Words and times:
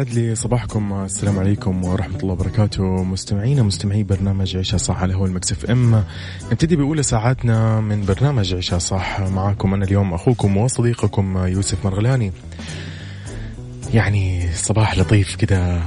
يسعد 0.00 0.14
لي 0.14 0.34
صباحكم. 0.34 0.92
السلام 0.92 1.38
عليكم 1.38 1.84
ورحمة 1.84 2.16
الله 2.16 2.32
وبركاته. 2.32 2.84
مستمعينا 2.84 3.62
مستمعي 3.62 4.02
برنامج 4.02 4.56
عيشها 4.56 4.78
صح 4.78 5.02
على 5.02 5.14
هو 5.14 5.26
المكسف 5.26 5.70
ام. 5.70 6.04
نبتدي 6.52 6.76
بأولى 6.76 7.02
ساعاتنا 7.02 7.80
من 7.80 8.04
برنامج 8.04 8.54
عيشها 8.54 8.78
صح 8.78 9.20
معكم 9.20 9.74
أنا 9.74 9.84
اليوم 9.84 10.14
أخوكم 10.14 10.56
وصديقكم 10.56 11.38
يوسف 11.46 11.84
مرغلاني. 11.84 12.32
يعني 13.94 14.52
صباح 14.54 14.98
لطيف 14.98 15.36
كده 15.36 15.82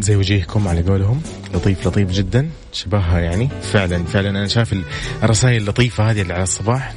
زي 0.00 0.16
وجيهكم 0.16 0.68
على 0.68 0.82
قولهم. 0.82 1.22
لطيف 1.54 1.86
لطيف 1.86 2.10
جدا. 2.10 2.48
شبهها 2.72 3.20
يعني. 3.20 3.48
فعلا 3.62 4.04
فعلا. 4.04 4.30
أنا 4.30 4.46
شايف 4.46 4.74
الرسائل 5.22 5.62
اللطيفة 5.62 6.10
هذه 6.10 6.22
اللي 6.22 6.34
على 6.34 6.42
الصباح. 6.42 6.94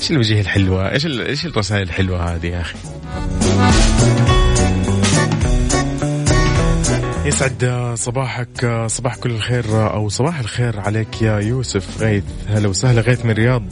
إيش 0.00 0.10
الوجيه 0.10 0.40
الحلوة؟ 0.40 0.92
إيش 0.92 1.06
إيش 1.06 1.46
الرسائل 1.46 1.82
الحلوة 1.82 2.34
هذه 2.34 2.46
يا 2.46 2.60
أخي؟ 2.60 2.91
يسعد 7.24 7.92
صباحك 7.94 8.84
صباح 8.86 9.16
كل 9.16 9.30
الخير 9.30 9.92
أو 9.94 10.08
صباح 10.08 10.38
الخير 10.38 10.80
عليك 10.80 11.22
يا 11.22 11.38
يوسف 11.38 12.02
غيث. 12.02 12.24
هلا 12.48 12.68
وسهلا 12.68 13.00
غيث 13.00 13.24
من 13.24 13.30
الرياض. 13.30 13.62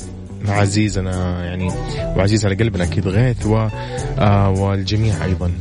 عزيزنا 0.48 1.44
يعني 1.44 1.68
وعزيز 2.16 2.46
على 2.46 2.54
قلبنا 2.54 2.84
أكيد 2.84 3.08
غيث 3.08 3.46
و 3.46 3.68
آه 4.18 4.50
والجميع 4.50 5.24
أيضا. 5.24 5.52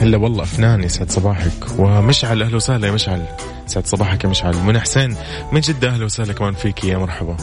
هلا 0.00 0.16
والله 0.16 0.42
أفنان 0.42 0.82
يسعد 0.82 1.10
صباحك. 1.10 1.78
ومشعل 1.78 2.42
أهلا 2.42 2.56
وسهلا 2.56 2.86
يا 2.86 2.92
مشعل. 2.92 3.24
يسعد 3.66 3.86
صباحك 3.86 4.24
يا 4.24 4.28
مشعل. 4.28 4.56
منى 4.56 4.80
حسين 4.80 5.16
من 5.52 5.60
جدة 5.60 5.88
أهلا 5.88 6.04
وسهلا 6.04 6.32
كمان 6.32 6.54
فيك 6.54 6.84
يا 6.84 6.98
مرحبا. 6.98 7.36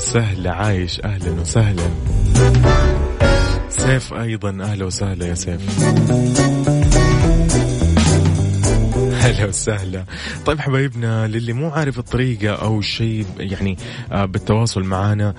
وسهلا 0.00 0.52
عايش. 0.52 1.00
أهلا 1.04 1.30
وسهلا. 1.40 1.90
سيف 3.68 4.14
أيضا. 4.14 4.50
أهلا 4.64 4.84
وسهلا 4.84 5.26
يا 5.26 5.34
سيف. 5.34 5.60
هلا 9.20 9.46
وسهلا. 9.46 10.04
طيب 10.46 10.60
حبايبنا 10.60 11.26
للي 11.26 11.52
مو 11.52 11.68
عارف 11.68 11.98
الطريقة 11.98 12.54
أو 12.54 12.80
شيء 12.80 13.26
يعني 13.38 13.76
بالتواصل 14.10 14.82
معنا 14.82 15.34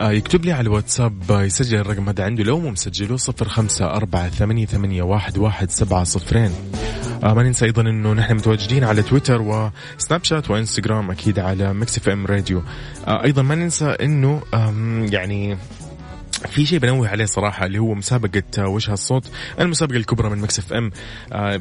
يكتب 0.00 0.44
لي 0.44 0.52
على 0.52 0.60
الواتساب 0.60 1.22
يسجل 1.30 1.78
الرقم 1.78 2.08
هذا 2.08 2.24
عنده. 2.24 2.44
لو 2.44 2.60
مو 2.60 2.70
مسجله 2.70 3.16
صفر 3.16 3.48
خمسة 3.48 3.84
أربعة 3.84 4.28
ثمانية, 4.28 4.66
ثمانية 4.66 5.02
واحد, 5.02 5.38
واحد 5.38 5.70
سبعة 5.70 6.04
صفرين. 6.04 6.50
آه 6.50 6.99
ما 7.22 7.42
ننسى 7.42 7.64
أيضا 7.64 7.82
إنه 7.82 8.12
نحن 8.12 8.34
متواجدين 8.34 8.84
على 8.84 9.02
تويتر 9.02 9.42
وسناب 9.42 10.24
شات 10.24 10.50
وإنستغرام 10.50 11.10
أكيد 11.10 11.38
على 11.38 11.74
Mix 11.74 11.98
FM 11.98 12.26
Radio. 12.26 12.62
آه 13.06 13.24
أيضا 13.24 13.42
ما 13.42 13.54
ننسى 13.54 13.84
إنه 13.84 14.42
يعني 15.12 15.56
في 16.48 16.66
شيء 16.66 16.78
بنوه 16.78 17.08
عليه 17.08 17.24
صراحة 17.24 17.66
اللي 17.66 17.78
هو 17.78 17.94
مسابقة 17.94 18.68
وجه 18.68 18.92
الصوت 18.92 19.30
المسابقة 19.60 19.96
الكبرى 19.96 20.30
من 20.30 20.38
Mix 20.38 20.58
FM. 20.58 20.90
آه 21.32 21.60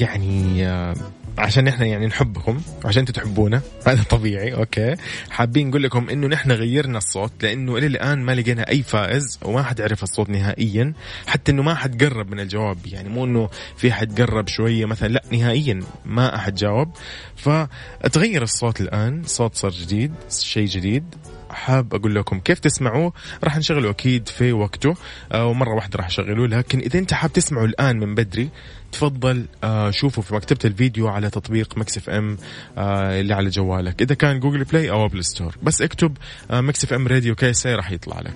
يعني 0.00 0.66
آه 0.68 0.94
عشان 1.38 1.68
إحنا 1.68 1.86
يعني 1.86 2.06
نحبكم 2.06 2.60
وعشان 2.84 3.00
أنتم 3.00 3.12
تحبونا 3.12 3.62
هذا 3.86 4.02
طبيعي 4.02 4.54
okay. 4.54 4.94
حابين 5.30 5.68
نقول 5.68 5.82
لكم 5.82 6.08
إنه 6.08 6.26
نحن 6.26 6.52
غيرنا 6.52 6.98
الصوت 6.98 7.32
لأنه 7.42 7.76
إلى 7.76 7.86
الآن 7.86 8.18
ما 8.18 8.32
لقينا 8.34 8.68
أي 8.68 8.82
فائز 8.82 9.38
وما 9.42 9.62
حد 9.62 9.80
عرف 9.80 10.02
الصوت 10.02 10.30
نهائيا. 10.30 10.92
حتى 11.26 11.52
إنه 11.52 11.62
ما 11.62 11.74
حد 11.74 12.04
قرب 12.04 12.30
من 12.30 12.40
الجواب 12.40 12.78
يعني 12.86 13.08
مو 13.08 13.24
إنه 13.24 13.48
في 13.76 13.92
حد 13.92 14.20
قرب 14.20 14.48
شوية 14.48 14.86
مثلا 14.86 15.08
لا 15.08 15.22
نهائيا 15.32 15.80
ما 16.04 16.36
أحد 16.36 16.54
جاوب. 16.54 16.88
فتغير 17.36 18.42
الصوت 18.42 18.80
الآن 18.80 19.22
صوت 19.26 19.54
صار 19.54 19.70
جديد 19.70 20.14
شيء 20.30 20.66
جديد. 20.66 21.04
حاب 21.52 21.94
أقول 21.94 22.14
لكم 22.14 22.40
كيف 22.40 22.58
تسمعوه. 22.58 23.12
راح 23.44 23.56
نشغله 23.56 23.90
أكيد 23.90 24.28
في 24.28 24.52
وقته. 24.52 24.94
آه، 25.32 25.46
ومرة 25.46 25.74
واحدة 25.74 25.96
راح 25.96 26.06
أشغله. 26.06 26.46
لكن 26.46 26.78
إذا 26.78 26.98
أنت 26.98 27.14
حاب 27.14 27.32
تسمعه 27.32 27.64
الآن 27.64 27.98
من 27.98 28.14
بدري 28.14 28.48
تفضل 28.92 29.46
آه، 29.64 29.90
شوفه 29.90 30.22
في 30.22 30.34
مكتبة 30.34 30.58
الفيديو 30.64 31.08
على 31.08 31.30
تطبيق 31.30 31.78
Mix 31.78 31.96
FM 31.96 32.38
آه، 32.78 33.20
اللي 33.20 33.34
على 33.34 33.48
جوالك. 33.48 34.02
إذا 34.02 34.14
كان 34.14 34.40
Google 34.40 34.64
Play 34.64 34.90
أو 34.90 35.06
Apple 35.06 35.24
Store. 35.24 35.56
بس 35.62 35.82
اكتب 35.82 36.16
Mix 36.50 36.84
FM 36.84 37.08
Radio 37.08 37.34
KSA 37.34 37.74
راح 37.74 37.90
يطلع 37.90 38.20
لك. 38.20 38.34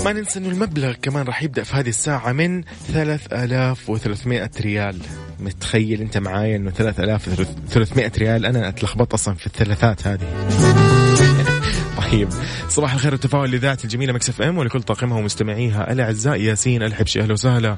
ما 0.00 0.12
ننسى 0.12 0.38
إنه 0.38 0.48
المبلغ 0.48 0.92
كمان 1.02 1.26
راح 1.26 1.42
يبدأ 1.42 1.62
في 1.62 1.76
هذه 1.76 1.88
الساعة 1.88 2.32
من 2.32 2.62
3300 2.92 4.50
ريال. 4.60 4.98
متخيل 5.40 6.00
أنت 6.00 6.18
معايا 6.18 6.56
إنه 6.56 6.70
3300 6.70 8.12
ريال؟ 8.18 8.46
أنا 8.46 8.68
أتلخبط 8.68 9.14
أصلا 9.14 9.34
في 9.34 9.46
الثلاثات 9.46 10.06
هذه. 10.06 10.91
طيب 12.12 12.28
صباح 12.68 12.92
الخير 12.92 13.12
والتفاؤل 13.12 13.50
لإذاعة 13.50 13.84
الجميلة 13.84 14.12
Mix 14.12 14.28
FM 14.28 14.58
ولكل 14.58 14.82
طاقمها 14.82 15.18
ومستمعيها 15.18 15.92
الأعزاء 15.92 16.40
ياسين 16.40 16.82
الحبشي 16.82 17.20
أهلا 17.20 17.32
وسهلا 17.32 17.76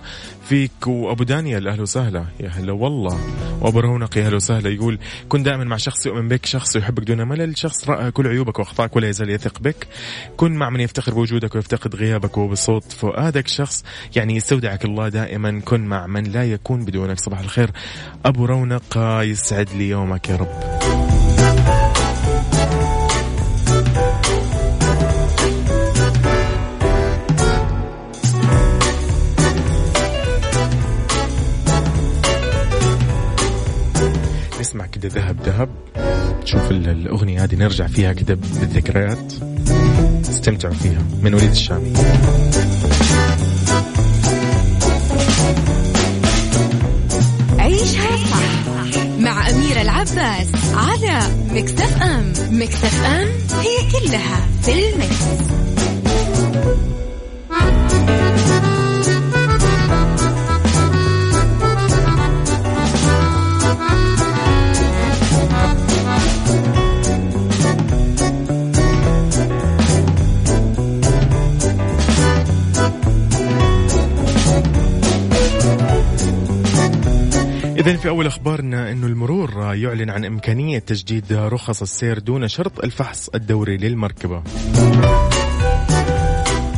فيك 0.49 0.87
وأبو 0.87 1.25
دانيال 1.25 1.69
أهلا 1.69 1.83
وسهلا 1.83 2.25
يا 2.41 2.49
هلا 2.49 2.73
والله. 2.73 3.21
وأبو 3.61 3.81
رونق 3.81 4.19
يا 4.19 4.29
هلا 4.29 4.37
وسهلا 4.37 4.71
يقول 4.71 4.99
كن 5.29 5.43
دائما 5.43 5.65
مع 5.65 5.77
شخص 5.77 6.07
يؤمن 6.07 6.29
بك 6.29 6.47
شخص 6.47 6.77
يحبك 6.77 7.03
دون 7.03 7.29
ملل 7.29 7.59
شخص 7.59 7.89
رأى 7.89 8.11
كل 8.11 8.27
عيوبك 8.27 8.59
وأخطائك 8.59 8.97
ولا 8.97 9.09
يزال 9.09 9.31
يثق 9.31 9.59
بك. 9.61 9.87
كن 10.37 10.53
مع 10.53 10.71
من 10.71 10.81
يفتخر 10.81 11.15
بوجودك 11.15 11.55
ويفتقد 11.55 11.97
غيابك 11.97 12.39
وبصوت 12.39 12.93
فؤادك. 12.93 13.49
شخص 13.49 13.85
يعني 14.17 14.37
يستودعك 14.37 14.85
الله 14.85 15.09
دائما 15.09 15.61
كن 15.65 15.81
مع 15.81 16.07
من 16.07 16.25
لا 16.25 16.45
يكون 16.45 16.85
بدونك. 16.85 17.21
صباح 17.21 17.41
الخير. 17.41 17.71
أبو 18.25 18.45
رونق 18.45 18.99
يسعد 19.23 19.69
لي 19.71 19.89
يومك 19.89 20.29
يا 20.29 20.37
رب. 20.37 21.84
نسمع 34.65 34.87
كده 34.87 35.09
ذهب 35.09 35.37
ذهب. 35.47 35.69
تشوف 36.45 36.71
الأغنية 36.71 37.45
هذه 37.45 37.55
نرجع 37.55 37.87
فيها 37.87 38.13
كده 38.13 38.35
بالذكريات. 38.35 39.33
استمتعوا 40.31 40.75
فيها 40.75 41.03
من 41.23 41.35
وليد 41.35 41.51
الشامي. 41.51 41.93
عيشها 47.59 48.17
صح 48.17 49.07
مع 49.19 49.51
أميرة 49.51 49.83
العباس 49.83 50.49
على 50.75 51.21
مكتف 51.51 52.03
أم 52.03 52.33
مكتف 52.51 53.05
أم 53.05 53.29
هي 53.61 53.91
كلها 53.93 54.47
في 54.63 54.73
المكس. 54.73 55.45
إذا 77.77 77.97
في 77.97 78.09
أول 78.09 78.27
أخبارنا 78.27 78.91
أنه 78.91 79.07
المرور 79.07 79.75
يعلن 79.75 80.11
عن 80.11 80.25
إمكانية 80.25 80.79
تجديد 80.79 81.33
رخص 81.33 81.83
السير 81.83 82.19
دون 82.19 82.49
شرط 82.49 82.85
الفحص 82.85 83.29
الدوري 83.29 83.77
للمركبة. 83.77 84.43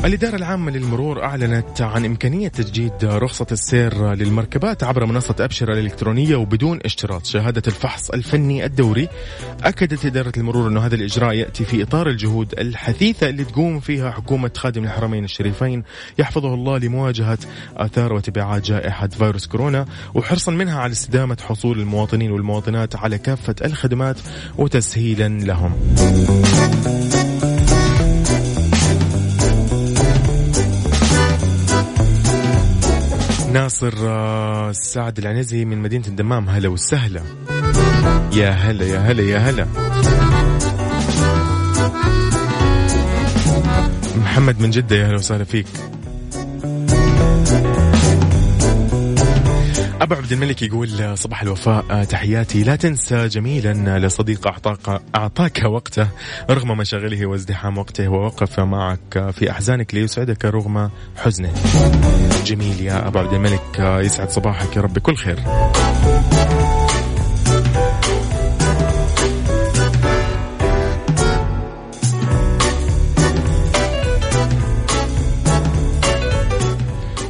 الإدارة 0.06 0.36
العامة 0.36 0.70
للمرور 0.70 1.24
أعلنت 1.24 1.80
عن 1.80 2.04
إمكانية 2.04 2.48
تجديد 2.48 2.92
رخصة 3.04 3.46
السير 3.52 4.12
للمركبات 4.14 4.84
عبر 4.84 5.06
منصة 5.06 5.34
أبشر 5.40 5.72
الإلكترونية 5.72 6.36
وبدون 6.36 6.78
اشتراط. 6.84 7.24
شهادة 7.24 7.62
الفحص 7.66 8.10
الفني 8.10 8.64
الدوري 8.64 9.08
أكدت 9.64 10.04
إدارة 10.04 10.32
المرور 10.36 10.68
أن 10.68 10.78
هذا 10.78 10.94
الإجراء 10.94 11.34
يأتي 11.34 11.64
في 11.64 11.82
إطار 11.82 12.08
الجهود 12.08 12.58
الحثيثة 12.58 13.28
اللي 13.28 13.44
تقوم 13.44 13.80
فيها 13.80 14.10
حكومة 14.10 14.50
خادم 14.56 14.84
الحرمين 14.84 15.24
الشريفين 15.24 15.82
يحفظه 16.18 16.54
الله 16.54 16.78
لمواجهة 16.78 17.38
آثار 17.76 18.12
وتبعات 18.12 18.64
جائحة 18.64 19.08
فيروس 19.08 19.46
كورونا 19.46 19.86
وحرصا 20.14 20.52
منها 20.52 20.80
على 20.80 20.92
استدامة 20.92 21.36
حصول 21.48 21.80
المواطنين 21.80 22.30
والمواطنات 22.30 22.96
على 22.96 23.18
كافة 23.18 23.54
الخدمات 23.64 24.16
وتسهيلا 24.58 25.28
لهم. 25.28 25.72
ناصر 33.56 33.94
آه، 33.98 34.72
سعد 34.72 35.18
العنزي 35.18 35.64
من 35.64 35.78
مدينة 35.78 36.06
الدمام. 36.06 36.48
هلا 36.48 36.68
وسهلا. 36.68 37.22
يا 38.32 38.50
هلا 38.50 38.84
يا 38.84 38.98
هلا 38.98 39.22
يا 39.22 39.38
هلا. 39.38 39.66
محمد 44.16 44.60
من 44.60 44.70
جدة 44.70 44.96
يا 44.96 45.06
هلا 45.06 45.14
وسهلا 45.14 45.44
فيك. 45.44 45.66
أبو 50.06 50.14
عبد 50.14 50.32
الملك 50.32 50.62
يقول 50.62 51.18
صباح 51.18 51.42
الوفاء 51.42 51.84
آه، 51.90 52.04
تحياتي. 52.04 52.64
لا 52.64 52.76
تنسى 52.76 53.28
جميلا 53.28 53.98
لصديق 53.98 54.46
أعطاك, 54.46 55.02
أعطاك 55.14 55.62
وقته 55.64 56.08
رغم 56.50 56.76
مشاغله 56.78 57.26
وازدحام 57.26 57.78
وقته 57.78 58.08
ووقف 58.08 58.60
معك 58.60 59.30
في 59.32 59.50
أحزانك 59.50 59.94
ليسعدك 59.94 60.44
رغم 60.44 60.90
حزنه. 61.16 61.52
جميل 62.44 62.80
يا 62.80 63.08
أبو 63.08 63.18
عبد 63.18 63.32
الملك 63.32 63.80
آه، 63.80 64.00
يسعد 64.00 64.30
صباحك 64.30 64.76
يا 64.76 64.80
رب. 64.80 64.94
بكل 64.94 65.16
خير. 65.16 65.38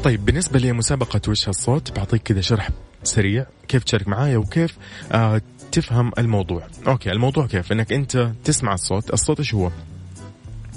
طيب 0.07 0.25
بالنسبة 0.25 0.59
لمسابقة 0.59 1.21
وش 1.29 1.49
هالصوت 1.49 1.97
بعطيك 1.97 2.23
كذا 2.23 2.41
شرح 2.41 2.69
سريع. 3.03 3.47
كيف 3.69 3.85
تشارك 3.85 4.09
معايا 4.09 4.37
وكيف 4.37 4.79
آه 5.13 5.43
تفهم 5.73 6.13
الموضوع. 6.19 6.67
okay 6.87 7.13
الموضوع 7.13 7.47
كيف؟ 7.47 7.73
إنك 7.73 7.93
أنت 7.93 8.33
تسمع 8.45 8.75
الصوت. 8.75 9.13
الصوت 9.13 9.39
إيش 9.39 9.55
هو؟ 9.55 9.71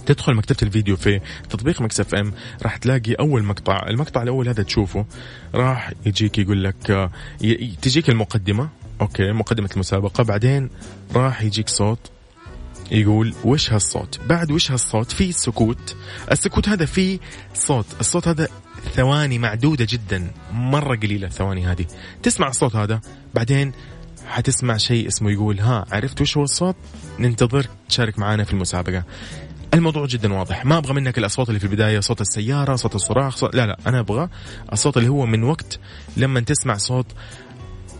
تدخل 0.06 0.34
مكتبة 0.34 0.58
الفيديو 0.64 0.96
في 0.96 1.20
تطبيق 1.50 1.82
Mix 1.82 2.00
FM 2.00 2.34
راح 2.64 2.78
تلاقي 2.78 3.14
أول 3.14 3.44
مقطع. 3.44 3.88
المقطع 3.88 4.24
الأول 4.24 4.48
هذا 4.48 4.64
تشوفه 4.64 5.06
راح 5.56 5.94
يجيك 6.06 6.38
يقول 6.38 6.64
لك 6.64 6.92
آه 6.92 7.12
تجيك 7.82 8.10
المقدمة. 8.10 8.70
okay 9.02 9.32
مقدمة 9.32 9.70
المسابقة. 9.74 10.24
بعدين 10.24 10.70
راح 11.16 11.42
يجيك 11.42 11.70
صوت. 11.70 12.12
يقول 12.92 13.34
وش 13.44 13.74
هالصوت؟ 13.74 14.20
بعد 14.26 14.52
وش 14.52 14.72
هالصوت؟ 14.72 15.12
في 15.12 15.32
سكوت. 15.32 15.96
السكوت 16.32 16.70
هذا 16.70 16.86
فيه 16.86 17.20
صوت. 17.54 17.86
الصوت 18.00 18.28
هذا 18.28 18.48
ثواني 18.96 19.40
معدودة 19.40 19.88
جدا. 19.90 20.32
مرة 20.52 20.96
قليلة 20.96 21.28
الثواني 21.28 21.66
هذه. 21.66 21.86
تسمع 22.24 22.48
الصوت 22.48 22.76
هذا؟ 22.76 23.02
بعدين 23.34 23.72
حتسمع 24.28 24.78
شيء 24.78 25.08
اسمه 25.08 25.32
يقول 25.32 25.60
ها 25.60 25.86
عرفت 25.92 26.22
وش 26.22 26.38
هو 26.38 26.44
الصوت؟ 26.44 26.76
ننتظر 27.20 27.68
تشارك 27.90 28.20
معنا 28.20 28.44
في 28.44 28.54
المسابقة. 28.54 29.04
الموضوع 29.74 30.06
جدا 30.06 30.34
واضح. 30.34 30.66
ما 30.66 30.78
أبغى 30.78 30.94
منك 30.94 31.18
الأصوات 31.18 31.50
اللي 31.50 31.60
في 31.60 31.66
البداية 31.66 32.00
صوت 32.00 32.22
السيارة 32.22 32.76
صوت 32.76 32.96
الصراخ 32.96 33.36
صوت 33.36 33.56
لا 33.56 33.66
لا 33.66 33.78
أنا 33.88 34.00
أبغى 34.00 34.30
الصوت 34.74 34.98
اللي 34.98 35.10
هو 35.10 35.26
من 35.26 35.44
وقت 35.44 35.80
لما 36.18 36.40
تسمع 36.40 36.78
صوت 36.78 37.06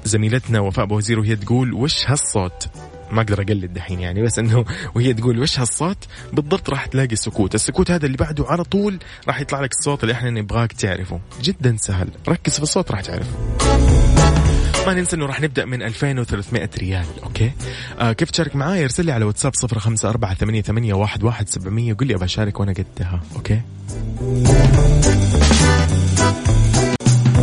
زميلتنا 0.06 0.60
وفاء 0.60 0.86
بوزير 0.86 1.20
وهي 1.20 1.36
تقول 1.36 1.74
وش 1.74 2.06
هالصوت؟ 2.10 2.70
ما 3.12 3.22
أقدر 3.22 3.42
أقلد 3.42 3.74
دحين 3.74 4.00
يعني 4.00 4.22
بس 4.22 4.40
إنه 4.40 4.66
وهي 4.96 5.14
تقول 5.14 5.40
وش 5.40 5.60
هالصوت؟ 5.60 5.98
بالضبط 6.34 6.70
راح 6.70 6.86
تلاقي 6.86 7.14
السكوت 7.14 7.56
السكوت 7.56 7.92
هذا 7.92 8.06
اللي 8.06 8.18
بعده 8.18 8.46
على 8.48 8.64
طول 8.64 9.00
راح 9.28 9.42
يطلع 9.42 9.62
لك 9.62 9.72
الصوت 9.72 10.04
اللي 10.04 10.14
إحنا 10.14 10.30
نبغاك 10.30 10.72
تعرفه. 10.74 11.20
جدا 11.42 11.76
سهل 11.80 12.10
ركز 12.28 12.54
في 12.58 12.64
الصوت 12.64 12.92
راح 12.92 13.02
تعرف 13.02 13.28
ما 14.88 14.94
ننسى 14.94 15.16
إنه 15.16 15.26
راح 15.26 15.42
نبدأ 15.42 15.66
من 15.66 15.82
2300 15.82 16.70
ريال 16.78 17.06
okay؟ 17.24 17.52
آه 18.00 18.12
كيف 18.12 18.32
تشارك 18.32 18.56
معاي 18.56 18.84
ارسل 18.84 19.06
لي 19.06 19.12
على 19.12 19.26
واتساب 19.26 19.52
0548811700 19.56 19.58
قول 22.00 22.08
لي 22.08 22.14
أبغى 22.16 22.26
أشارك 22.26 22.60
وأنا 22.60 22.74
قدها 22.74 23.22
okay؟ 23.36 23.62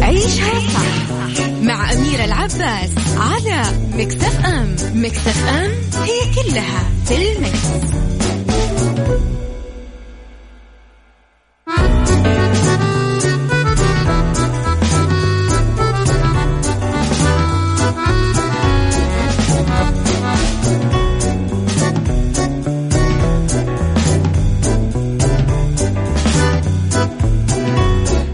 عيشها 0.02 0.60
صح. 0.60 1.45
مع 1.62 1.92
أميرة 1.92 2.24
العباس 2.24 2.90
على 3.16 3.62
مكتف 3.94 4.46
أم 4.46 4.76
مكتف 4.94 5.48
أم 5.48 5.70
هي 6.02 6.34
كلها 6.34 6.90
في 7.06 7.32
المكس. 7.32 7.86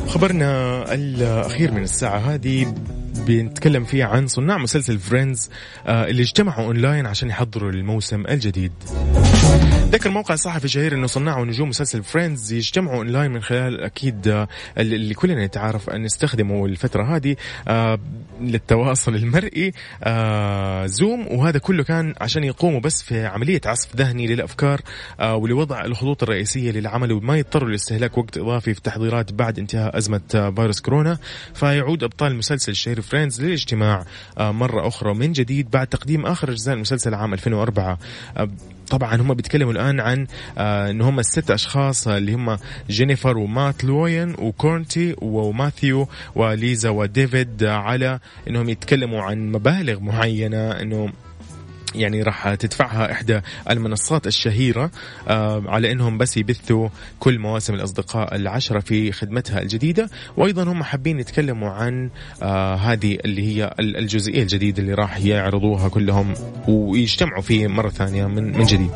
خبرنا 0.09 0.95
الأخير 0.95 1.73
من 1.73 1.83
الساعة 1.83 2.19
هذه 2.19 2.75
بنتكلم 3.27 3.85
فيه 3.85 4.05
عن 4.05 4.27
صناع 4.27 4.59
مسلسل 4.59 4.99
Friends 4.99 5.51
آه، 5.87 6.07
اللي 6.07 6.23
اجتمعوا 6.23 6.67
اونلاين 6.67 7.07
عشان 7.07 7.29
يحضروا 7.29 7.71
الموسم 7.71 8.27
الجديد. 8.27 8.73
ذكر 9.93 10.11
موقع 10.11 10.35
صحفي 10.35 10.69
شهير 10.69 10.95
أنه 10.95 11.07
صناع 11.07 11.39
ونجوم 11.39 11.69
مسلسل 11.69 12.03
Friends 12.03 12.53
يجتمعوا 12.53 12.97
أونلاين 12.97 13.31
من 13.31 13.43
خلال 13.43 13.81
أكيد 13.81 14.29
آه، 14.29 14.49
اللي 14.79 15.15
كلنا 15.15 15.47
نتعارف 15.47 15.91
أن 15.91 16.03
نستخدمه 16.03 16.67
الفترة 16.67 17.17
هذه 17.17 17.37
آه، 17.69 17.99
للتواصل 18.41 19.15
المرئي 19.15 19.73
Zoom 20.87 21.27
وهذا 21.31 21.59
كله 21.59 21.85
كان 21.85 22.15
عشان 22.21 22.45
يقوموا 22.45 22.81
بس 22.81 23.03
في 23.03 23.27
عملية 23.27 23.61
عصف 23.67 23.97
ذهني 23.97 24.27
للأفكار 24.27 24.81
ولوضع 25.23 25.85
الخطوط 25.85 26.23
الرئيسية 26.23 26.71
للعمل 26.71 27.13
وما 27.13 27.39
يضطروا 27.39 27.71
لاستهلاك 27.71 28.19
وقت 28.19 28.39
إضافي 28.39 28.73
في 28.75 28.79
التحضيرات 28.79 29.33
بعد 29.33 29.59
انتهاء 29.59 29.99
أزمة 29.99 30.53
فيروس 30.57 30.81
كورونا. 30.81 31.19
فيعود 31.55 32.05
أبطال 32.05 32.33
المسلسل 32.33 32.73
الشهير 32.73 33.01
Friends 33.01 33.43
للاجتماع 33.43 34.05
آه، 34.39 34.51
مرة 34.53 34.89
أخرى 34.89 35.15
من 35.15 35.33
جديد 35.33 35.71
بعد 35.71 35.87
تقديم 35.87 36.27
آخر 36.27 36.51
أجزاء 36.51 36.75
المسلسل 36.75 37.15
عام 37.15 37.35
2004 37.35 37.99
آه، 38.37 38.49
طبعا 38.93 39.15
هم 39.17 39.35
بيتكلموا 39.35 39.73
الآن 39.73 40.01
عن 40.01 40.27
آه 40.59 40.91
إن 40.91 41.01
هم 41.01 41.19
الست 41.19 41.51
أشخاص 41.51 42.09
اللي 42.09 42.33
هم 42.35 42.59
جينيفر 42.91 43.39
ومات 43.39 43.85
لوبلان 43.85 44.35
وكورتني 44.39 45.15
وماثيو 45.19 46.09
وليزا 46.35 46.91
وديفيد 46.91 47.65
على 47.65 48.19
إنهم 48.49 48.69
يتكلموا 48.69 49.23
عن 49.23 49.53
مبالغ 49.53 50.01
معينة 50.01 50.71
انه 50.71 51.13
يعني 51.95 52.23
راح 52.23 52.55
تدفعها 52.55 53.13
إحدى 53.13 53.41
المنصات 53.71 54.27
الشهيرة 54.27 54.91
آه، 55.29 55.63
على 55.67 55.93
أنهم 55.93 56.19
بس 56.19 56.37
يبثوا 56.37 56.89
كل 57.19 57.39
مواسم 57.39 57.75
الأصدقاء 57.75 58.37
العشرة 58.37 58.81
في 58.81 59.13
خدمتها 59.13 59.63
الجديدة. 59.63 60.11
وأيضا 60.37 60.63
هم 60.63 60.83
حابين 60.83 61.21
يتكلموا 61.21 61.71
عن 61.71 62.11
آه، 62.43 62.75
هذه 62.75 63.19
اللي 63.25 63.43
هي 63.57 63.75
الجزئية 63.81 64.43
الجديدة 64.43 64.83
اللي 64.83 64.95
راح 64.95 65.21
يعرضوها 65.21 65.89
كلهم 65.89 66.35
ويجتمعوا 66.69 67.43
فيه 67.43 67.67
مرة 67.67 67.89
ثانية 67.89 68.27
من 68.27 68.59
من 68.59 68.65
جديد. 68.65 68.91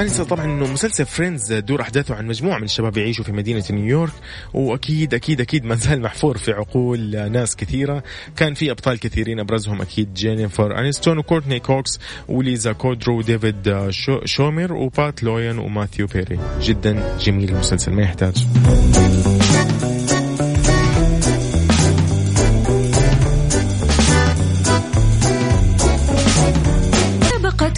ما 0.00 0.04
ننسى 0.06 0.24
طبعا 0.24 0.44
إنه 0.44 0.72
مسلسل 0.72 1.06
فريندز 1.06 1.52
دور 1.52 1.80
أحداثه 1.80 2.14
عن 2.14 2.26
مجموعة 2.26 2.58
من 2.58 2.64
الشباب 2.64 2.96
يعيشوا 2.96 3.24
في 3.24 3.32
مدينة 3.32 3.64
نيويورك 3.70 4.12
واكيد 4.54 5.14
أكيد 5.14 5.40
أكيد 5.40 5.64
ما 5.64 5.74
زال 5.74 6.02
محفور 6.02 6.38
في 6.38 6.52
عقول 6.52 7.30
ناس 7.32 7.56
كثيرة. 7.56 8.02
كان 8.36 8.54
في 8.54 8.70
أبطال 8.70 8.98
كثيرين 8.98 9.40
أبرزهم 9.40 9.80
أكيد 9.80 10.14
جينيفر 10.14 10.78
أنيستون 10.78 11.18
وكورتني 11.18 11.60
كوكس 11.60 12.00
وليزا 12.28 12.72
كودرو 12.72 13.18
وديفيد 13.18 13.88
شويمر 13.90 14.72
ومات 14.72 15.22
لوبلان 15.22 15.58
وماثيو 15.58 16.06
بيري. 16.06 16.38
جدا 16.60 17.18
جميل 17.18 17.48
المسلسل 17.50 17.92
ما 17.92 18.02
يحتاج. 18.02 18.46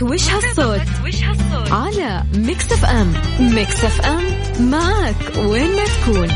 وش 0.03 0.29
هالصوت 0.29 0.81
على 1.55 2.25
Mix 2.35 2.73
FM 2.73 3.13
Mix 3.41 3.85
FM 3.85 4.23
معك 4.71 5.37
وين 5.37 5.71
ما 5.77 5.85
تكون. 5.85 6.29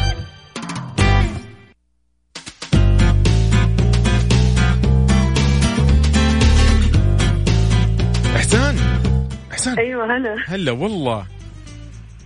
إحسان. 8.37 8.76
إحسان. 9.52 9.78
أيوه 9.78 10.16
هلا. 10.16 10.37
هلا 10.49 10.73
والله. 10.73 11.26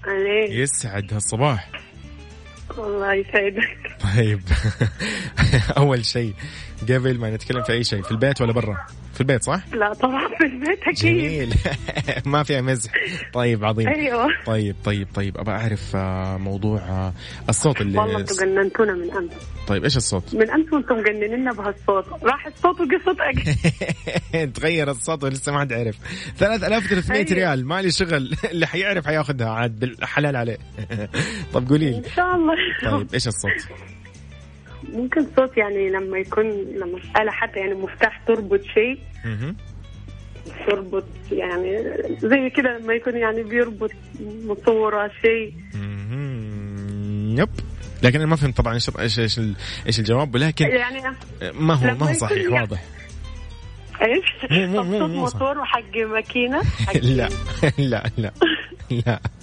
عليك. 0.04 0.50
يسعد 0.50 1.14
هالصباح. 1.14 1.70
الله 2.78 3.14
يسعدك. 3.14 3.96
طيب. 4.16 4.40
أول 5.78 6.04
شيء 6.04 6.34
قبل 6.82 7.18
ما 7.18 7.30
نتكلم 7.30 7.62
في 7.62 7.72
أي 7.72 7.84
شيء 7.84 8.02
في 8.02 8.10
البيت 8.10 8.40
ولا 8.40 8.52
برا؟ 8.52 8.86
في 9.20 9.24
البيت 9.24 9.44
صح؟ 9.44 9.60
لا 9.72 9.92
طبعا 9.92 10.28
في 10.28 10.44
البيت 10.44 10.82
أكيد. 10.82 10.94
جميل. 10.94 11.54
ما 12.32 12.42
فيها 12.42 12.60
مزح. 12.60 12.92
طيب 13.32 13.64
عظيم. 13.64 13.88
أيوه. 13.88 14.28
طيب 14.46 14.76
طيب 14.84 15.08
طيب. 15.14 15.38
ابى 15.38 15.50
أعرف 15.50 15.96
آه، 15.96 16.36
موضوع 16.36 16.78
آه، 16.78 17.12
الصوت 17.48 17.80
والله 17.80 18.04
اللي 18.04 18.18
أنتم 18.18 18.34
جننتونا 18.44 18.92
من 18.92 19.10
أمس. 19.10 19.32
طيب 19.66 19.84
إيش 19.84 19.96
الصوت؟ 19.96 20.34
من 20.34 20.50
أمس 20.50 20.72
وأنتم 20.72 20.98
مجننينا 20.98 21.52
بهالصوت. 21.52 22.04
راح 22.22 22.46
الصوت 22.46 22.80
وقصة 22.80 23.04
صوت 23.04 23.16
أجل. 23.20 24.52
تغير 24.60 24.90
الصوت 24.90 25.24
ولسه 25.24 25.52
ما 25.52 25.60
حد 25.60 25.72
عرف. 25.72 25.96
3300 26.38 27.18
أيوة. 27.20 27.32
ريال. 27.32 27.66
مالي 27.66 27.90
شغل. 27.90 28.34
اللي 28.52 28.66
حيعرف 28.66 29.06
حياخذها 29.06 29.48
عاد 29.48 29.78
بالحلال 29.78 30.36
عليه. 30.36 30.58
طب 31.52 31.68
قولي 31.68 31.90
لي. 31.90 31.96
إن 31.96 32.04
شاء 32.16 32.34
الله. 32.34 32.54
طيب 32.82 33.14
إيش 33.14 33.28
الصوت؟ 33.28 33.52
ممكن 34.92 35.26
صوت 35.36 35.56
يعني 35.56 35.90
لما 35.90 36.18
يكون 36.18 36.46
لما 36.50 36.98
آلة 37.22 37.30
حتى 37.30 37.58
يعني 37.60 37.74
مفتاح 37.74 38.22
تربط 38.26 38.60
شيء. 38.74 38.98
تربط 40.66 41.04
يعني 41.32 41.78
زي 42.18 42.50
كده 42.50 42.78
لما 42.78 42.94
يكون 42.94 43.16
يعني 43.16 43.42
بيربط 43.42 43.90
صورة 44.66 45.10
شيء. 45.22 45.54
yep. 47.38 47.48
لكن 48.02 48.18
أنا 48.18 48.26
ما 48.26 48.36
فهمت 48.36 48.56
طبعا 48.56 48.74
إيش 48.74 48.90
إيش 48.98 49.18
إيش, 49.18 49.40
إيش 49.86 49.98
الجواب 49.98 50.34
ولكن 50.34 50.66
يعني 50.66 51.02
ما 51.54 51.74
هو 51.74 51.94
ما 51.94 52.08
هو 52.10 52.12
صحيح 52.12 52.38
يعني- 52.38 52.48
واضح. 52.60 52.82
إيش؟ 54.02 54.50
مو- 54.50 54.82
مو- 54.82 54.98
مو- 55.08 55.26
صوت 55.26 55.42
مو. 55.42 55.48
موتور 55.48 55.58
وحق 55.58 55.96
ماكينة؟ 55.96 56.62
حق 56.62 56.96
لا. 57.18 57.28
لا 57.78 58.10
لا. 58.18 58.32
لا. 58.90 59.20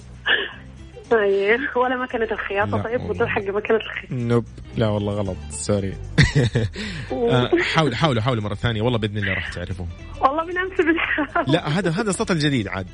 طيب 1.10 1.60
ولا 1.76 1.96
مكنة 1.96 2.28
الخياطة 2.32 2.82
طيب. 2.82 3.00
موتور 3.00 3.28
حق 3.28 3.42
مكنة 3.42 3.76
الخياطة. 3.76 4.14
nope. 4.14 4.44
لا 4.76 4.88
والله 4.88 5.12
غلط. 5.12 5.36
sorry. 5.50 5.92
آه، 7.12 7.50
حاول 7.74 7.96
حاولوا 7.96 8.22
حاولوا 8.22 8.42
مرة 8.42 8.54
ثانية. 8.54 8.82
والله 8.82 8.98
بإذن 8.98 9.18
الله 9.18 9.34
راح 9.34 9.48
تعرفوا 9.52 9.86
والله 10.20 10.44
من 10.44 10.54
بالحال 10.54 11.52
لا 11.52 11.68
هذا 11.68 11.90
هذا 11.90 12.10
الصوت 12.10 12.30
الجديد 12.30 12.68
عاد. 12.68 12.86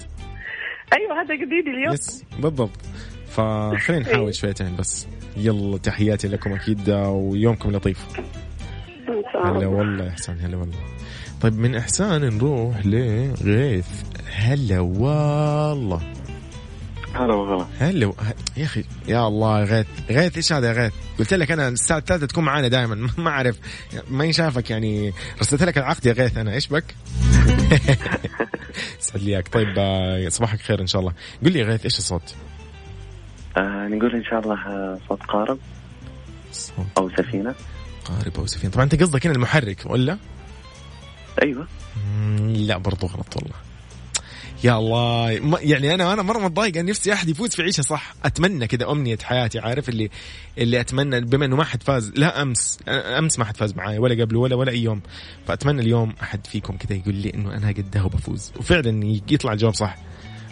أيوه 0.92 1.20
هذا 1.22 1.34
جديد 1.34 1.68
اليوم. 1.68 1.94
يس 1.94 2.24
بالضبط. 2.38 2.80
فخلينا 3.28 4.06
إيه. 4.06 4.12
نحاول 4.12 4.34
شويتين 4.34 4.76
بس. 4.76 5.08
يلا 5.36 5.78
تحياتي 5.78 6.28
لكم 6.28 6.52
أكيد 6.52 6.88
آه، 6.88 7.10
ويومكم 7.10 7.70
لطيف. 7.70 8.06
هلا 9.34 9.50
الله. 9.50 9.66
والله 9.66 10.04
يا 10.04 10.10
إحسان 10.10 10.40
هلا 10.40 10.56
والله. 10.56 10.78
طيب 11.40 11.58
من 11.58 11.76
إحسان 11.76 12.38
نروح 12.38 12.86
لغيث. 12.86 13.86
هلا 14.34 14.80
والله. 14.80 16.13
هلا 17.14 17.34
والله 17.34 17.66
هلا 17.78 18.06
و- 18.06 18.14
يا 18.56 18.64
أخي 18.64 18.84
يا 19.08 19.28
الله 19.28 19.60
يا 19.60 19.64
غيث 19.64 19.86
غيث 20.10 20.36
إيش 20.36 20.52
هذا 20.52 20.68
يا 20.68 20.72
غيث؟ 20.72 20.92
قلت 21.18 21.34
لك 21.34 21.50
أنا 21.50 21.68
الساعة 21.68 21.98
الثالثة 21.98 22.26
تكون 22.26 22.44
معانا 22.44 22.68
دائما 22.68 22.94
ما 23.18 23.30
أعرف 23.30 23.56
ما 24.08 24.24
يشافك 24.24 24.70
يعني. 24.70 25.12
رسلت 25.40 25.62
لك 25.62 25.78
العقد 25.78 26.06
يا 26.06 26.12
غيث 26.12 26.36
أنا 26.38 26.52
إيش 26.54 26.68
بك؟ 26.68 26.84
يسعد 29.00 29.22
لي 29.22 29.30
اياك 29.34 29.48
طيب 29.48 29.74
آه، 29.78 30.28
صباحك 30.28 30.60
خير 30.60 30.80
إن 30.80 30.86
شاء 30.86 31.00
الله. 31.00 31.12
قل 31.44 31.52
لي 31.52 31.58
يا 31.58 31.64
غيث 31.64 31.84
إيش 31.84 31.98
الصوت؟ 31.98 32.34
آه 33.56 33.88
نقول 33.88 34.14
إن 34.14 34.24
شاء 34.24 34.40
الله 34.40 34.54
آه، 34.66 34.98
صوت 35.08 35.22
قارب. 35.22 35.58
صوت 36.52 36.86
أو 36.98 37.10
سفينة. 37.10 37.54
قارب 38.04 38.32
أو 38.38 38.46
سفينة. 38.46 38.72
طبعا 38.72 38.84
أنت 38.84 39.02
قصدك 39.02 39.26
هنا 39.26 39.34
المحرك 39.34 39.82
ولا؟ 39.86 40.18
أيوه. 41.42 41.66
لا 42.40 42.76
برضو 42.76 43.06
غلط 43.06 43.36
والله. 43.36 43.54
يا 44.64 44.78
الله. 44.78 45.30
يعني 45.62 45.94
أنا 45.94 46.12
أنا 46.12 46.22
مرة 46.22 46.38
متضايق 46.38 46.76
أنا 46.76 46.90
نفسي 46.90 47.12
أحد 47.12 47.28
يفوز 47.28 47.50
في 47.50 47.62
عيشه 47.62 47.80
صح؟ 47.80 48.14
أتمنى 48.24 48.66
كذا 48.66 48.90
أمنية 48.90 49.18
حياتي 49.22 49.58
عارف؟ 49.58 49.88
اللي 49.88 50.10
اللي 50.58 50.80
أتمنى 50.80 51.20
بما 51.20 51.44
إنه 51.44 51.56
ما 51.56 51.64
حد 51.64 51.82
فاز 51.82 52.12
لا 52.16 52.42
أمس 52.42 52.78
أمس 52.88 53.38
ما 53.38 53.44
حد 53.44 53.56
فاز 53.56 53.74
معاي 53.74 53.98
ولا 53.98 54.24
قبله 54.24 54.38
ولا 54.38 54.56
ولا 54.56 54.70
أي 54.72 54.82
يوم. 54.82 55.00
فأتمنى 55.46 55.82
اليوم 55.82 56.14
أحد 56.22 56.46
فيكم 56.46 56.76
كذا 56.76 56.96
يقول 56.96 57.14
لي 57.14 57.34
إنه 57.34 57.54
أنا 57.54 57.68
قدها 57.68 58.02
وبفوز 58.02 58.52
وفعلا 58.56 59.20
يطلع 59.30 59.52
الجواب 59.52 59.74
صح. 59.74 59.96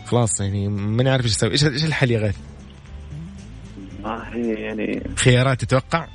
خلاص 0.06 0.40
يعني 0.40 0.68
ماني 0.68 1.10
عارف 1.10 1.24
إيش 1.24 1.32
أسوي. 1.36 1.50
إيش 1.50 1.64
إيش 1.64 1.84
الحل 1.84 2.10
يا 2.10 2.18
غيث؟ 2.18 2.36
ما 4.02 4.34
هي 4.34 4.52
يعني 4.52 5.02
خيارات 5.16 5.60
تتوقع؟ 5.60 6.06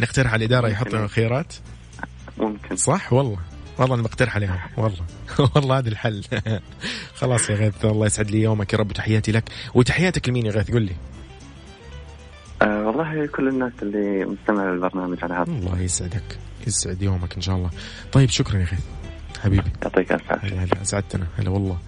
نقترح 0.00 0.32
على 0.32 0.44
الإدارة. 0.44 0.68
يحطوا 0.68 1.06
خيارات؟ 1.06 1.54
ممكن. 2.38 2.76
صح؟ 2.76 3.12
والله. 3.12 3.49
والله 3.80 3.94
أنا 3.94 4.02
بقترح 4.02 4.34
عليهم. 4.36 4.58
والله. 4.76 5.04
والله 5.54 5.78
هذا 5.78 5.88
الحل. 5.88 6.24
خلاص 7.20 7.50
يا 7.50 7.54
غيث 7.54 7.84
الله 7.84 8.06
يسعد 8.06 8.30
لي 8.30 8.42
يومك. 8.42 8.72
يا 8.72 8.78
رب 8.78 8.90
وتحياتي 8.90 9.32
لك. 9.32 9.44
وتحياتك 9.74 10.28
لمين 10.28 10.46
يا 10.46 10.50
غيث؟ 10.50 10.70
قل 10.70 10.82
لي. 10.82 10.96
آه 12.62 12.86
والله 12.86 13.26
كل 13.26 13.48
الناس 13.48 13.72
اللي 13.82 14.24
مستمع 14.24 14.64
للبرنامج 14.70 15.18
على 15.22 15.34
هذا. 15.34 15.42
الله 15.52 15.80
يسعدك. 15.80 16.38
يسعد 16.66 17.02
يومك 17.02 17.34
إن 17.36 17.40
شاء 17.40 17.56
الله. 17.56 17.70
طيب 18.12 18.28
شكرا 18.30 18.58
يا 18.58 18.64
غيث. 18.64 18.80
حبيبي. 19.42 19.70
يعطيك 19.82 20.12
ألف 20.12 20.32
عافية. 20.32 20.48
هلا 20.48 20.64
هلا. 20.64 20.82
اسعدتنا 20.82 21.26
هلا 21.38 21.50
والله. 21.50 21.78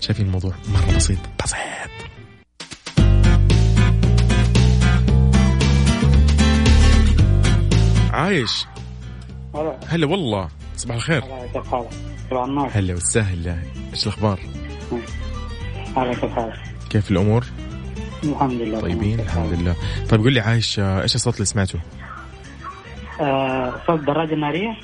شايفين 0.00 0.26
الموضوع 0.26 0.54
مرة 0.68 0.96
بسيط. 0.96 1.18
بسيط. 1.44 1.58
عايش. 8.12 8.66
هلا. 9.54 9.78
هلا 9.86 10.06
والله. 10.06 10.48
صباح 10.76 10.96
الخير؟ 10.96 11.22
صباح 12.30 12.44
النور. 12.44 12.68
هلا 12.72 12.94
وسهلا. 12.94 13.58
إيش 13.92 14.06
الأخبار؟ 14.06 14.40
كيف 16.90 17.10
الأمور؟ 17.10 17.44
الحمد 18.24 18.52
لله. 18.52 18.80
طيبين. 18.80 19.20
الحمد 19.20 19.52
لله. 19.52 19.76
طيب 20.10 20.20
قل 20.20 20.32
لي 20.32 20.40
عايش 20.40 20.78
إيش 20.78 21.14
الصوت 21.14 21.34
اللي 21.34 21.44
سمعته؟ 21.44 21.78
آه، 23.20 23.80
صوت 23.86 24.00
دراجة 24.00 24.34
نارية. 24.34 24.76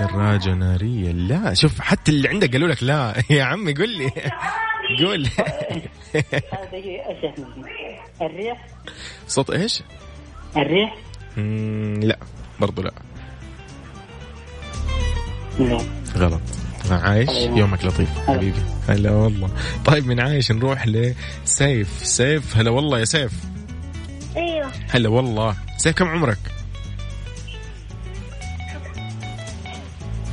دراجة 0.00 0.54
نارية. 0.54 1.12
لا 1.12 1.54
شوف 1.54 1.80
حتى 1.80 2.10
اللي 2.10 2.28
عندك 2.28 2.52
قالوا 2.52 2.68
لك 2.68 2.82
لا. 2.82 3.14
يا 3.30 3.44
عمي 3.44 3.72
قل 3.72 3.88
لي. 3.98 4.10
قول. 5.04 5.28
الريح 8.22 8.66
صوت 9.28 9.50
إيش؟ 9.50 9.82
الريح. 10.56 10.96
لا 12.02 12.18
برضو 12.60 12.82
لا. 12.82 12.92
لا 15.58 15.78
غلط. 16.16 16.40
عايش 16.90 17.30
يومك 17.30 17.84
لطيف 17.84 18.08
حبيبي. 18.26 18.60
هلا 18.88 19.10
والله. 19.10 19.50
طيب 19.84 20.06
من 20.06 20.20
عايش 20.20 20.52
نروح 20.52 20.86
لسيف 20.86 21.88
سيف. 22.02 22.56
هلا 22.56 22.70
والله 22.70 22.98
يا 22.98 23.04
سيف. 23.04 23.32
أيوه. 24.36 24.72
هلا 24.90 25.08
والله. 25.08 25.56
سيف 25.76 25.96
كم 25.96 26.08
عمرك؟ 26.08 26.38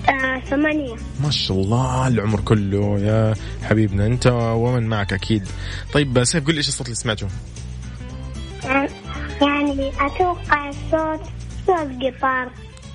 آه 0.09 0.39
ثمانية. 0.39 0.95
ما 1.23 1.31
شاء 1.31 1.57
الله 1.57 2.07
العمر 2.07 2.39
كله 2.41 2.99
يا 2.99 3.33
حبيبنا. 3.63 4.05
أنت 4.05 4.27
ومن 4.55 4.87
معك 4.87 5.13
أكيد. 5.13 5.47
طيب 5.93 6.23
سيف 6.23 6.47
قل 6.47 6.53
لي 6.53 6.57
إيش 6.57 6.67
الصوت 6.67 6.87
اللي 6.87 6.95
سمعته؟ 6.95 7.27
آه، 8.65 8.89
يعني 9.41 9.91
أتوقع 9.99 10.69
الصوت 10.69 11.21
صوت 11.67 12.03
قطار 12.03 12.51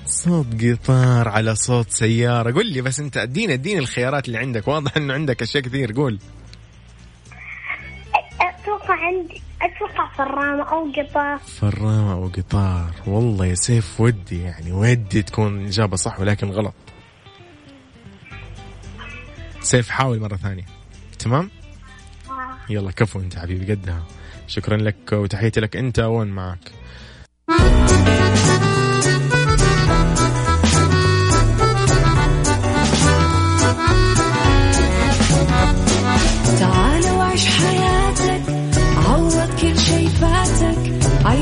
صوت 0.09 0.63
قطار 0.63 1.27
على 1.27 1.55
صوت 1.55 1.89
سيارة. 1.89 2.51
قل 2.51 2.65
لي 2.65 2.81
بس 2.81 2.99
انت 2.99 3.17
اديني 3.17 3.53
اديني 3.53 3.79
الخيارات 3.79 4.27
اللي 4.27 4.37
عندك. 4.37 4.67
واضح 4.67 4.97
إنه 4.97 5.13
عندك 5.13 5.41
أشياء 5.41 5.63
كثير. 5.63 5.93
قول. 5.93 6.19
أتوقع 8.41 8.93
عندي 8.93 9.41
أتوقع 9.61 10.13
فرامة 10.17 10.63
أو 10.63 10.91
قطار. 10.91 11.37
فرامة 11.37 12.13
أو 12.13 12.27
قطار. 12.27 12.91
والله 13.07 13.45
يا 13.45 13.55
سيف 13.55 14.01
ودي 14.01 14.43
يعني 14.43 14.71
ودي 14.71 15.21
تكون 15.21 15.65
إجابة 15.65 15.95
صح 15.95 16.19
ولكن 16.19 16.49
غلط. 16.49 16.73
سيف 19.61 19.89
حاول 19.89 20.19
مرة 20.19 20.35
ثانية. 20.35 20.65
تمام؟ 21.19 21.51
يلا 22.69 22.91
كفو 22.91 23.19
أنت 23.19 23.39
حبيبي 23.39 23.73
قدها. 23.73 24.03
شكرا 24.47 24.77
لك 24.77 25.13
وتحياتي 25.13 25.59
لك 25.59 25.75
أنت 25.75 25.99
وين 25.99 26.27
معك. 26.27 26.71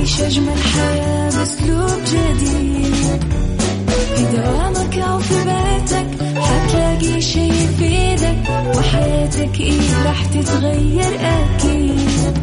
عيش 0.08 0.22
أجمل 0.22 0.58
حياة 0.64 1.30
بأسلوب 1.30 2.00
جديد. 2.06 3.24
في 4.16 4.24
دوامك 4.36 4.98
أو 4.98 5.20
في 5.20 5.34
بيتك 5.36 6.08
حتلاقي 6.42 7.22
شي 7.22 7.48
يفيدك 7.48 8.38
وحياتك 8.78 8.78
حياتك 8.78 9.60
إيه 9.60 10.04
راح 10.06 10.26
تتغير 10.26 11.20
أكيد. 11.22 12.38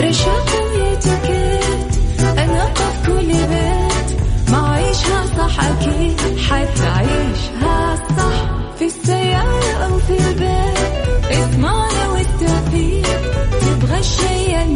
رشاق 0.00 0.46
ويتكت 0.74 1.98
أنا 2.38 2.64
قف 2.64 3.06
كل 3.06 3.26
بيت. 3.26 4.20
ما 4.50 4.68
عيشها 4.72 5.24
صح 5.38 5.64
أكيد 5.64 6.20
حتعيشها 6.38 7.96
صح. 8.16 8.50
في 8.78 8.84
السيارة 8.86 9.72
أو 9.84 9.98
في 9.98 10.10
البيت 10.28 11.30
اسمعنا 11.30 12.08
والتوفيق 12.08 13.20
تبغى 13.60 13.98
ما 13.98 14.75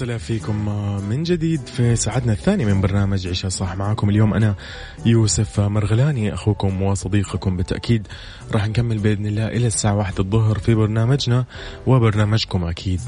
وسهلا 0.00 0.18
فيكم 0.18 0.68
من 1.08 1.22
جديد 1.22 1.60
في 1.66 1.96
ساعتنا 1.96 2.32
الثانية 2.32 2.64
من 2.64 2.80
برنامج 2.80 3.26
عيشها 3.26 3.48
صح 3.48 3.76
معاكم 3.76 4.10
اليوم 4.10 4.34
أنا 4.34 4.54
يوسف 5.06 5.60
مرغلاني 5.60 6.34
أخوكم 6.34 6.82
وصديقكم 6.82 7.56
بالتأكيد 7.56 8.06
راح 8.52 8.68
نكمل 8.68 8.98
بإذن 8.98 9.26
الله 9.26 9.46
إلى 9.48 9.66
الساعة 9.66 9.96
واحدة 9.96 10.24
الظهر 10.24 10.58
في 10.58 10.74
برنامجنا 10.74 11.44
وبرنامجكم 11.86 12.64
أكيد. 12.64 13.00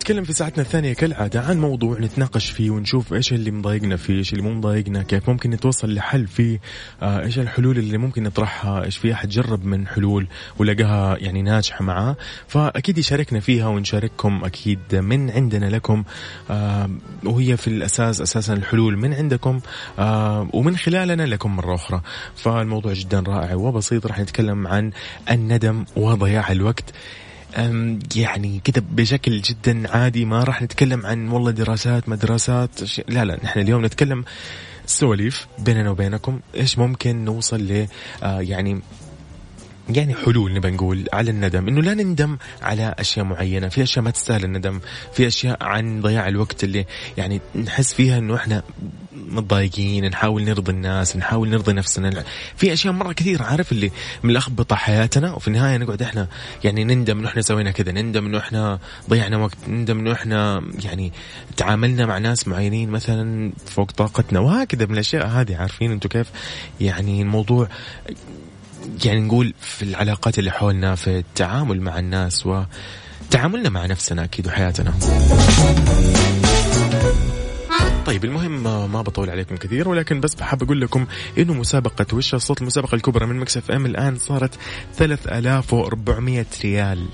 نتكلم 0.00 0.24
في 0.24 0.32
ساعتنا 0.32 0.62
الثانية 0.62 0.92
كالعادة 0.92 1.40
عن 1.40 1.60
موضوع 1.60 1.98
نتناقش 1.98 2.50
فيه 2.50 2.70
ونشوف 2.70 3.12
إيش 3.12 3.32
اللي 3.32 3.50
مضايقنا 3.50 3.96
فيه، 3.96 4.18
إيش 4.18 4.32
اللي 4.32 4.42
مو 4.42 4.54
مضايقنا، 4.54 5.02
كيف 5.02 5.30
ممكن 5.30 5.50
نتوصل 5.50 5.94
لحل 5.94 6.26
فيه، 6.26 6.60
آه 7.02 7.22
إيش 7.22 7.38
الحلول 7.38 7.78
اللي 7.78 7.98
ممكن 7.98 8.22
نطرحها، 8.22 8.84
إيش 8.84 8.96
في 8.96 9.12
أحد 9.12 9.28
جرب 9.28 9.64
من 9.64 9.86
حلول 9.86 10.26
ولقاها 10.58 11.18
يعني 11.18 11.42
ناجحة 11.42 11.84
معاه، 11.84 12.16
فأكيد 12.48 12.98
يشاركنا 12.98 13.40
فيها 13.40 13.66
ونشارككم 13.66 14.44
أكيد 14.44 14.94
من 14.94 15.30
عندنا 15.30 15.66
لكم 15.66 16.04
آه 16.50 16.90
وهي 17.24 17.56
في 17.56 17.68
الأساس 17.68 18.20
أساسا 18.20 18.54
الحلول 18.54 18.96
من 18.96 19.14
عندكم 19.14 19.60
آه 19.98 20.48
ومن 20.52 20.76
خلالنا 20.76 21.22
لكم 21.22 21.56
مرة 21.56 21.74
أخرى، 21.74 22.00
فالموضوع 22.36 22.92
جدا 22.92 23.20
رائع 23.20 23.54
وبسيط 23.54 24.06
راح 24.06 24.20
نتكلم 24.20 24.66
عن 24.66 24.90
الندم 25.30 25.84
وضياع 25.96 26.52
الوقت. 26.52 26.94
يعني 28.16 28.60
كذا 28.64 28.84
بشكل 28.90 29.40
جدا 29.40 29.96
عادي 29.96 30.24
ما 30.24 30.44
راح 30.44 30.62
نتكلم 30.62 31.06
عن 31.06 31.28
والله 31.28 31.50
دراسات 31.50 32.08
ما 32.08 32.16
دراسات 32.16 32.70
لا 33.08 33.24
لا 33.24 33.38
نحن 33.44 33.60
اليوم 33.60 33.84
نتكلم 33.84 34.24
سواليف 34.86 35.46
بيننا 35.58 35.90
وبينكم 35.90 36.40
إيش 36.54 36.78
ممكن 36.78 37.24
نوصل 37.24 37.60
ل 37.60 37.86
آه 38.22 38.40
يعني 38.40 38.80
يعني 39.94 40.14
حلول 40.14 40.54
نبى 40.54 40.70
نقول 40.70 41.06
على 41.12 41.30
الندم 41.30 41.68
إنه 41.68 41.82
لا 41.82 41.94
نندم 41.94 42.38
على 42.62 42.94
أشياء 42.98 43.24
معينة 43.24 43.68
في 43.68 43.82
أشياء 43.82 44.04
ما 44.04 44.10
تستاهل 44.10 44.44
الندم 44.44 44.80
في 45.12 45.26
أشياء 45.26 45.64
عن 45.64 46.00
ضياع 46.00 46.28
الوقت 46.28 46.64
اللي 46.64 46.86
يعني 47.16 47.40
نحس 47.54 47.94
فيها 47.94 48.18
إنه 48.18 48.34
إحنا 48.34 48.62
متضايقين 49.12 50.04
نحاول 50.04 50.44
نرضي 50.44 50.72
الناس 50.72 51.16
نحاول 51.16 51.48
نرضي 51.48 51.72
نفسنا 51.72 52.24
في 52.56 52.72
أشياء 52.72 52.92
مرة 52.94 53.12
كثير 53.12 53.42
عارف 53.42 53.72
اللي 53.72 53.90
ملخبطة 54.24 54.76
حياتنا 54.76 55.32
وفي 55.32 55.48
النهاية 55.48 55.76
نقعد 55.76 56.02
إحنا 56.02 56.26
يعني 56.64 56.84
نندم 56.84 57.18
إنه 57.18 57.28
إحنا 57.28 57.42
سوينا 57.42 57.70
كذا 57.70 57.92
نندم 57.92 58.26
إنه 58.26 58.38
إحنا 58.38 58.78
ضيعنا 59.10 59.36
وقت 59.36 59.56
نندم 59.68 59.98
إنه 59.98 60.12
إحنا 60.12 60.62
يعني 60.84 61.12
تعاملنا 61.56 62.06
مع 62.06 62.18
ناس 62.18 62.48
معينين 62.48 62.90
مثلا 62.90 63.52
فوق 63.66 63.90
طاقتنا 63.90 64.40
وهكذا 64.40 64.86
من 64.86 64.94
الأشياء 64.94 65.26
هذه 65.26 65.56
عارفين 65.56 65.92
أنتم 65.92 66.08
كيف؟ 66.08 66.30
يعني 66.80 67.22
الموضوع 67.22 67.68
يعني 69.04 69.20
نقول 69.20 69.54
في 69.60 69.82
العلاقات 69.82 70.38
اللي 70.38 70.50
حولنا 70.50 70.94
في 70.94 71.18
التعامل 71.18 71.80
مع 71.80 71.98
الناس 71.98 72.46
وتعاملنا 72.46 73.68
مع 73.68 73.86
نفسنا 73.86 74.24
أكيد 74.24 74.46
وحياتنا. 74.46 74.94
طيب 78.06 78.24
المهم 78.24 78.62
ما 78.62 78.86
ما 78.86 79.02
بطول 79.02 79.30
عليكم 79.30 79.56
كثير 79.56 79.88
ولكن 79.88 80.20
بس 80.20 80.34
بحب 80.34 80.62
أقول 80.62 80.80
لكم 80.80 81.06
إنه 81.38 81.54
مسابقة 81.54 82.06
وش 82.12 82.34
الصوت؟ 82.34 82.60
المسابقة 82.60 82.94
الكبرى 82.94 83.26
من 83.26 83.36
Mix 83.36 83.70
FM 83.70 83.86
الآن 83.86 84.18
صارت 84.18 84.54
3400 84.96 86.46
ريال. 86.64 87.06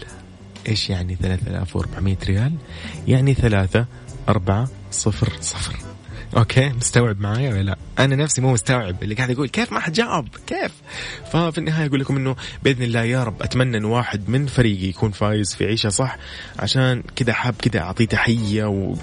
إيش 0.68 0.90
يعني 0.90 1.16
3400 1.22 2.16
ريال؟ 2.26 2.52
يعني 3.09 3.35
ثلاثة 3.35 3.87
أربعة 4.29 4.68
صفر 4.90 5.33
صفر. 5.40 5.86
okay 6.37 6.68
مستوعب 6.68 7.20
معايا 7.20 7.51
ولا 7.51 7.62
لا؟ 7.62 7.77
أنا 7.99 8.16
نفسي 8.16 8.40
مو 8.40 8.53
مستوعب 8.53 9.03
اللي 9.03 9.14
قاعد 9.14 9.31
أقول 9.31 9.49
كيف 9.49 9.72
ما 9.72 9.81
حجاوب 9.81 10.29
كيف؟ 10.46 10.72
ففي 11.33 11.59
النهاية 11.59 11.87
أقول 11.87 12.01
لكم 12.01 12.16
إنه 12.16 12.37
بإذن 12.62 12.83
الله 12.83 13.03
يا 13.03 13.25
رب 13.25 13.42
أتمنى 13.42 13.77
إن 13.77 13.85
واحد 13.85 14.29
من 14.29 14.46
فريقي 14.46 14.87
يكون 14.87 15.11
فايز 15.11 15.55
في 15.55 15.64
عيشة 15.66 15.88
صح 15.88 16.16
عشان 16.59 17.03
كذا 17.16 17.33
حاب 17.33 17.55
كذا 17.62 17.81
أعطيه 17.81 18.05
تحية 18.05 18.64
و 18.64 18.94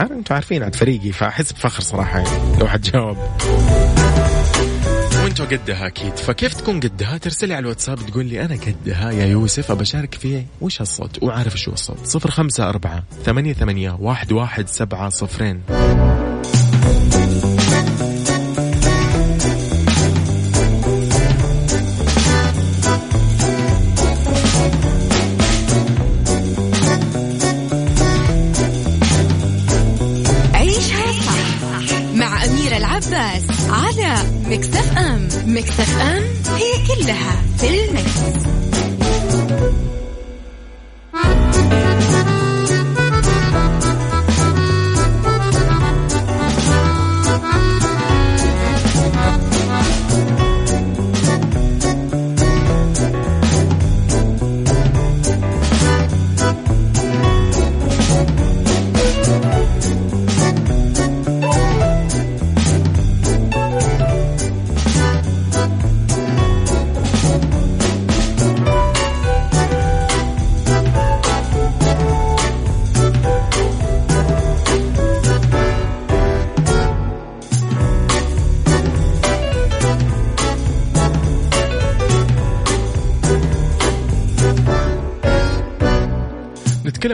أنتم 0.00 0.34
عارفين 0.34 0.62
عاد 0.62 0.74
فريقي 0.74 1.12
فأحس 1.12 1.52
بفخر 1.52 1.82
صراحة 1.82 2.18
يعني 2.18 2.58
لو 2.60 2.68
حد 2.68 2.80
جاوب. 2.82 3.16
وأنتوا 5.22 5.46
قدها 5.46 5.86
أكيد. 5.86 6.16
فكيف 6.16 6.54
تكون 6.54 6.80
قدها؟ 6.80 7.18
ترسلي 7.18 7.54
على 7.54 7.62
الواتساب 7.62 7.98
تقول 8.06 8.26
لي 8.26 8.44
أنا 8.44 8.54
قدها 8.54 9.10
يا 9.10 9.26
يوسف 9.26 9.70
ابشارك 9.70 10.14
فيه 10.14 10.46
وش 10.60 10.80
هالصوت 10.80 11.22
وعارف 11.22 11.56
شو 11.56 11.72
الصوت. 11.72 12.16
054 12.26 13.02
88 13.24 14.06
11700 14.06 15.56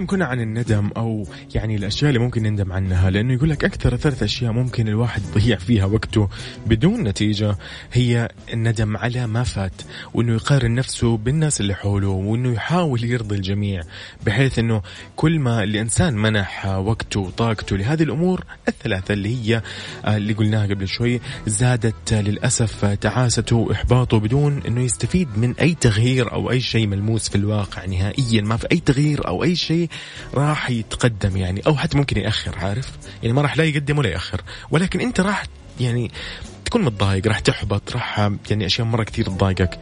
كنا 0.08 0.24
عن 0.24 0.40
الندم 0.40 0.90
أو 0.96 1.24
يعني 1.54 1.76
الأشياء 1.76 2.08
اللي 2.08 2.18
ممكن 2.18 2.42
نندم 2.42 2.72
عنها 2.72 3.10
لأنه 3.10 3.34
يقول 3.34 3.50
لك 3.50 3.64
أكثر 3.64 3.96
ثلاث 3.96 4.22
أشياء 4.22 4.52
ممكن 4.52 4.88
الواحد 4.88 5.22
يضيع 5.36 5.56
فيها 5.56 5.84
وقته 5.84 6.28
بدون 6.66 7.02
نتيجة 7.02 7.56
هي 7.92 8.28
الندم 8.52 8.96
على 8.96 9.26
ما 9.26 9.42
فات 9.42 9.72
وإنه 10.14 10.34
يقارن 10.34 10.74
نفسه 10.74 11.16
بالناس 11.16 11.60
اللي 11.60 11.74
حوله 11.74 12.08
وإنه 12.08 12.52
يحاول 12.52 13.04
يرضي 13.04 13.36
الجميع 13.36 13.82
بحيث 14.26 14.58
إنه 14.58 14.82
كل 15.16 15.38
ما 15.38 15.62
الإنسان 15.62 16.14
منح 16.14 16.66
وقته 16.66 17.20
وطاقته 17.20 17.76
لهذه 17.76 18.02
الأمور 18.02 18.44
الثلاثة 18.68 19.14
اللي 19.14 19.36
هي 19.36 19.62
آه، 20.04 20.16
اللي 20.16 20.32
قلناها 20.32 20.66
قبل 20.66 20.88
شوي 20.88 21.20
زادت 21.46 22.14
للأسف 22.14 22.84
تعاسته 22.84 23.56
وإحباطه 23.56 24.20
بدون 24.20 24.62
إنه 24.66 24.80
يستفيد 24.80 25.28
من 25.38 25.54
أي 25.60 25.74
تغيير 25.74 26.32
أو 26.32 26.50
أي 26.50 26.60
شيء 26.60 26.86
ملموس 26.86 27.28
في 27.28 27.36
الواقع 27.36 27.84
نهائيا 27.84 28.42
ما 28.42 28.56
في 28.56 28.66
أي 28.72 28.80
تغيير 28.80 29.28
أو 29.28 29.44
أي 29.44 29.56
شيء 29.56 29.88
راح 30.34 30.70
يتقدم 30.70 31.37
يعني 31.38 31.62
أو 31.66 31.76
حتى 31.76 31.96
ممكن 31.96 32.20
يأخر 32.20 32.58
عارف؟ 32.58 32.90
يعني 33.22 33.34
ما 33.34 33.42
راح 33.42 33.56
لا 33.56 33.64
يقدم 33.64 33.98
ولا 33.98 34.08
يأخر. 34.08 34.40
ولكن 34.70 35.00
أنت 35.00 35.20
راح 35.20 35.44
يعني 35.80 36.10
تكون 36.64 36.82
متضايق 36.82 37.26
راح 37.26 37.40
تحبط 37.40 37.92
راح 37.92 38.30
يعني 38.50 38.66
أشياء 38.66 38.86
مرة 38.86 39.04
كثير 39.04 39.24
تضايقك. 39.24 39.78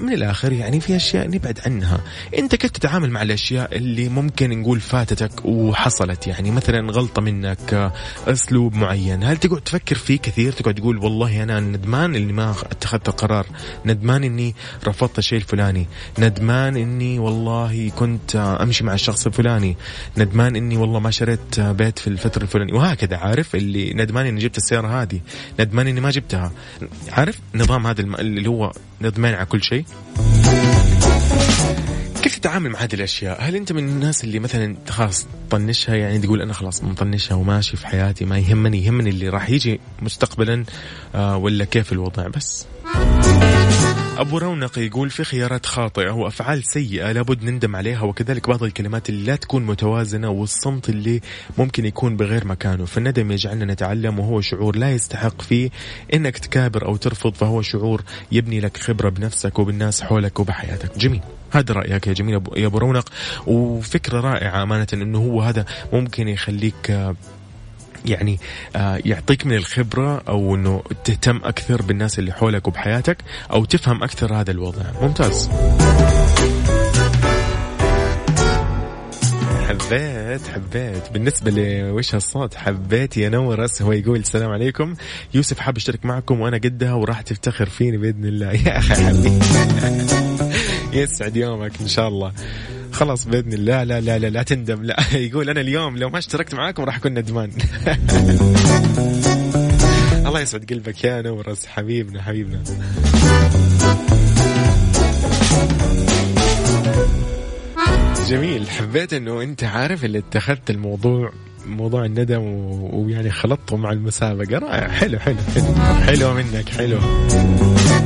من 0.00 0.12
الآخر 0.12 0.52
يعني 0.52 0.80
في 0.80 0.96
أشياء 0.96 1.28
نبعد 1.28 1.58
عنها. 1.66 2.00
أنت 2.38 2.54
كيف 2.54 2.70
تتعامل 2.70 3.10
مع 3.10 3.22
الأشياء 3.22 3.76
اللي 3.76 4.08
ممكن 4.08 4.60
نقول 4.60 4.80
فاتتك 4.80 5.44
وحصلت؟ 5.44 6.26
يعني 6.26 6.50
مثلا 6.50 6.92
غلطة 6.92 7.22
منك 7.22 7.92
أسلوب 8.26 8.74
معين. 8.74 9.24
هل 9.24 9.36
تقعد 9.36 9.60
تفكر 9.60 9.94
فيه 9.96 10.18
كثير؟ 10.18 10.52
تقعد 10.52 10.74
تقول 10.74 10.98
والله 10.98 11.42
أنا 11.42 11.60
ندمان 11.60 12.14
إني 12.14 12.32
ما 12.32 12.50
اتخذت 12.50 13.08
القرار 13.08 13.46
ندمان 13.86 14.24
إني 14.24 14.54
رفضت 14.86 15.18
الشيء 15.18 15.38
الفلاني. 15.38 15.86
ندمان 16.18 16.76
إني 16.76 17.18
والله 17.18 17.90
كنت 17.96 18.36
أمشي 18.36 18.84
مع 18.84 18.94
الشخص 18.94 19.26
الفلاني. 19.26 19.76
ندمان 20.18 20.56
إني 20.56 20.76
والله 20.76 21.00
ما 21.00 21.10
شريت 21.10 21.60
بيت 21.60 21.98
في 21.98 22.06
الفترة 22.06 22.42
الفلانية. 22.42 22.74
وهكذا 22.74 23.16
عارف؟ 23.16 23.54
اللي 23.54 23.92
ندمان 23.94 24.26
إني 24.26 24.40
جبت 24.40 24.56
السيارة 24.56 25.02
هذه. 25.02 25.20
ندمان 25.60 25.86
إني 25.86 26.00
ما 26.00 26.10
جبتها. 26.10 26.52
عارف؟ 27.10 27.38
نظام 27.54 27.86
هذا 27.86 28.00
اللي 28.00 28.48
هو 28.48 28.72
ندمان 29.02 29.34
على 29.34 29.46
كل 29.46 29.62
شيء. 29.62 29.81
كيف 32.22 32.38
تتعامل 32.38 32.70
مع 32.70 32.78
هذه 32.78 32.94
الأشياء؟ 32.94 33.36
هل 33.40 33.56
أنت 33.56 33.72
من 33.72 33.88
الناس 33.88 34.24
اللي 34.24 34.38
مثلا 34.38 34.76
خلاص 34.88 35.26
طنشها 35.50 35.94
يعني 35.94 36.18
تقول 36.18 36.42
أنا 36.42 36.52
خلاص 36.52 36.84
مطنشها 36.84 37.34
وماشي 37.34 37.76
في 37.76 37.86
حياتي 37.86 38.24
ما 38.24 38.38
يهمني 38.38 38.84
يهمني 38.84 39.10
اللي 39.10 39.28
راح 39.28 39.50
يجي 39.50 39.80
مستقبلا 40.02 40.64
آه 41.14 41.36
ولا 41.36 41.64
كيف 41.64 41.92
الوضع 41.92 42.28
بس؟ 42.28 42.66
أبو 44.18 44.38
رونق 44.38 44.78
يقول 44.78 45.10
في 45.10 45.24
خيارات 45.24 45.66
خاطئة 45.66 46.10
وأفعال 46.10 46.64
سيئة 46.64 47.12
لابد 47.12 47.44
نندم 47.44 47.76
عليها 47.76 48.02
وكذلك 48.02 48.48
بعض 48.48 48.62
الكلمات 48.62 49.08
اللي 49.08 49.24
لا 49.24 49.36
تكون 49.36 49.66
متوازنة 49.66 50.30
والصمت 50.30 50.88
اللي 50.88 51.20
ممكن 51.58 51.84
يكون 51.84 52.16
بغير 52.16 52.46
مكانه. 52.46 52.84
فالندم 52.84 53.32
يجعلنا 53.32 53.64
نتعلم 53.64 54.18
وهو 54.18 54.40
شعور 54.40 54.76
لا 54.76 54.90
يستحق 54.90 55.42
فيه. 55.42 55.70
إنك 56.14 56.38
تكابر 56.38 56.86
أو 56.86 56.96
ترفض 56.96 57.34
فهو 57.34 57.62
شعور 57.62 58.02
يبني 58.32 58.60
لك 58.60 58.76
خبرة 58.76 59.08
بنفسك 59.08 59.58
وبالناس 59.58 60.02
حولك 60.02 60.40
وبحياتك. 60.40 60.98
جميل. 60.98 61.20
هذا 61.50 61.74
رأيك 61.74 62.06
يا 62.06 62.12
جميل 62.12 62.40
يا 62.56 62.66
أبو 62.66 62.78
رونق. 62.78 63.08
وفكرة 63.46 64.20
رائعة 64.20 64.62
أمانة 64.62 64.86
أنه 64.92 65.18
هو 65.18 65.42
هذا 65.42 65.64
ممكن 65.92 66.28
يخليك 66.28 67.12
يعني 68.06 68.38
آه، 68.76 69.00
يعطيك 69.04 69.46
من 69.46 69.56
الخبرة 69.56 70.22
أو 70.28 70.54
أنه 70.54 70.82
تهتم 71.04 71.40
أكثر 71.44 71.82
بالناس 71.82 72.18
اللي 72.18 72.32
حولك 72.32 72.68
وبحياتك 72.68 73.16
أو 73.52 73.64
تفهم 73.64 74.02
أكثر 74.02 74.34
هذا 74.34 74.50
الوضع. 74.50 74.82
ممتاز. 75.02 75.50
حبيت 79.68 80.46
حبيت. 80.46 81.12
بالنسبة 81.12 81.50
لوش 81.50 82.14
هالصوت 82.14 82.54
حبيت 82.54 83.16
يا 83.16 83.28
نور 83.28 83.66
هو 83.82 83.92
يقول 83.92 84.18
السلام 84.20 84.50
عليكم. 84.50 84.94
يوسف 85.34 85.58
حاب 85.58 85.76
أشترك 85.76 86.04
معكم 86.04 86.40
وأنا 86.40 86.56
قدها 86.56 86.92
وراح 86.92 87.20
تفتخر 87.20 87.68
فيني 87.68 87.96
بإذن 87.96 88.24
الله. 88.24 88.52
يا 88.66 88.78
أخي 88.78 88.94
حبيبي. 88.94 89.38
يسعد 91.02 91.36
يومك 91.36 91.80
إن 91.80 91.88
شاء 91.88 92.08
الله. 92.08 92.32
خلاص 92.92 93.24
بإذن 93.24 93.52
الله 93.52 93.84
لا 93.84 94.00
لا 94.00 94.18
لا 94.18 94.30
لا 94.30 94.42
تندم. 94.42 94.82
لا 94.82 94.96
يقول 95.16 95.50
أنا 95.50 95.60
اليوم 95.60 95.96
لو 95.96 96.10
ما 96.10 96.18
اشتركت 96.18 96.54
معاكم 96.54 96.82
راح 96.82 96.96
أكون 96.96 97.18
ندمان. 97.18 97.50
الله 100.26 100.40
يسعد 100.40 100.64
قلبك 100.70 101.04
يا 101.04 101.22
نورس 101.22 101.66
حبيبنا 101.66 102.22
حبيبنا. 102.22 102.62
جميل 108.28 108.70
حبيت 108.70 109.12
إنه 109.12 109.42
أنت 109.42 109.64
عارف 109.64 110.04
اللي 110.04 110.18
اتخذت 110.18 110.70
الموضوع 110.70 111.32
موضوع 111.66 112.04
الندم 112.04 112.42
ويعني 112.92 113.30
خلطته 113.30 113.76
مع 113.76 113.92
المسابقة. 113.92 114.58
رائع. 114.58 114.88
حلو 114.88 115.18
حلو 115.18 115.36
حلو. 115.54 115.74
حلو 116.06 116.34
منك 116.34 116.68
حلو. 116.68 116.98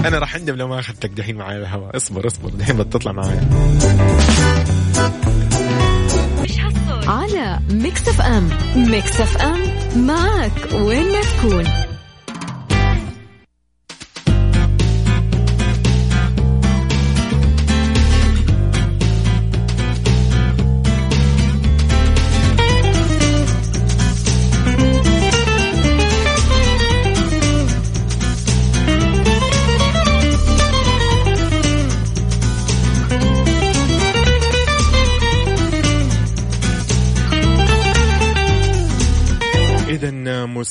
أنا 0.05 0.19
راح 0.19 0.37
أندم 0.37 0.55
لو 0.55 0.69
ما 0.69 0.79
أخذتك 0.79 1.11
دحين 1.11 1.37
معي 1.37 1.57
الهواء. 1.57 1.97
اصبر 1.97 2.27
اصبر. 2.27 2.51
دحين 2.51 2.77
بتطلع 2.77 3.13
معايا. 3.13 3.49
على 7.07 7.61
Mix 7.71 8.09
FM. 8.09 8.49
ميكس 8.77 9.21
أف 9.21 9.37
أم 9.37 9.61
معك 10.07 10.73
وين 10.73 11.13
ما 11.13 11.21
تكون. 11.21 11.65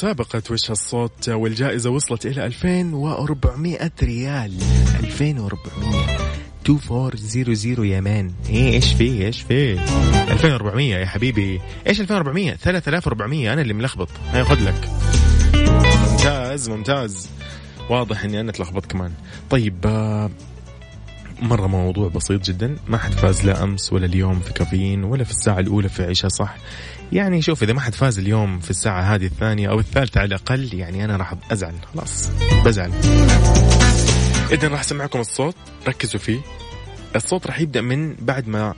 مسابقة 0.05 0.41
وش 0.51 0.71
الصوت 0.71 1.29
والجائزة 1.29 1.89
وصلت 1.89 2.25
إلى 2.25 2.45
2400 2.45 3.91
ريال. 4.03 4.53
2400 5.03 6.17
2400 6.69 7.91
يا 7.95 8.01
مان 8.01 8.31
إيه 8.49 8.73
إيش 8.73 8.93
في 8.93 9.25
إيش 9.25 9.41
في؟ 9.41 9.73
2400 10.31 10.95
يا 10.95 11.05
حبيبي. 11.05 11.61
إيش 11.87 12.01
2400 12.01 12.55
3400 12.55 13.53
أنا 13.53 13.61
اللي 13.61 13.73
ملخبط. 13.73 14.09
خذ 14.33 14.59
لك. 14.63 14.89
ممتاز 16.11 16.69
ممتاز. 16.69 17.29
واضح 17.89 18.23
إني 18.23 18.39
أنا 18.39 18.51
تلخبط 18.51 18.85
كمان. 18.85 19.11
طيب 19.49 19.75
آه، 19.85 20.29
مرة 21.39 21.67
موضوع 21.67 22.09
بسيط 22.09 22.45
جدا. 22.45 22.75
ما 22.87 22.97
حد 22.97 23.11
فاز 23.11 23.45
لا 23.45 23.63
أمس 23.63 23.93
ولا 23.93 24.05
اليوم 24.05 24.39
في 24.39 24.53
كافيين 24.53 25.03
ولا 25.03 25.23
في 25.23 25.31
الساعة 25.31 25.59
الأولى 25.59 25.89
في 25.89 26.03
عيشها 26.03 26.29
صح؟ 26.29 26.55
يعني 27.11 27.41
شوف 27.41 27.63
إذا 27.63 27.73
ما 27.73 27.81
حد 27.81 27.95
فاز 27.95 28.19
اليوم 28.19 28.59
في 28.59 28.69
الساعة 28.69 29.01
هذه 29.01 29.25
الثانية 29.25 29.69
أو 29.69 29.79
الثالثة 29.79 30.19
على 30.19 30.27
الأقل 30.27 30.73
يعني 30.73 31.05
أنا 31.05 31.17
راح 31.17 31.33
أزعل. 31.51 31.75
خلاص 31.93 32.29
بزعل. 32.65 32.91
إذا 34.51 34.67
راح 34.67 34.79
أسمعكم 34.79 35.19
الصوت. 35.19 35.55
ركزوا 35.87 36.19
فيه. 36.19 36.39
الصوت 37.15 37.47
راح 37.47 37.59
يبدأ 37.59 37.81
من 37.81 38.15
بعد 38.15 38.47
ما 38.47 38.73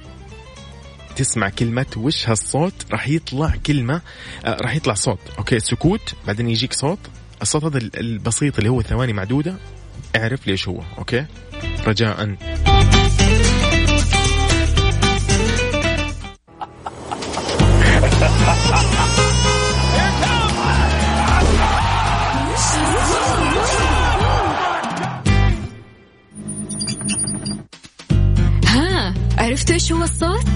تسمع 1.15 1.49
كلمة. 1.49 1.85
وش 1.97 2.29
هالصوت؟ 2.29 2.73
راح 2.91 3.07
يطلع 3.07 3.53
كلمة 3.65 4.01
آه 4.45 4.57
راح 4.61 4.75
يطلع 4.75 4.93
صوت. 4.93 5.19
okay 5.37 5.59
سكوت 5.59 6.13
بعدين 6.27 6.49
يجيك 6.49 6.73
صوت. 6.73 6.99
الصوت 7.41 7.63
هذا 7.63 7.77
البسيط 7.77 8.57
اللي 8.57 8.69
هو 8.69 8.81
ثواني 8.81 9.13
معدودة. 9.13 9.55
اعرف 10.15 10.47
إيش 10.47 10.67
هو 10.67 10.81
okay؟ 10.97 11.25
رجاء 11.87 12.35
ها 28.65 29.13
عرفتوا 29.37 29.75
إيش 29.75 29.91
هو 29.91 30.03
الصوت؟ 30.03 30.47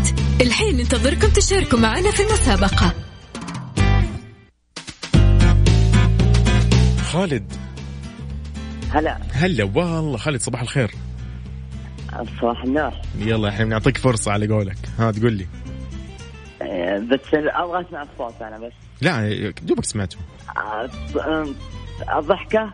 الحين 0.41 0.77
ننتظركم 0.77 1.27
تشاركوا 1.27 1.79
معنا 1.79 2.11
في 2.11 2.23
المسابقة 2.23 2.93
خالد 7.11 7.53
هلا. 8.91 9.17
هلا 9.33 9.63
والله 9.63 10.17
خالد 10.17 10.41
صباح 10.41 10.61
الخير. 10.61 10.91
صباح 12.41 12.63
النور. 12.63 12.91
يلا 13.19 13.49
إحنا 13.49 13.65
بنعطيك 13.65 13.97
فرصة 13.97 14.31
على 14.31 14.47
قولك. 14.47 14.77
ها 14.99 15.11
تقول 15.11 15.33
لي. 15.33 15.47
آه، 16.61 16.97
بس 16.99 17.19
أبغى 17.33 17.81
أسمع 17.87 18.03
الصوت 18.03 18.41
أنا 18.41 18.57
بس. 18.57 18.71
لا 19.01 19.53
دوبك 19.61 19.85
سمعته. 19.85 20.17
آه، 20.57 20.89
الضحكة 22.19 22.73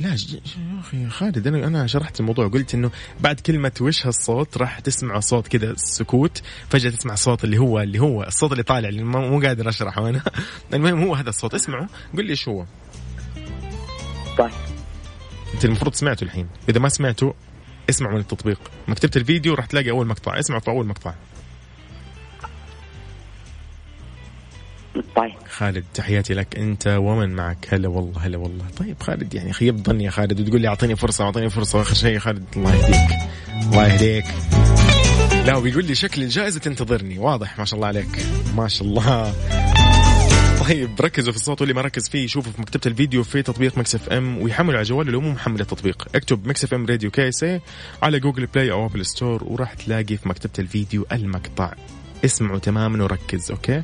لا 0.00 0.14
ج- 0.14 0.26
ج- 0.26 0.40
يا 0.74 0.80
أخي 0.80 1.08
خالد 1.08 1.46
أنا 1.46 1.66
أنا 1.66 1.86
شرحت 1.86 2.20
الموضوع 2.20 2.48
قلت 2.48 2.74
إنه 2.74 2.90
بعد 3.20 3.40
كلمة 3.40 3.72
وش 3.80 4.06
هالصوت 4.06 4.58
راح 4.58 4.78
تسمع 4.80 5.20
صوت 5.20 5.48
كذا 5.48 5.74
سكوت 5.76 6.42
فجأة 6.68 6.90
تسمع 6.90 7.14
صوت 7.14 7.44
اللي 7.44 7.58
هو 7.58 7.80
اللي 7.80 7.98
هو 7.98 8.22
الصوت 8.22 8.52
اللي 8.52 8.62
طالع 8.62 8.88
اللي 8.88 9.02
مو 9.02 9.40
قادر 9.40 9.68
أشرحه 9.68 10.08
أنا. 10.08 10.20
المهم 10.74 11.02
هو 11.02 11.14
هذا 11.14 11.28
الصوت 11.28 11.54
اسمعه 11.54 11.88
قل 12.16 12.24
لي 12.24 12.30
إيش 12.30 12.48
هو. 12.48 12.64
طيب. 14.38 14.50
انت 15.56 15.64
المفروض 15.64 15.94
سمعته 15.94 16.24
الحين. 16.24 16.48
إذا 16.68 16.78
ما 16.78 16.88
سمعته 16.88 17.34
اسمع 17.90 18.10
من 18.10 18.20
التطبيق. 18.20 18.60
مكتبة 18.88 19.10
الفيديو 19.16 19.54
راح 19.54 19.66
تلاقي 19.66 19.90
أول 19.90 20.06
مقطع. 20.06 20.38
اسمع 20.38 20.58
في 20.58 20.70
أول 20.70 20.86
مقطع. 20.86 21.14
طيب. 25.16 25.34
خالد 25.50 25.84
تحياتي 25.94 26.34
لك. 26.34 26.58
أنت 26.58 26.86
ومن 26.86 27.36
معك. 27.36 27.66
هلا 27.70 27.88
والله 27.88 28.26
هلا 28.26 28.38
والله. 28.38 28.64
طيب 28.76 29.02
خالد 29.02 29.34
يعني 29.34 29.52
خيبت 29.52 29.86
ظني 29.86 30.04
يا 30.04 30.10
خالد. 30.10 30.40
وتقول 30.40 30.60
لي 30.60 30.68
أعطيني 30.68 30.96
فرصة 30.96 31.24
أعطيني 31.24 31.50
فرصة. 31.50 31.78
واخر 31.78 31.94
شيء 31.94 32.14
يا 32.14 32.18
خالد 32.18 32.44
الله 32.56 32.74
يهديك. 32.74 33.18
الله 33.62 33.86
يهديك. 33.86 34.24
لا 35.46 35.56
وبيقول 35.56 35.84
لي 35.84 35.94
شكل 35.94 36.22
الجائزة 36.22 36.60
تنتظرني. 36.60 37.18
واضح 37.18 37.58
ما 37.58 37.64
شاء 37.64 37.76
الله 37.76 37.88
عليك. 37.88 38.26
ما 38.56 38.68
شاء 38.68 38.88
الله. 38.88 39.34
طيب 40.68 41.00
ركزوا 41.00 41.32
في 41.32 41.38
الصوت 41.38 41.60
واللي 41.60 41.74
ما 41.74 41.82
ركز 41.82 42.08
فيه 42.08 42.24
يشوفوا 42.24 42.52
في 42.52 42.60
مكتبة 42.60 42.80
الفيديو 42.86 43.22
في 43.24 43.42
تطبيق 43.42 43.78
Mix 43.78 43.94
FM 43.94 44.38
ويحملوا 44.38 44.74
على 44.74 44.82
جواله 44.82 45.10
لو 45.10 45.20
مو 45.20 45.30
محمل 45.30 45.60
التطبيق 45.60 46.08
اكتب 46.14 46.48
Mix 46.48 46.64
FM 46.64 46.86
Radio 46.86 47.10
KSA 47.10 47.46
على 48.02 48.20
Google 48.20 48.46
Play 48.46 48.70
أو 48.70 48.86
Apple 48.86 49.06
Store 49.06 49.44
وراح 49.44 49.74
تلاقي 49.74 50.16
في 50.16 50.28
مكتبة 50.28 50.52
الفيديو 50.58 51.06
المقطع. 51.12 51.74
اسمعوا 52.24 52.58
تماما 52.58 53.04
وركز 53.04 53.50
أوكي؟ 53.50 53.82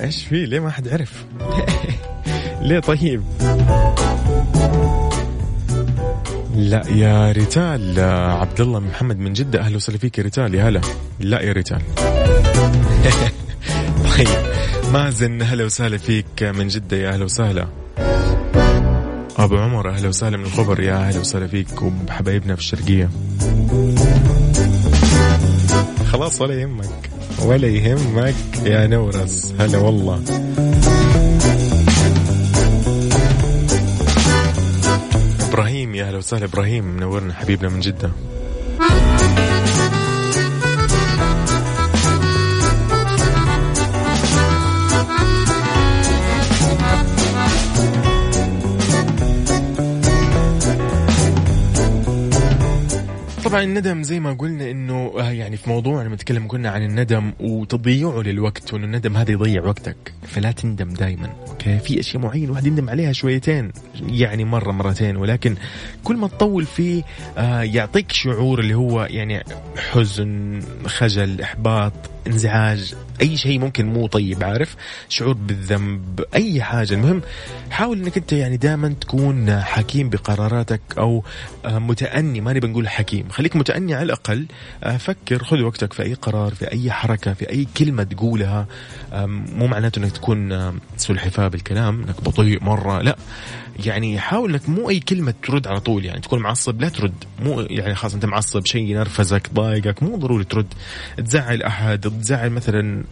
إيش 0.00 0.24
فيه؟ 0.24 0.44
ليه 0.44 0.60
ما 0.60 0.70
حد 0.70 0.88
عرف؟ 0.88 1.24
ليه 2.68 2.80
طيب؟ 2.80 3.22
لا 6.54 6.82
يا 6.88 7.32
ريتال 7.32 8.00
عبد 8.40 8.60
الله 8.60 8.80
محمد 8.80 9.18
من 9.18 9.32
جدة 9.32 9.60
أهلا 9.60 9.76
وسهلا 9.76 9.98
فيك 9.98 10.18
يا 10.18 10.22
ريتال 10.22 10.54
يا 10.54 10.68
هلا 10.68 10.80
لا 11.20 11.40
يا 11.40 11.52
ريتال 11.52 11.82
طيب 14.16 14.28
مازن 14.92 15.42
أهلا 15.42 15.64
وسهلا 15.64 15.98
فيك 15.98 16.42
من 16.42 16.68
جدة 16.68 16.96
يا 16.96 17.08
أهلا 17.08 17.24
وسهلا 17.24 17.66
أبو 19.36 19.56
عمر 19.56 19.90
أهلا 19.90 20.08
وسهلا 20.08 20.36
من 20.36 20.44
الخبر 20.44 20.80
يا 20.80 20.94
أهلا 20.94 21.20
وسهلا 21.20 21.46
فيك 21.46 21.82
وبحبايبنا 21.82 22.54
في 22.54 22.60
الشرقية 22.60 23.10
خلاص 26.12 26.40
ولا 26.40 26.54
يهمك 26.54 27.07
ولا 27.44 27.68
يهمك 27.68 28.34
يا 28.64 28.86
نورس. 28.86 29.54
هلا 29.58 29.78
والله. 29.78 30.22
إبراهيم 35.48 35.94
يا 35.94 36.04
أهلا 36.08 36.18
وسهلا 36.18 36.44
إبراهيم. 36.44 36.84
منورنا 36.84 37.34
حبيبنا 37.34 37.68
من 37.68 37.80
جدة. 37.80 38.10
طبعا 53.48 53.62
الندم 53.62 54.02
زي 54.02 54.20
ما 54.20 54.32
قلنا 54.32 54.70
إنه 54.70 55.12
آه، 55.18 55.30
يعني 55.30 55.56
في 55.56 55.70
موضوعنا 55.70 56.08
بنتكلم 56.08 56.48
قلنا 56.48 56.70
عن 56.70 56.82
الندم 56.82 57.32
وتضييعه 57.40 58.20
للوقت 58.22 58.72
وإنه 58.72 58.84
الندم 58.84 59.16
هذا 59.16 59.32
يضيع 59.32 59.64
وقتك. 59.64 59.96
فلا 60.38 60.52
تندم 60.52 60.88
دائما 60.88 61.32
أوكي؟ 61.48 61.78
في 61.78 62.00
أشياء 62.00 62.22
معينة 62.22 62.44
الواحد 62.44 62.66
يندم 62.66 62.90
عليها 62.90 63.12
شويتين 63.12 63.72
يعني 64.08 64.44
مرة 64.44 64.72
مرتين 64.72 65.16
ولكن 65.16 65.56
كل 66.04 66.16
ما 66.16 66.28
تطول 66.28 66.64
فيه 66.64 67.02
آه، 67.38 67.62
يعطيك 67.62 68.12
شعور 68.12 68.60
اللي 68.60 68.74
هو 68.74 69.04
يعني 69.10 69.44
حزن 69.76 70.60
خجل 70.86 71.40
إحباط 71.40 71.92
انزعاج 72.26 72.94
أي 73.20 73.36
شيء 73.36 73.58
ممكن 73.58 73.86
مو 73.86 74.06
طيب 74.06 74.44
عارف؟ 74.44 74.76
شعور 75.08 75.32
بالذنب 75.34 76.24
أي 76.34 76.62
حاجة. 76.62 76.94
المهم 76.94 77.22
حاول 77.70 77.98
إنك 77.98 78.16
أنت 78.16 78.32
يعني 78.32 78.56
دائما 78.56 78.88
تكون 79.00 79.60
حكيم 79.60 80.10
بقراراتك 80.10 80.80
أو 80.98 81.24
آه، 81.64 81.78
متأني 81.78 82.40
ماني 82.40 82.60
بنقول 82.60 82.88
حكيم 82.88 83.28
خليك 83.28 83.56
متأني 83.56 83.94
على 83.94 84.02
الأقل 84.02 84.46
آه، 84.84 84.96
فكر 84.96 85.44
خذ 85.44 85.62
وقتك 85.62 85.92
في 85.92 86.02
أي 86.02 86.14
قرار 86.14 86.54
في 86.54 86.72
أي 86.72 86.90
حركة 86.90 87.32
في 87.32 87.50
أي 87.50 87.66
كلمة 87.76 88.02
تقولها 88.02 88.66
مو 89.56 89.66
معناته 89.66 89.98
أنك 89.98 90.12
تكون 90.12 90.27
آم، 90.32 90.80
سلحفاة 90.96 91.48
بالكلام 91.48 92.02
أنك 92.02 92.20
بطيء 92.24 92.64
مرة 92.64 93.02
لا. 93.02 93.16
يعني 93.84 94.18
حاول 94.18 94.50
إنك 94.50 94.68
مو 94.68 94.90
أي 94.90 95.00
كلمة 95.00 95.34
ترد 95.42 95.66
على 95.66 95.80
طول 95.80 96.04
يعني 96.04 96.20
تكون 96.20 96.38
معصب 96.38 96.80
لا 96.80 96.88
ترد. 96.88 97.24
مو 97.42 97.60
يعني 97.60 97.94
خلاص 97.94 98.14
أنت 98.14 98.24
معصب 98.24 98.66
شيء 98.66 98.82
ينرفزك 98.82 99.50
ضايقك 99.54 100.02
مو 100.02 100.16
ضروري 100.16 100.44
ترد. 100.44 100.66
تزعل 101.16 101.62
أحد 101.62 102.00
تزعل 102.00 102.50
مثلا 102.50 103.04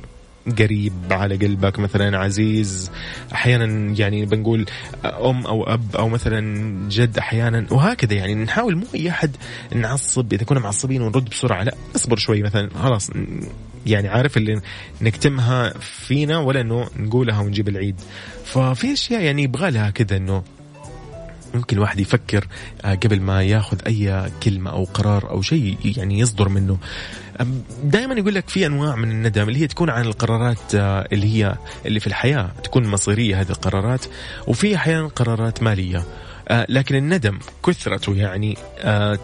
قريب 0.59 0.93
على 1.11 1.37
قلبك 1.37 1.79
مثلا 1.79 2.19
عزيز. 2.19 2.91
أحيانا 3.35 3.95
يعني 3.99 4.27
بنقول 4.27 4.67
أم 5.05 5.47
أو 5.47 5.65
أب 5.65 5.97
أو 5.97 6.09
مثلا 6.09 6.41
جد 6.89 7.19
أحيانا. 7.19 7.67
وهكذا 7.71 8.15
يعني 8.15 8.35
نحاول 8.35 8.77
مو 8.77 8.85
أي 8.95 9.11
أحد 9.11 9.37
نعصب. 9.75 10.33
إذا 10.33 10.45
كنا 10.45 10.61
معصبين 10.61 11.03
ونرد 11.03 11.25
بسرعة 11.25 11.63
لا. 11.63 11.75
اصبر 11.97 12.17
شوي 12.17 12.43
مثلا 12.43 12.71
خلاص. 12.83 13.11
يعني 13.87 14.09
عارف 14.09 14.37
اللي 14.37 14.61
نكتمها 15.01 15.79
فينا 15.79 16.39
ولا 16.39 16.61
إنه 16.61 16.89
نقولها 16.97 17.41
ونجيب 17.41 17.69
العيد. 17.69 18.01
ففي 18.45 18.93
أشياء 18.93 19.23
يعني 19.23 19.43
يبغى 19.43 19.71
لها 19.71 19.91
كذا 19.91 20.17
إنه 20.17 20.43
ممكن 21.55 21.77
الواحد 21.77 22.01
يفكر 22.01 22.47
آه، 22.85 22.95
قبل 22.95 23.21
ما 23.21 23.43
ياخذ 23.43 23.79
أي 23.87 24.31
كلمة 24.43 24.71
أو 24.71 24.85
قرار 24.85 25.31
أو 25.31 25.43
شيء 25.43 25.77
يعني 25.85 26.19
يصدر 26.19 26.49
منه. 26.49 26.79
دائما 27.85 28.15
يقول 28.15 28.35
لك 28.35 28.49
في 28.49 28.67
أنواع 28.67 28.97
من 28.97 29.11
الندم 29.11 29.49
اللي 29.49 29.61
هي 29.61 29.67
تكون 29.67 29.91
عن 29.91 30.05
القرارات 30.05 30.75
آه، 30.75 31.09
اللي 31.13 31.27
هي 31.27 31.57
اللي 31.87 32.01
في 32.01 32.07
الحياة 32.07 32.51
تكون 32.65 32.87
مصيرية 32.87 33.41
هذه 33.41 33.51
القرارات 33.51 34.05
وفي 34.47 34.77
أحيانا 34.77 35.07
قرارات 35.07 35.63
مالية. 35.63 36.05
آه، 36.49 36.67
لكن 36.69 36.95
الندم 36.95 37.39
كثرته 37.67 38.15
يعني 38.15 38.57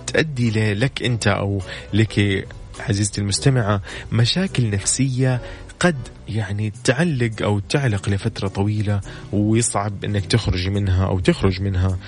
تؤدي 0.07 0.75
لك 0.75 1.03
أنت 1.03 1.27
أو 1.27 1.63
لك 1.93 2.47
عزيزتي 2.81 3.21
المستمعة 3.21 3.83
مشاكل 4.13 4.71
نفسية 4.71 5.41
قد 5.81 5.97
يعني 6.29 6.73
تعلق 6.85 7.43
أو 7.43 7.59
تعلق 7.59 8.09
لفترة 8.09 8.49
طويلة 8.49 9.01
ويصعب 9.33 10.05
إنك 10.05 10.27
تخرج 10.27 10.69
منها 10.69 11.07
أو 11.07 11.19
تخرج 11.19 11.63
منها 11.63 11.99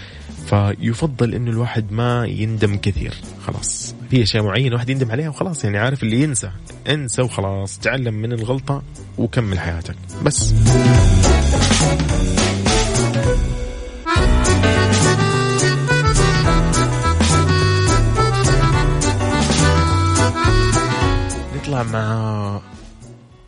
فيفضل 0.46 1.34
إنه 1.34 1.50
الواحد 1.50 1.92
ما 1.92 2.26
يندم 2.26 2.76
كثير 2.76 3.14
خلاص. 3.46 3.94
في 4.10 4.22
اشياء 4.22 4.42
معينه 4.42 4.68
الواحد 4.68 4.90
يندم 4.90 5.10
عليها 5.10 5.28
وخلاص 5.28 5.64
يعني 5.64 5.78
عارف 5.78 6.02
اللي 6.02 6.22
ينسى 6.22 6.50
انسى 6.88 7.22
وخلاص 7.22 7.78
تعلم 7.78 8.14
من 8.14 8.32
الغلطة 8.32 8.82
وكمل 9.18 9.60
حياتك. 9.60 9.96
بس. 10.24 10.54
نطلع 21.74 21.92
مع 21.92 22.60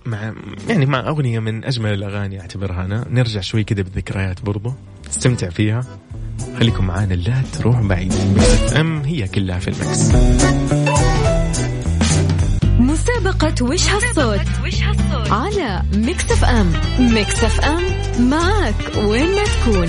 مع 0.07 0.35
يعني 0.69 0.87
مع 0.87 1.09
أغنية 1.09 1.39
من 1.39 1.65
أجمل 1.65 1.93
الأغاني 1.93 2.41
أعتبرها 2.41 2.85
أنا. 2.85 3.07
نرجع 3.11 3.41
شوي 3.41 3.65
كده 3.65 3.83
بالذكريات 3.83 4.43
برضو. 4.43 4.73
استمتع 5.11 5.51
فيها. 5.51 5.85
خليكم 6.59 6.87
معانا 6.87 7.15
لا 7.15 7.43
تروح 7.59 7.81
بعيد. 7.81 8.15
Mix 8.37 8.77
FM 8.77 9.03
هي 9.03 9.29
كلها 9.29 9.59
في 9.59 9.69
ال 9.69 9.77
Mix. 9.77 10.11
مسابقة 12.81 13.65
وش 13.65 13.89
هالصوت؟ 13.89 14.41
على 15.31 15.83
Mix 15.95 16.33
FM. 16.33 16.73
Mix 16.99 17.45
FM 17.45 17.83
معك 18.31 18.97
وين 18.97 19.29
ما 19.37 19.45
تكون. 19.45 19.89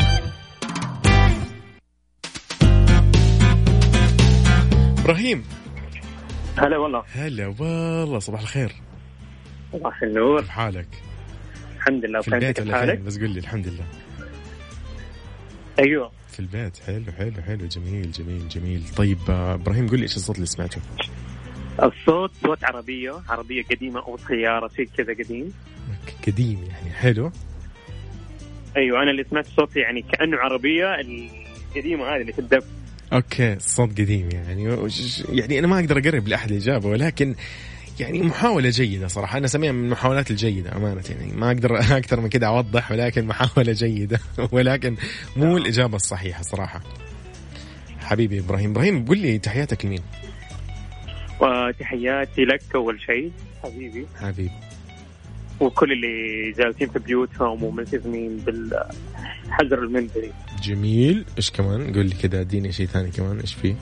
إبراهيم 5.00 5.44
هلا 6.58 6.78
والله. 6.78 7.04
هلا 7.14 7.48
والله 7.48 8.20
صباح 8.20 8.42
الخير. 8.42 8.72
صباح 9.74 10.04
النور. 10.04 10.40
كيف 10.40 10.50
حالك؟ 10.50 10.88
الحمد 11.76 12.06
لله. 12.06 12.22
في 12.22 12.28
البيت 12.28 12.60
ولا 12.60 12.78
حالك؟ 12.78 13.00
بس 13.00 13.20
قول 13.20 13.30
لي 13.30 13.40
الحمد 13.40 13.68
لله. 13.68 13.86
أيوه. 15.80 16.12
في 16.28 16.40
البيت. 16.40 16.78
حلو 16.78 17.12
حلو 17.18 17.42
حلو. 17.42 17.68
جميل 17.68 18.12
جميل 18.12 18.48
جميل. 18.48 18.84
طيب 18.98 19.18
آه، 19.30 19.54
إبراهيم 19.54 19.88
قول 19.88 20.00
لي 20.00 20.04
إيش 20.04 20.16
الصوت 20.16 20.36
اللي 20.36 20.46
سمعته؟ 20.46 20.82
الصوت 21.84 22.32
صوت 22.44 22.64
عربية 22.64 23.14
عربية 23.30 23.64
قديمة 23.64 24.00
أو 24.00 24.18
سياره 24.18 24.68
شيء 24.68 24.90
كذا 24.98 25.14
قديم. 25.14 25.54
قديم 26.28 26.64
يعني. 26.64 26.90
حلو. 26.90 27.32
أيوه 28.78 29.04
أنا 29.04 29.12
اللي 29.12 29.24
سمعت 29.24 29.46
صوت 29.46 29.76
يعني 29.76 30.02
كأنه 30.02 30.38
عربية 30.38 30.96
القديمة 30.96 32.06
هذه 32.06 32.22
اللي 32.22 32.34
في 32.34 32.40
الدب. 32.40 32.64
أوكي 33.14 33.54
الصوت 33.54 33.92
قديم 33.92 34.30
يعني. 34.32 34.64
يعني 35.30 35.60
أنا 35.60 35.68
ما 35.68 35.80
أقدر 35.80 35.98
أقرب 35.98 36.28
لأحد 36.28 36.52
الاجابه 36.52 36.90
ولكن 36.90 37.36
يعني 38.00 38.24
محاولة 38.24 38.70
جيدة 38.70 39.08
صراحة. 39.08 39.38
أنا 39.38 39.46
أسميها 39.46 39.72
من 39.72 39.86
المحاولات 39.86 40.32
الجيدة 40.32 40.76
أمانة 40.76 41.04
يعني. 41.10 41.32
ما 41.32 41.48
أقدر 41.48 41.80
أكثر 41.98 42.22
من 42.22 42.30
كذا 42.30 42.48
أوضح 42.48 42.92
ولكن 42.92 43.26
محاولة 43.26 43.74
جيدة. 43.74 44.20
ولكن 44.52 44.96
مو 45.36 45.58
الإجابة 45.58 45.96
الصحيحة 45.96 46.42
صراحة. 46.42 46.82
حبيبي 48.00 48.40
إبراهيم 48.40 48.72
إبراهيم 48.72 49.06
قل 49.06 49.18
لي 49.18 49.38
تحياتك 49.38 49.86
لمين؟ 49.86 50.02
وتحياتي 51.40 52.46
لك 52.46 52.62
أول 52.76 53.02
شيء 53.02 53.32
حبيبي. 53.64 54.06
حبيبي. 54.20 54.67
وكل 55.60 55.92
اللي 55.92 56.52
جالسين 56.52 56.90
في 56.90 57.00
بيوتهم 57.00 57.64
وملتزمين 57.64 58.38
بالحجر 58.38 59.84
المنزلي. 59.84 60.32
جميل. 60.64 61.26
إيش 61.38 61.52
كمان؟ 61.52 61.94
قل 61.94 62.06
لي 62.06 62.16
كذا 62.16 62.42
اديني 62.42 62.72
شيء 62.72 62.86
ثاني 62.86 63.12
كمان. 63.12 63.40
إيش 63.40 63.54
فيه؟ 63.54 63.76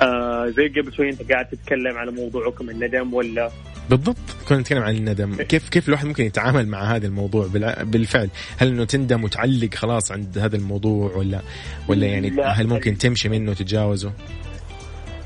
آه 0.00 0.48
زي 0.48 0.68
قبل 0.68 0.92
شوي 0.92 1.10
أنت 1.10 1.32
قاعد 1.32 1.46
تتكلم 1.46 1.96
على 1.96 2.10
موضوعكم 2.10 2.70
الندم 2.70 3.14
ولا؟ 3.14 3.50
بالضبط. 3.90 4.16
كنا 4.48 4.58
نتكلم 4.58 4.82
عن 4.82 4.96
الندم. 4.96 5.34
كيف 5.34 5.68
كيف 5.68 5.88
الواحد 5.88 6.06
ممكن 6.06 6.24
يتعامل 6.24 6.68
مع 6.68 6.82
هذا 6.82 7.06
الموضوع 7.06 7.46
بالفعل؟ 7.82 8.28
هل 8.56 8.68
إنه 8.68 8.84
تندم 8.84 9.24
وتعلق 9.24 9.74
خلاص 9.74 10.12
عند 10.12 10.38
هذا 10.38 10.56
الموضوع 10.56 11.16
ولا 11.16 11.40
ولا 11.88 12.06
يعني. 12.06 12.42
هل 12.42 12.66
ممكن 12.66 12.98
تمشي 12.98 13.28
منه 13.28 13.50
وتتجاوزه؟ 13.50 14.12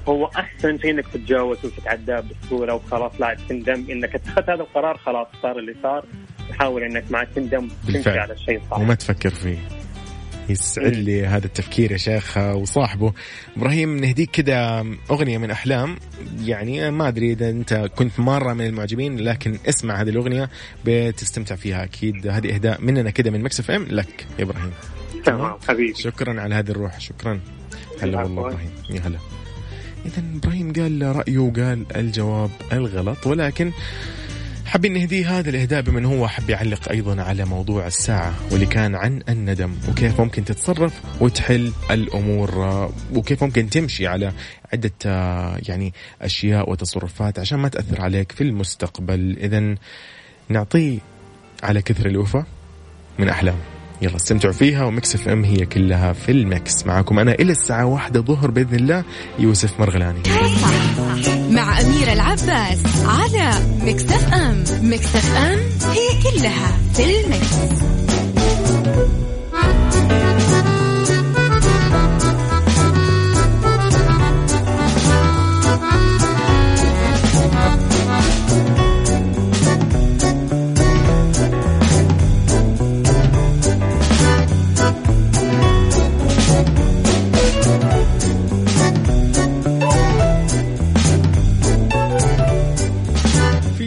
هو 0.08 0.26
أحسن 0.26 0.78
شيء 0.78 0.90
إنك 0.90 1.06
تتجاوز 1.08 1.58
وتتعداه 1.64 2.20
بسهولة 2.20 2.74
وخلاص 2.74 3.12
لا 3.20 3.36
تندم 3.48 3.86
إنك 3.90 4.14
اتخذت 4.14 4.50
هذا 4.50 4.60
القرار 4.60 4.98
خلاص 4.98 5.26
صار 5.42 5.58
اللي 5.58 5.74
صار. 5.82 6.04
تحاول 6.50 6.82
إنك 6.82 7.04
ما 7.10 7.24
تندم 7.24 7.68
تمشي. 7.88 8.10
على 8.10 8.32
الشيء 8.32 8.56
الصح 8.56 8.78
وما 8.78 8.94
تفكر 8.94 9.30
فيه. 9.30 9.58
يسعد 10.48 10.92
لي 10.92 11.26
هذا 11.26 11.46
التفكير 11.46 11.92
يا 11.92 11.96
شيخ 11.96 12.36
وصاحبه. 12.36 13.12
إبراهيم 13.56 13.96
نهديك 13.96 14.30
كذا 14.30 14.86
أغنية 15.10 15.38
من 15.38 15.50
أحلام. 15.50 15.96
يعني 16.44 16.90
ما 16.90 17.08
أدري 17.08 17.32
إذا 17.32 17.50
أنت 17.50 17.74
كنت 17.96 18.20
مرة 18.20 18.52
من 18.52 18.66
المعجبين 18.66 19.20
لكن 19.20 19.58
اسمع 19.68 20.00
هذه 20.00 20.08
الأغنية 20.08 20.50
بتستمتع 20.84 21.54
فيها 21.54 21.84
أكيد. 21.84 22.26
هذه 22.26 22.54
إهداء 22.54 22.80
مننا 22.80 23.10
كذا 23.10 23.30
من 23.30 23.42
مكسف 23.42 23.70
إم 23.70 23.86
لك 23.90 24.26
يا 24.38 24.44
إبراهيم. 24.44 24.72
تمام 25.24 25.56
حبيبي. 25.68 25.94
شكرا 25.94 26.40
على 26.40 26.54
هذه 26.54 26.70
الروح 26.70 27.00
شكرا. 27.00 27.40
هلا 28.02 28.22
والله. 28.22 28.42
إبراهيم. 28.42 28.70
يا 28.90 29.00
هلا. 29.00 29.18
اذا 30.06 30.22
إبراهيم 30.36 30.72
قال 30.72 31.16
رأيه 31.16 31.38
وقال 31.38 31.86
الجواب 31.96 32.50
الغلط. 32.72 33.26
ولكن 33.26 33.72
حابين 34.66 34.92
نهديه 34.92 35.38
هذا 35.38 35.50
الإهداء 35.50 35.82
بما 35.82 35.98
انه 35.98 36.14
هو 36.14 36.28
حب 36.28 36.50
يعلق 36.50 36.88
أيضا 36.88 37.22
على 37.22 37.44
موضوع 37.44 37.86
الساعة 37.86 38.34
واللي 38.50 38.66
كان 38.66 38.94
عن 38.94 39.22
الندم 39.28 39.74
وكيف 39.88 40.20
ممكن 40.20 40.44
تتصرف 40.44 41.00
وتحل 41.20 41.72
الأمور 41.90 42.64
آه، 42.64 42.92
وكيف 43.14 43.44
ممكن 43.44 43.70
تمشي 43.70 44.06
على 44.06 44.32
آه، 45.06 45.60
يعني 45.68 45.92
أشياء 46.22 46.70
وتصرفات 46.70 47.38
عشان 47.38 47.58
ما 47.58 47.68
تأثر 47.68 48.00
عليك 48.00 48.32
في 48.32 48.40
المستقبل. 48.40 49.36
اذا 49.40 49.74
نعطيه 50.48 50.98
على 51.62 51.82
كثر 51.82 52.06
الوفا 52.06 52.46
من 53.18 53.28
احلام 53.28 53.73
يلا 54.04 54.16
استمتعوا 54.16 54.52
فيها 54.54 54.84
و 54.84 55.14
Mix 55.14 55.28
FM 55.28 55.44
هي 55.44 55.66
كلها 55.66 56.12
في 56.12 56.32
ال 56.32 56.46
Mix 56.46 56.86
معكم 56.86 57.18
أنا 57.18 57.32
إلى 57.32 57.52
الساعة 57.52 57.86
واحدة 57.86 58.20
ظهر 58.20 58.50
بإذن 58.50 58.74
الله 58.74 59.04
يوسف 59.38 59.80
مرغلاني. 59.80 60.22
مع 61.50 61.80
أميرة 61.80 62.12
العباس 62.12 62.78
على 63.06 63.52
Mix 63.84 64.04
FM. 64.04 64.64
Mix 64.82 65.16
FM 65.16 65.58
هي 65.90 66.22
كلها 66.22 66.78
في 66.94 67.04
ال 67.04 67.20
Mix. 67.20 67.84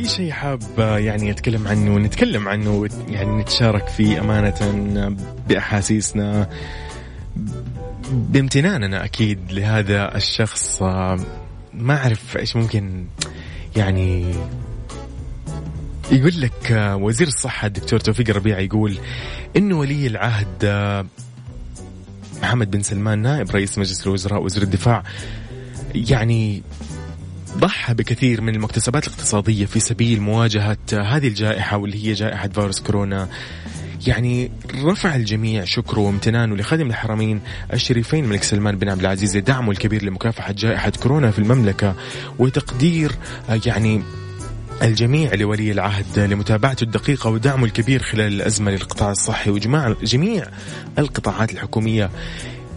في 0.08 0.14
شيء 0.14 0.32
حاب 0.32 0.62
آه، 0.80 0.98
يعني 0.98 1.32
أتكلم 1.32 1.68
عنه 1.68 1.96
ونتكلم 1.96 2.48
عنه 2.48 2.90
يعني 3.10 3.42
نتشارك 3.42 3.88
فيه 3.88 4.20
أمانة 4.20 5.16
بأحاسيسنا 5.48 6.50
بامتناننا 8.12 9.06
أكيد 9.06 9.40
لهذا 9.52 10.16
الشخص 10.16 10.82
آه، 10.82 11.20
ما 11.74 11.98
أعرف 11.98 12.38
إيش 12.38 12.56
ممكن 12.56 13.06
يعني 13.76 14.36
يقول 16.12 16.42
لك 16.42 16.72
آه، 16.72 16.96
وزير 16.96 17.28
الصحة 17.28 17.68
الدكتور 17.68 18.00
توفيق 18.00 18.30
الربيع 18.30 18.60
يقول 18.60 18.98
انه 19.58 19.80
ولي 19.80 20.08
العهد 20.08 20.64
آه، 20.64 21.06
محمد 22.42 22.72
بن 22.72 22.82
سلمان 22.82 23.20
نائب 23.20 23.52
رئيس 23.52 23.78
مجلس 23.78 24.08
الوزراء 24.08 24.44
وزير 24.44 24.64
الدفاع 24.64 25.04
يعني 25.96 26.64
ضحى 27.58 27.94
بكثير 27.94 28.42
من 28.42 28.56
المكتسبات 28.56 29.08
الاقتصادية 29.08 29.66
في 29.66 29.80
سبيل 29.80 30.22
مواجهة 30.22 30.78
هذه 30.94 31.28
الجائحة 31.28 31.78
واللي 31.78 32.08
هي 32.08 32.14
جائحة 32.14 32.48
فيروس 32.48 32.80
كورونا. 32.80 33.30
يعني 34.08 34.52
رفع 34.84 35.16
الجميع 35.16 35.66
شكره 35.66 36.00
وامتنانه 36.00 36.56
لخادم 36.56 36.88
الحرمين 36.88 37.42
الشريفين 37.74 38.24
الملك 38.24 38.44
سلمان 38.44 38.78
بن 38.78 38.90
عبد 38.90 39.00
العزيز 39.00 39.38
لدعمه 39.38 39.72
الكبير 39.72 40.06
لمكافحة 40.06 40.52
جائحة 40.52 40.90
كورونا 40.90 41.32
في 41.32 41.40
المملكة 41.40 41.96
وتقدير 42.40 43.12
يعني 43.66 44.04
الجميع 44.82 45.34
لولي 45.34 45.72
العهد 45.72 46.20
لمتابعته 46.20 46.84
الدقيقة 46.84 47.30
ودعمه 47.30 47.66
الكبير 47.66 48.04
خلال 48.04 48.34
الأزمة 48.34 48.72
للقطاع 48.72 49.12
الصحي 49.12 49.50
وجماع 49.50 49.96
جميع 50.04 50.46
القطاعات 50.98 51.52
الحكومية. 51.52 52.10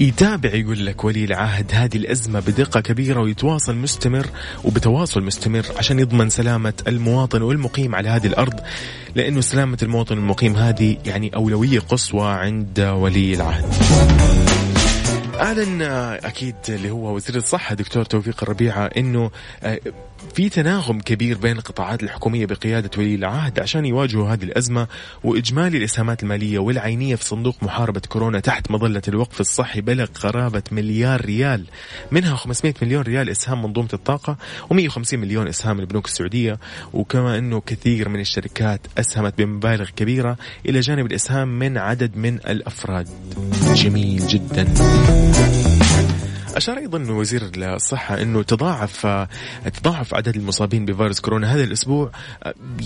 يتابع 0.01 0.55
يقول 0.55 0.87
لك 0.87 1.05
ولي 1.05 1.25
العهد 1.25 1.71
هذه 1.75 1.97
الأزمة 1.97 2.41
بدقة 2.41 2.81
كبيرة 2.81 3.21
ويتواصل 3.21 3.77
مستمر 3.77 4.27
وبتواصل 4.65 5.23
مستمر 5.23 5.67
عشان 5.79 5.99
يضمن 5.99 6.31
سلامة 6.31 6.73
المواطن 6.89 7.43
والمقيم 7.43 7.95
على 7.95 8.09
هذه 8.09 8.27
الأرض 8.27 8.61
لأنه 9.15 9.41
سلامة 9.41 9.79
المواطن 9.83 10.19
والمقيم 10.19 10.57
هذه 10.57 10.97
يعني 11.07 11.31
أولوية 11.37 11.81
قصوى 11.81 12.31
عند 12.31 12.81
ولي 12.81 13.35
العهد. 13.35 13.65
اعلن 15.41 15.83
أكيد 16.25 16.55
اللي 16.69 16.91
هو 16.91 17.15
وزير 17.15 17.37
الصحة 17.37 17.75
دكتور 17.75 18.05
توفيق 18.05 18.43
الربيعة 18.43 18.87
إنه 18.97 19.31
آه، 19.63 19.81
في 20.35 20.49
تناغم 20.49 21.01
كبير 21.01 21.39
بين 21.39 21.57
القطاعات 21.57 22.03
الحكومية 22.03 22.47
بقيادة 22.47 22.91
ولي 22.99 23.15
العهد 23.15 23.61
عشان 23.61 23.85
يواجهوا 23.85 24.29
هذه 24.33 24.43
الأزمة 24.43 24.87
وإجمالي 25.25 25.79
الإسهامات 25.79 26.23
المالية 26.23 26.59
والعينية 26.59 27.15
في 27.15 27.25
صندوق 27.25 27.57
محاربة 27.63 28.01
كورونا 28.09 28.41
تحت 28.41 28.71
مظلة 28.71 29.03
الوقف 29.09 29.41
الصحي 29.41 29.81
بلغ 29.81 30.05
قرابة 30.05 30.63
مليار 30.73 31.25
ريال. 31.25 31.65
منها 32.11 32.37
500 32.37 32.75
مليون 32.83 33.03
ريال 33.03 33.31
إسهام 33.31 33.63
منظومة 33.63 33.89
الطاقة 33.93 34.37
و150 34.73 35.15
مليون 35.15 35.49
إسهام 35.49 35.81
البنوك 35.81 36.07
السعودية 36.07 36.59
وكما 36.93 37.39
أنه 37.39 37.61
كثير 37.61 38.09
من 38.09 38.21
الشركات 38.21 38.81
أسهمت 38.99 39.39
بمبالغ 39.39 39.91
كبيرة 39.97 40.37
إلى 40.69 40.81
جانب 40.81 41.07
الإسهام 41.07 41.59
من 41.59 41.79
عدد 41.79 42.17
من 42.17 42.35
الأفراد. 42.35 43.09
جميل 43.75 44.27
جدا. 44.27 44.65
أشار 46.57 46.79
أيضا 46.79 47.13
وزير 47.13 47.51
الصحة 47.57 48.23
أنه 48.23 48.43
تضاعف 48.43 49.07
تضاعف 49.83 50.15
عدد 50.15 50.37
المصابين 50.37 50.85
بفيروس 50.85 51.21
كورونا 51.21 51.55
هذا 51.55 51.65
الأسبوع 51.65 52.11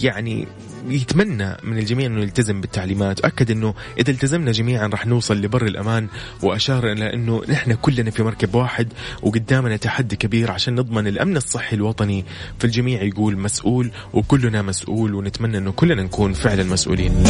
يعني 0.02 0.46
يتمنى 0.88 1.56
من 1.62 1.78
الجميع 1.78 2.06
أنه 2.06 2.20
يلتزم 2.20 2.60
بالتعليمات. 2.60 3.24
أكد 3.24 3.50
أنه 3.50 3.74
إذا 3.98 4.10
التزمنا 4.10 4.52
جميعا 4.52 4.86
راح 4.86 5.06
نوصل 5.06 5.40
لبر 5.40 5.66
الأمان 5.66 6.08
وأشار 6.42 6.92
إلى 6.92 7.14
أنه 7.14 7.42
نحن 7.48 7.74
كلنا 7.74 8.10
في 8.10 8.22
مركب 8.22 8.54
واحد 8.54 8.92
وقدامنا 9.22 9.76
تحدي 9.76 10.16
كبير 10.16 10.50
عشان 10.50 10.74
نضمن 10.74 11.06
الأمن 11.06 11.36
الصحي 11.36 11.76
الوطني. 11.76 12.24
فالجميع 12.58 13.02
يقول 13.02 13.38
مسؤول 13.38 13.90
وكلنا 14.12 14.62
مسؤول 14.62 15.14
ونتمنى 15.14 15.58
أنه 15.58 15.72
كلنا 15.72 16.02
نكون 16.02 16.32
فعلا 16.32 16.64
مسؤولين. 16.64 17.24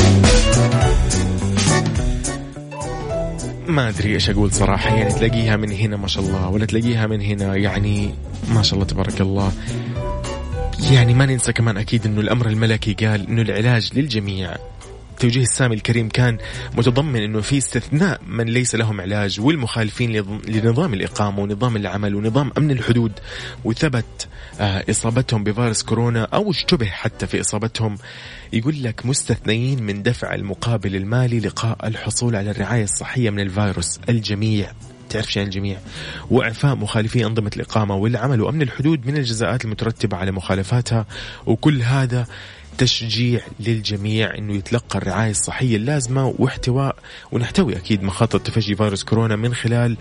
ما 3.69 3.89
أدري 3.89 4.15
إيش 4.15 4.31
أقول 4.31 4.53
صراحة. 4.53 4.97
يعني 4.97 5.13
تلاقيها 5.13 5.57
من 5.57 5.73
هنا 5.73 5.97
ما 5.97 6.07
شاء 6.07 6.25
الله 6.25 6.49
ولا 6.49 6.67
تلاقيها 6.67 7.07
من 7.07 7.21
هنا 7.21 7.57
يعني 7.57 8.15
ما 8.49 8.63
شاء 8.63 8.75
الله 8.75 8.87
تبارك 8.87 9.21
الله. 9.21 9.53
يعني 10.91 11.15
ما 11.15 11.27
ننسى 11.27 11.53
كمان 11.53 11.77
أكيد 11.77 12.07
إنه 12.07 12.21
الأمر 12.21 12.47
الملكي 12.47 12.93
قال 12.93 13.27
إنه 13.29 13.43
العلاج 13.43 13.91
للجميع. 13.95 14.57
توجيه 15.19 15.43
السامي 15.43 15.75
الكريم 15.75 16.09
كان 16.09 16.39
متضمن 16.77 17.23
إنه 17.23 17.41
في 17.41 17.59
استثناء 17.59 18.21
من 18.27 18.45
ليس 18.45 18.75
لهم 18.75 19.01
علاج 19.01 19.41
والمخالفين 19.41 20.13
لنظام 20.49 20.95
الإقامة 20.95 21.43
ونظام 21.43 21.77
العمل 21.77 22.15
ونظام 22.15 22.51
أمن 22.59 22.71
الحدود 22.71 23.13
وثبت 23.65 24.29
آه، 24.61 24.85
إصابتهم 24.91 25.45
بفيروس 25.45 25.83
كورونا 25.83 26.23
أو 26.25 26.51
اشتبه 26.51 26.87
حتى 26.87 27.27
في 27.27 27.41
إصابتهم. 27.41 27.97
يقول 28.53 28.83
لك 28.83 29.07
مستثنيين 29.07 29.83
من 29.83 30.03
دفع 30.03 30.35
المقابل 30.35 30.97
المالي 30.97 31.41
لقاء 31.41 31.89
الحصول 31.89 32.37
على 32.37 32.51
الرعاية 32.51 32.85
الصحية 32.85 33.31
من 33.31 33.41
الفيروس 33.41 34.01
الجميع. 34.09 34.73
تعرف 35.09 35.33
شيء 35.33 35.43
الجميع؟ 35.43 35.79
وإعفاء 36.31 36.75
مخالفي 36.75 37.27
أنظمة 37.27 37.51
الإقامة 37.57 37.95
والعمل 37.95 38.41
وأمن 38.41 38.63
الحدود 38.63 39.07
من 39.07 39.17
الجزاءات 39.17 39.65
المترتبة 39.65 40.17
على 40.17 40.33
مخالفاتها. 40.33 41.07
وكل 41.47 41.83
هذا 41.83 42.27
تشجيع 42.79 43.41
للجميع 43.61 44.35
إنه 44.39 44.55
يتلقى 44.55 44.99
الرعاية 44.99 45.31
الصحية 45.31 45.77
اللازمة 45.77 46.35
واحتواء 46.39 46.97
ونحتوي 47.33 47.77
أكيد 47.77 48.03
مخاطر 48.03 48.39
تفشي 48.39 48.75
فيروس 48.75 49.05
كورونا 49.05 49.37
من 49.37 49.55
خلال 49.55 49.97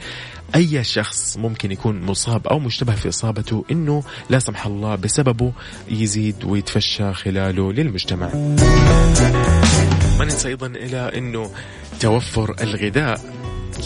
أي 0.55 0.83
شخص 0.83 1.37
ممكن 1.37 1.71
يكون 1.71 2.01
مصاب 2.01 2.47
أو 2.47 2.59
مشتبه 2.59 2.95
في 2.95 3.09
إصابته 3.09 3.65
إنه 3.71 4.03
لا 4.29 4.39
سمح 4.39 4.65
الله 4.65 4.95
بسببه 4.95 5.51
يزيد 5.91 6.43
ويتفشى 6.43 7.13
خلاله 7.13 7.73
للمجتمع. 7.73 8.29
ما 10.19 10.25
ننسى 10.25 10.47
أيضا 10.47 10.67
إلى 10.67 11.11
إنه 11.17 11.51
توفر 11.99 12.55
الغذاء 12.61 13.21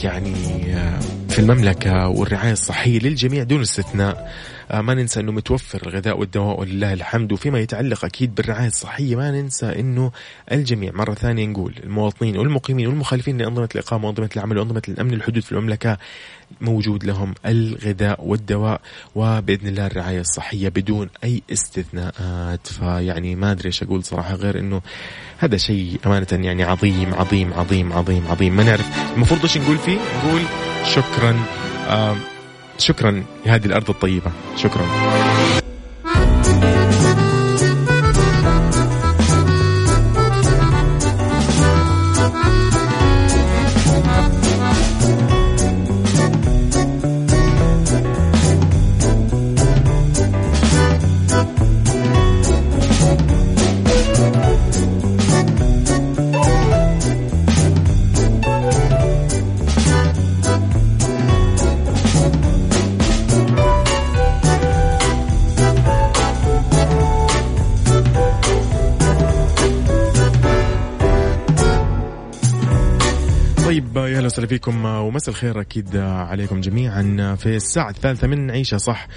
يعني 0.03 0.33
آه، 0.75 0.99
في 1.29 1.39
المملكة 1.39 2.07
والرعاية 2.07 2.51
الصحية 2.51 2.99
للجميع 2.99 3.43
دون 3.43 3.61
استثناء 3.61 4.33
ما 4.73 4.93
ننسى 4.93 5.19
أنه 5.19 5.31
متوفر 5.31 5.87
الغذاء 5.87 6.19
والدواء 6.19 6.59
ولله 6.59 6.93
الحمد. 6.93 7.31
وفيما 7.31 7.59
يتعلق 7.59 8.05
أكيد 8.05 8.35
بالرعاية 8.35 8.67
الصحية 8.67 9.15
ما 9.15 9.31
ننسى 9.31 9.79
أنه 9.79 10.11
الجميع 10.51 10.91
مرة 10.93 11.13
ثانية 11.13 11.45
نقول 11.45 11.73
المواطنين 11.83 12.37
والمقيمين 12.37 12.87
والمخالفين 12.87 13.37
لأنظمة 13.37 13.69
الإقامة 13.75 14.07
وأنظمة 14.07 14.29
العمل 14.35 14.57
وأنظمة 14.57 14.81
الأمن 14.89 15.13
الحدود 15.13 15.43
في 15.43 15.51
المملكة 15.51 15.97
موجود 16.61 17.03
لهم 17.03 17.33
الغذاء 17.45 18.25
والدواء 18.25 18.81
وبإذن 19.15 19.67
الله 19.67 19.85
الرعاية 19.87 20.19
الصحية 20.19 20.69
بدون 20.69 21.09
أي 21.23 21.41
استثناءات. 21.51 22.67
فيعني 22.67 23.35
ما 23.35 23.51
أدري 23.51 23.65
إيش 23.65 23.83
أقول 23.83 24.03
صراحة 24.03 24.35
غير 24.35 24.59
إنه 24.59 24.81
هذا 25.37 25.57
شيء 25.57 25.99
أمانة 26.05 26.27
يعني 26.31 26.63
عظيم 26.63 27.13
عظيم 27.13 27.53
عظيم 27.53 27.93
عظيم 27.93 28.27
عظيم. 28.27 28.55
ما 28.55 28.63
نعرف 28.63 29.13
المفروض 29.15 29.41
إيش 29.41 29.57
نقول 29.57 29.77
فيه؟ 29.77 29.97
نقول 30.17 30.41
شكرا. 30.85 31.39
آه 31.87 32.15
شكرا 32.77 33.23
لهذه 33.45 33.65
الأرض 33.65 33.89
الطيبة. 33.89 34.31
شكرا. 34.55 34.85
فيكم 74.47 74.85
ومساء 74.85 75.29
الخير 75.29 75.61
أكيد 75.61 75.97
عليكم 75.97 76.61
جميعا 76.61 77.35
في 77.35 77.55
الساعة 77.55 77.89
الثالثة 77.89 78.27
من 78.27 78.51
عيشة 78.51 78.77
صح. 78.77 79.07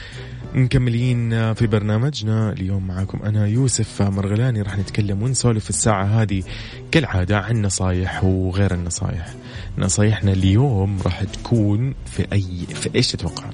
مكملين 0.54 1.54
في 1.54 1.66
برنامجنا. 1.66 2.52
اليوم 2.52 2.86
معاكم 2.86 3.22
أنا 3.22 3.46
يوسف 3.46 4.02
مرغلاني 4.02 4.62
راح 4.62 4.78
نتكلم 4.78 5.22
ونسولف 5.22 5.64
في 5.64 5.70
الساعة 5.70 6.04
هذه 6.04 6.42
كالعادة 6.90 7.38
عن 7.38 7.62
نصايح 7.62 8.24
وغير 8.24 8.74
النصايح. 8.74 9.34
نصايحنا 9.78 10.32
اليوم 10.32 10.98
راح 11.04 11.24
تكون 11.24 11.94
في 12.06 12.26
أي 12.32 12.66
في 12.74 12.90
إيش 12.94 13.12
تتوقع؟ 13.12 13.50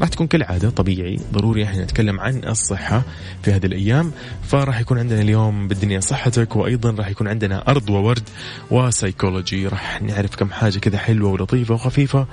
راح 0.00 0.08
تكون 0.08 0.26
كالعادة 0.26 0.70
طبيعي 0.70 1.18
ضروري 1.32 1.64
إحنا 1.64 1.84
نتكلم 1.84 2.20
عن 2.20 2.44
الصحة 2.44 3.02
في 3.42 3.52
هذه 3.52 3.66
الأيام. 3.66 4.12
فراح 4.48 4.80
يكون 4.80 4.98
عندنا 4.98 5.20
اليوم 5.20 5.68
بالدنيا 5.68 6.00
صحتك 6.00 6.56
وأيضا 6.56 6.90
راح 6.90 7.08
يكون 7.08 7.28
عندنا 7.28 7.68
أرض 7.68 7.90
وورد 7.90 8.28
وسايكولوجي 8.70 9.66
راح 9.66 10.02
نعرف 10.02 10.36
كم 10.36 10.50
حاجة 10.50 10.78
كذا 10.78 10.98
حلوة 10.98 11.30
ولطيفة 11.30 11.74
وخفيفة 11.74 12.26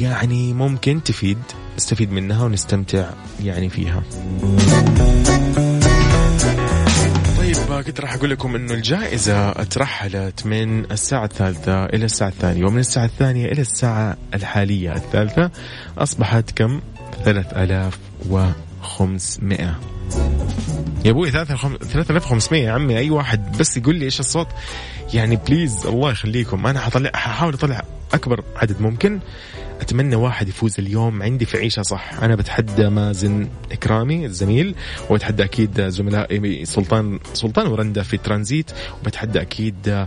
يعني 0.00 0.52
ممكن 0.52 1.02
تفيد 1.02 1.38
نستفيد 1.76 2.12
منها 2.12 2.44
ونستمتع 2.44 3.10
يعني 3.44 3.68
فيها. 3.68 4.02
كنت 7.82 8.00
راح 8.00 8.14
أقول 8.14 8.30
لكم 8.30 8.54
إنه 8.54 8.74
الجائزة 8.74 9.52
ترحلت 9.52 10.46
من 10.46 10.92
الساعة 10.92 11.24
الثالثة 11.24 11.84
إلى 11.84 12.04
الساعة 12.04 12.28
الثانية 12.28 12.64
ومن 12.64 12.78
الساعة 12.78 13.04
الثانية 13.04 13.52
إلى 13.52 13.60
الساعة 13.60 14.16
الحالية 14.34 14.92
الثالثة 14.92 15.50
أصبحت 15.98 16.50
كم؟ 16.50 16.80
3500 17.24 19.78
يا 21.04 21.10
أبوي 21.10 21.30
3500 21.30 22.64
يا 22.64 22.72
عمي 22.72 22.98
أي 22.98 23.10
واحد 23.10 23.58
بس 23.58 23.76
يقول 23.76 23.94
لي 23.94 24.04
إيش 24.04 24.20
الصوت؟ 24.20 24.48
يعني 25.14 25.36
please 25.36 25.86
الله 25.86 26.10
يخليكم. 26.10 26.66
أنا 26.66 26.80
حطلع 26.80 27.10
ححاول 27.14 27.54
أطلع 27.54 27.82
أكبر 28.14 28.44
عدد 28.56 28.80
ممكن. 28.80 29.20
أتمنى 29.80 30.16
واحد 30.16 30.48
يفوز 30.48 30.74
اليوم. 30.78 31.22
عندي 31.22 31.44
في 31.44 31.56
عيشها 31.58 31.82
صح. 31.82 32.22
أنا 32.22 32.34
بتحدى 32.34 32.88
مازن 32.88 33.48
إكرامي 33.72 34.26
الزميل 34.26 34.74
وبتحدى 35.10 35.44
أكيد 35.44 35.88
زملائي 35.88 36.64
سلطان 36.64 37.18
سلطان 37.34 37.66
ورندا 37.66 38.02
في 38.02 38.16
ترانزيت 38.16 38.70
وبتحدى 39.02 39.40
أكيد 39.40 40.06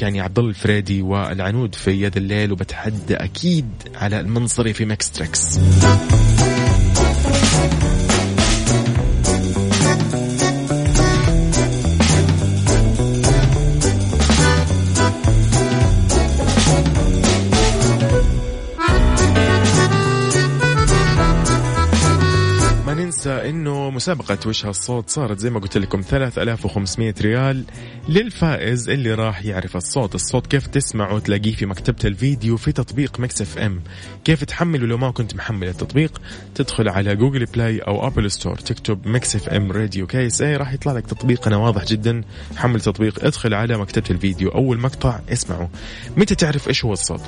يعني 0.00 0.20
عبد 0.20 0.38
الله 0.38 0.50
الفريدي 0.50 1.02
والعنود 1.02 1.74
في 1.74 1.90
يد 2.02 2.16
الليل 2.16 2.52
وبتحدى 2.52 3.14
أكيد 3.14 3.66
علي 3.94 4.20
المنصري 4.20 4.72
في 4.72 4.84
Mix 4.84 5.16
Trax 5.16 5.58
مسابقة 24.00 24.38
وش 24.46 24.66
هالصوت 24.66 25.10
صارت 25.10 25.38
زي 25.38 25.50
ما 25.50 25.60
قلت 25.60 25.78
لكم 25.78 26.00
3500 26.00 27.14
ريال 27.20 27.64
للفائز 28.08 28.88
اللي 28.88 29.14
راح 29.14 29.44
يعرف 29.44 29.76
الصوت، 29.76 30.14
الصوت 30.14 30.46
كيف 30.46 30.66
تسمعه 30.66 31.18
تلاقيه 31.18 31.54
في 31.54 31.66
مكتبة 31.66 31.98
الفيديو 32.04 32.56
في 32.56 32.72
تطبيق 32.72 33.20
Mix 33.20 33.42
FM، 33.42 33.82
كيف 34.24 34.44
تحمله 34.44 34.86
لو 34.86 34.98
ما 34.98 35.10
كنت 35.10 35.34
محمل 35.34 35.68
التطبيق؟ 35.68 36.22
تدخل 36.54 36.88
على 36.88 37.16
Google 37.16 37.44
Play 37.44 37.78
أو 37.78 38.06
Apple 38.06 38.30
Store 38.30 38.56
تكتب 38.56 39.08
Mix 39.08 39.36
FM 39.36 39.72
Radio 39.72 40.06
KSA 40.06 40.56
راح 40.56 40.72
يطلع 40.72 40.92
لك 40.92 41.06
تطبيقنا 41.06 41.56
واضح 41.56 41.84
جدا، 41.84 42.22
حمل 42.56 42.80
تطبيق 42.80 43.24
ادخل 43.24 43.54
على 43.54 43.78
مكتبة 43.78 44.10
الفيديو 44.10 44.48
أول 44.48 44.78
مقطع 44.78 45.20
اسمعه. 45.32 45.70
متى 46.16 46.34
تعرف 46.34 46.68
إيش 46.68 46.84
هو 46.84 46.92
الصوت؟ 46.92 47.22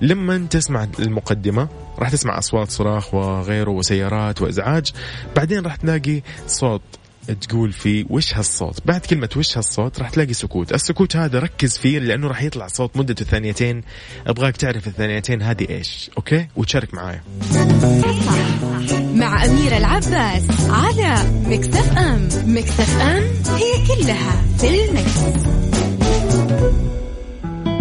لما 0.00 0.46
تسمع 0.50 0.86
المقدمة 0.98 1.68
راح 1.98 2.10
تسمع 2.10 2.38
أصوات 2.38 2.70
صراخ 2.70 3.14
وغيره 3.14 3.70
وسيارات 3.70 4.42
وإزعاج 4.42 4.92
بعدين 5.36 5.60
راح 5.60 5.76
تلاقي 5.76 6.22
صوت 6.46 6.82
تقول 7.34 7.72
فيه 7.72 8.04
وش 8.10 8.34
هالصوت؟ 8.34 8.86
بعد 8.86 9.00
كلمة 9.00 9.28
وش 9.36 9.58
هالصوت 9.58 9.98
راح 9.98 10.10
تلاقي 10.10 10.32
سكوت. 10.32 10.72
السكوت 10.72 11.16
هذا 11.16 11.38
ركز 11.38 11.78
فيه 11.78 11.98
لأنه 11.98 12.28
راح 12.28 12.42
يطلع 12.42 12.66
صوت 12.66 12.96
مدته 12.96 13.24
ثانيتين. 13.24 13.82
أبغاك 14.26 14.56
تعرف 14.56 14.86
الثانيتين 14.86 15.42
هذه 15.42 15.66
إيش 15.70 16.10
أوكي؟ 16.16 16.48
وتشارك 16.56 16.94
معايا. 16.94 17.22
مع 19.14 19.44
أميرة 19.44 19.76
العباس 19.76 20.44
على 20.70 21.14
Mix 21.46 21.98
FM. 21.98 22.28
Mix 22.46 23.00
FM 23.00 23.22
هي 23.56 23.86
كلها 23.86 24.42
في 24.58 24.84
ال 24.84 24.96
Mix. 24.96 25.46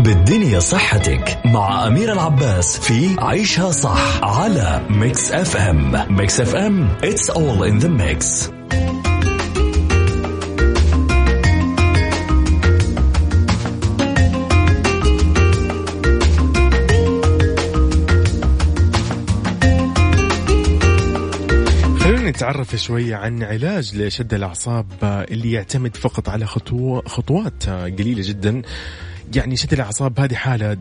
بالدنيا 0.06 0.60
صحتك 0.60 1.40
مع 1.46 1.88
أمير 1.88 2.14
العباس 2.14 2.80
في 2.80 3.16
عيشها 3.20 3.72
صح 3.72 4.24
على 4.24 4.82
Mix 4.90 5.32
FM 5.32 6.16
Mix 6.16 6.42
FM 6.42 6.98
it's 7.04 7.34
all 7.34 7.64
in 7.64 7.84
the 7.84 7.90
mix. 7.90 8.50
نتعرف 22.26 22.76
شوية 22.76 23.16
عن 23.16 23.44
علاج 23.44 23.96
لشد 23.96 24.34
الأعصاب 24.34 24.86
آه، 25.04 25.26
اللي 25.32 25.52
يعتمد 25.52 25.98
فقط 25.98 26.30
على 26.30 26.46
خطوة 26.46 27.04
خطوات 27.08 27.68
آه، 27.68 27.84
قليلة 27.84 28.22
جدا. 28.26 28.62
يعني 29.36 29.56
شد 29.56 29.74
الأعصاب 29.74 30.20
هذه 30.20 30.36
حالة 30.36 30.78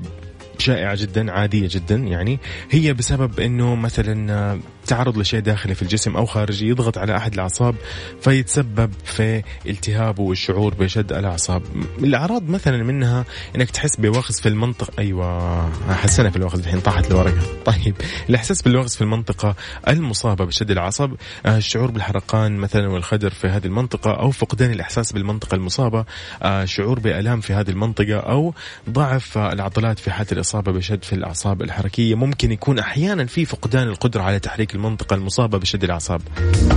شائعة 0.59 0.95
جدا 0.95 1.33
عادية 1.33 1.69
جدا 1.71 1.97
يعني 1.97 2.39
هي 2.71 2.93
بسبب 2.93 3.41
إنه 3.41 3.75
مثلا 3.75 4.59
تعرض 4.87 5.19
لشيء 5.19 5.41
داخلي 5.41 5.75
في 5.75 5.83
الجسم 5.83 6.17
أو 6.17 6.27
خارجي 6.27 6.69
يضغط 6.69 6.99
على 6.99 7.17
أحد 7.17 7.35
الأعصاب 7.35 7.75
فيتسبب 8.21 8.91
في 9.05 9.43
التهاب 9.67 10.19
والشعور 10.19 10.75
بشد 10.75 11.13
الأعصاب. 11.13 11.63
الأعراض 11.99 12.49
مثلا 12.49 12.83
منها 12.83 13.25
إنك 13.57 13.71
تحس 13.71 13.97
بوخز 13.97 14.41
في 14.41 14.49
المنطقة. 14.49 14.93
أيوه 14.99 15.71
حسنا 15.95 16.31
في 16.31 16.37
الوخز 16.37 16.59
الحين 16.59 16.81
طاحت 16.81 17.11
الورقة. 17.11 17.43
طيب 17.73 17.95
الإحساس 18.29 18.63
بالوخز 18.63 18.97
في 18.97 19.03
المنطقة 19.03 19.55
المصابة 19.89 20.45
بشد 20.45 20.71
الأعصاب 20.71 21.15
آه، 21.47 21.57
الشعور 21.57 21.91
بالحرقان 21.91 22.57
مثلا 22.57 22.89
والخدر 22.89 23.31
في 23.31 23.49
هذه 23.49 23.67
المنطقة 23.67 24.11
أو 24.11 24.31
فقدان 24.31 24.71
الإحساس 24.71 25.13
بالمنطقة 25.13 25.55
المصابة 25.55 26.05
آه، 26.43 26.65
شعور 26.65 27.01
بآلام 27.01 27.41
في 27.41 27.53
هذه 27.53 27.71
المنطقة 27.71 28.17
أو 28.17 28.55
ضعف 28.91 29.39
العضلات 29.39 29.99
في 29.99 30.11
حالة 30.11 30.29
الإصابة 30.33 30.73
بشد 30.73 31.05
في 31.05 31.13
الأعصاب 31.13 31.63
الحركية. 31.63 32.15
ممكن 32.15 32.53
يكون 32.53 32.79
أحيانا 32.79 33.27
في 33.27 33.45
فقدان 33.45 33.89
القدرة 33.89 34.23
على 34.23 34.39
تحريك 34.39 34.74
المنطقة 34.75 35.15
المصابة 35.15 35.59
بشد 35.59 35.85
الأعصاب. 35.85 36.21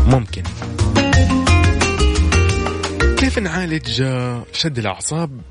ممكن. 0.07 0.43
كيف 3.17 3.39
نعالج 3.39 4.03
شد 4.53 4.77
الأعصاب؟ 4.77 5.41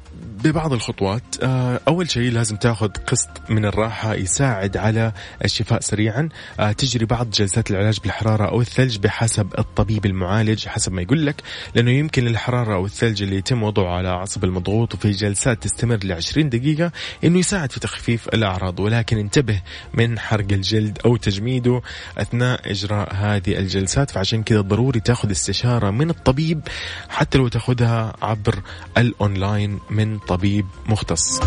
ببعض 0.45 0.73
الخطوات. 0.73 1.23
آه، 1.43 1.81
أول 1.89 2.11
شيء 2.11 2.33
لازم 2.33 2.57
تأخذ 2.57 2.89
قسط 2.89 3.29
من 3.49 3.65
الراحة 3.65 4.15
يساعد 4.15 4.77
على 4.77 5.13
الشفاء 5.45 5.81
سريعا. 5.81 6.29
آه، 6.61 6.73
تجري 6.73 7.05
بعض 7.05 7.31
جلسات 7.31 7.71
العلاج 7.71 8.01
بالحرارة 8.01 8.45
أو 8.49 8.61
الثلج 8.61 8.99
بحسب 8.99 9.53
الطبيب 9.59 10.07
المعالج 10.07 10.67
حسب 10.67 10.93
ما 10.93 11.03
يقول 11.03 11.27
لك 11.27 11.43
لأنه 11.75 11.91
يمكن 11.91 12.27
الحرارة 12.27 12.75
أو 12.75 12.87
الثلج 12.87 13.23
اللي 13.23 13.37
يتم 13.37 13.63
وضعه 13.63 13.97
على 13.97 14.09
عصب 14.09 14.45
المضغوط 14.45 14.95
وفي 14.95 15.11
جلسات 15.11 15.63
تستمر 15.63 15.99
ل 16.05 16.13
20 16.13 16.49
دقيقة 16.49 16.93
إنه 17.25 17.39
يساعد 17.39 17.73
في 17.73 17.81
تخفيف 17.81 18.29
الأعراض. 18.29 18.81
ولكن 18.81 19.19
انتبه 19.19 19.63
من 19.95 20.19
حرق 20.19 20.53
الجلد 20.53 20.99
أو 21.05 21.17
تجميده 21.17 21.83
أثناء 22.19 22.71
إجراء 22.71 23.15
هذه 23.15 23.59
الجلسات 23.59 24.11
فعشان 24.11 24.43
كذا 24.43 24.61
ضروري 24.61 25.01
تأخذ 25.01 25.31
استشارة 25.31 25.91
من 25.91 26.11
الطبيب 26.11 26.61
حتى 27.09 27.39
لو 27.39 27.49
تأخذها 27.49 28.13
عبر 28.23 28.63
الأونلاين 28.99 29.81
من 29.91 30.19
طبيب 30.27 30.67
مختص. 30.87 31.41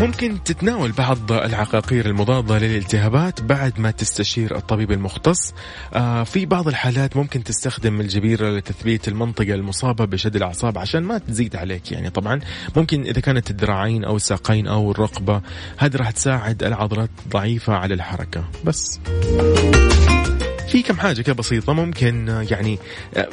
ممكن 0.00 0.42
تتناول 0.44 0.92
بعض 0.92 1.32
العقاقير 1.32 2.06
المضادة 2.06 2.58
للالتهابات 2.58 3.40
بعد 3.42 3.80
ما 3.80 3.90
تستشير 3.90 4.56
الطبيب 4.56 4.92
المختص. 4.92 5.54
آه 5.94 6.22
في 6.22 6.46
بعض 6.46 6.68
الحالات 6.68 7.16
ممكن 7.16 7.44
تستخدم 7.44 8.00
الجبيرة 8.00 8.50
لتثبيت 8.50 9.08
المنطقة 9.08 9.54
المصابة 9.54 10.04
بشد 10.04 10.36
الأعصاب 10.36 10.78
عشان 10.78 11.02
ما 11.02 11.18
تزيد 11.18 11.56
عليك. 11.56 11.92
يعني 11.92 12.10
طبعا 12.10 12.40
ممكن 12.76 13.02
إذا 13.02 13.20
كانت 13.20 13.50
الذراعين 13.50 14.04
أو 14.04 14.16
الساقين 14.16 14.66
أو 14.66 14.90
الرقبة 14.90 15.40
هذه 15.78 15.96
راح 15.96 16.10
تساعد 16.10 16.62
العضلات 16.62 17.10
ضعيفة 17.28 17.72
على 17.74 17.94
الحركة. 17.94 18.44
بس. 18.64 19.00
في 20.70 20.82
كم 20.82 20.96
حاجة 20.96 21.22
كده 21.22 21.34
بسيطة 21.34 21.72
ممكن 21.72 22.28
آه، 22.28 22.46
يعني 22.50 22.78
آه، 23.16 23.28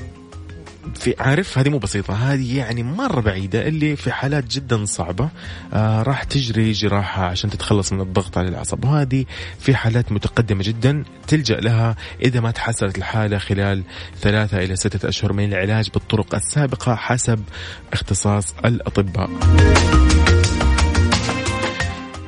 في 0.95 1.15
عارف 1.19 1.57
هذه 1.57 1.69
مو 1.69 1.77
بسيطة 1.77 2.13
هذه 2.13 2.57
يعني 2.57 2.83
مرة 2.83 3.21
بعيدة 3.21 3.67
اللي 3.67 3.95
في 3.95 4.11
حالات 4.11 4.47
جدا 4.47 4.85
صعبة 4.85 5.29
آه 5.73 6.03
راح 6.03 6.23
تجري 6.23 6.71
جراحة 6.71 7.25
عشان 7.25 7.49
تتخلص 7.49 7.93
من 7.93 8.01
الضغط 8.01 8.37
على 8.37 8.49
العصب 8.49 8.85
وهذه 8.85 9.25
في 9.59 9.75
حالات 9.75 10.11
متقدمة 10.11 10.63
جدا 10.63 11.03
تلجأ 11.27 11.55
لها 11.55 11.95
إذا 12.21 12.39
ما 12.39 12.51
تحسنت 12.51 12.97
الحالة 12.97 13.37
خلال 13.37 13.83
ثلاثة 14.21 14.57
إلى 14.57 14.75
ستة 14.75 15.09
أشهر 15.09 15.33
من 15.33 15.53
العلاج 15.53 15.89
بالطرق 15.89 16.35
السابقة 16.35 16.95
حسب 16.95 17.43
اختصاص 17.93 18.53
الأطباء. 18.65 19.29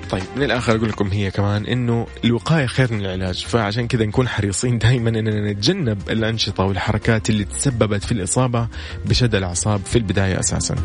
طيب 0.09 0.23
من 0.35 0.43
الآخر 0.43 0.75
أقول 0.75 0.89
لكم 0.89 1.07
هي 1.07 1.31
كمان 1.31 1.65
إنه 1.65 2.07
الوقاية 2.25 2.65
خير 2.65 2.93
من 2.93 2.99
العلاج 2.99 3.45
فعشان 3.45 3.87
كذا 3.87 4.05
نكون 4.05 4.27
حريصين 4.27 4.77
دائما 4.77 5.09
إننا 5.09 5.51
نتجنب 5.51 6.09
الأنشطة 6.09 6.63
والحركات 6.63 7.29
اللي 7.29 7.43
تسببت 7.43 8.03
في 8.03 8.11
الإصابة 8.11 8.67
بشد 9.05 9.35
الأعصاب 9.35 9.81
في 9.85 9.95
البداية 9.95 10.39
أساسا. 10.39 10.75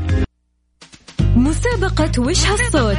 مسابقة 1.36 2.22
وش 2.22 2.46
هالصوت؟ 2.46 2.98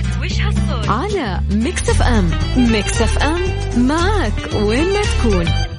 على 0.88 1.42
Mix 1.52 1.90
FM. 1.90 2.30
Mix 2.58 3.02
FM 3.02 3.42
معك 3.88 4.54
وين 4.54 4.94
ما 4.94 5.02
تكون. 5.02 5.75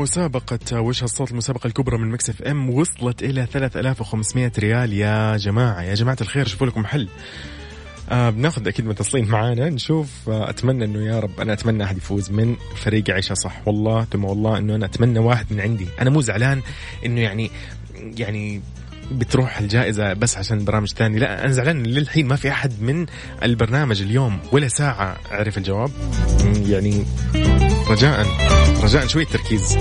مسابقة 0.00 0.80
وش 0.80 1.02
هالصوت؟ 1.02 1.30
المسابقة 1.30 1.66
الكبرى 1.66 1.98
من 1.98 2.10
Mix 2.10 2.30
FM 2.30 2.70
وصلت 2.70 3.22
إلى 3.22 3.46
3500 3.46 4.52
ريال. 4.58 4.92
يا 4.92 5.36
جماعة 5.36 5.82
يا 5.82 5.94
جماعة 5.94 6.16
الخير 6.20 6.46
شوفوا 6.46 6.66
لكم 6.66 6.86
حل. 6.86 7.08
آه 8.10 8.30
بناخذ 8.30 8.68
أكيد 8.68 8.86
متصلين 8.86 9.24
معانا 9.28 9.68
نشوف 9.70 10.28
آه 10.28 10.50
أتمنى 10.50 10.84
إنه 10.84 11.06
يا 11.06 11.20
رب 11.20 11.40
أنا 11.40 11.52
أتمنى 11.52 11.84
أحد 11.84 11.96
يفوز 11.96 12.30
من 12.30 12.56
فريق 12.76 13.10
عيشها 13.10 13.34
صح؟ 13.34 13.68
والله 13.68 14.04
ثم 14.04 14.24
والله 14.24 14.58
إنه 14.58 14.74
أنا 14.74 14.86
أتمنى 14.86 15.18
واحد 15.18 15.46
من 15.50 15.60
عندي. 15.60 15.86
أنا 16.00 16.10
مو 16.10 16.20
زعلان 16.20 16.62
إنه 17.06 17.20
يعني 17.20 17.50
يعني 18.18 18.60
بتروح 19.10 19.58
الجائزة 19.58 20.12
بس 20.12 20.36
عشان 20.36 20.58
البرامج 20.58 20.88
الثاني 20.90 21.18
لا 21.18 21.44
أنا 21.44 21.52
زعلان 21.52 21.82
للحين 21.82 22.26
ما 22.26 22.36
في 22.36 22.50
أحد 22.50 22.82
من 22.82 23.06
البرنامج 23.42 24.02
اليوم 24.02 24.38
ولا 24.52 24.68
ساعة. 24.68 25.16
عرف 25.30 25.58
الجواب؟ 25.58 25.90
يعني 26.66 27.04
رجاء. 27.88 28.26
رجاء 28.82 29.06
شوية 29.06 29.26
تركيز. 29.26 29.76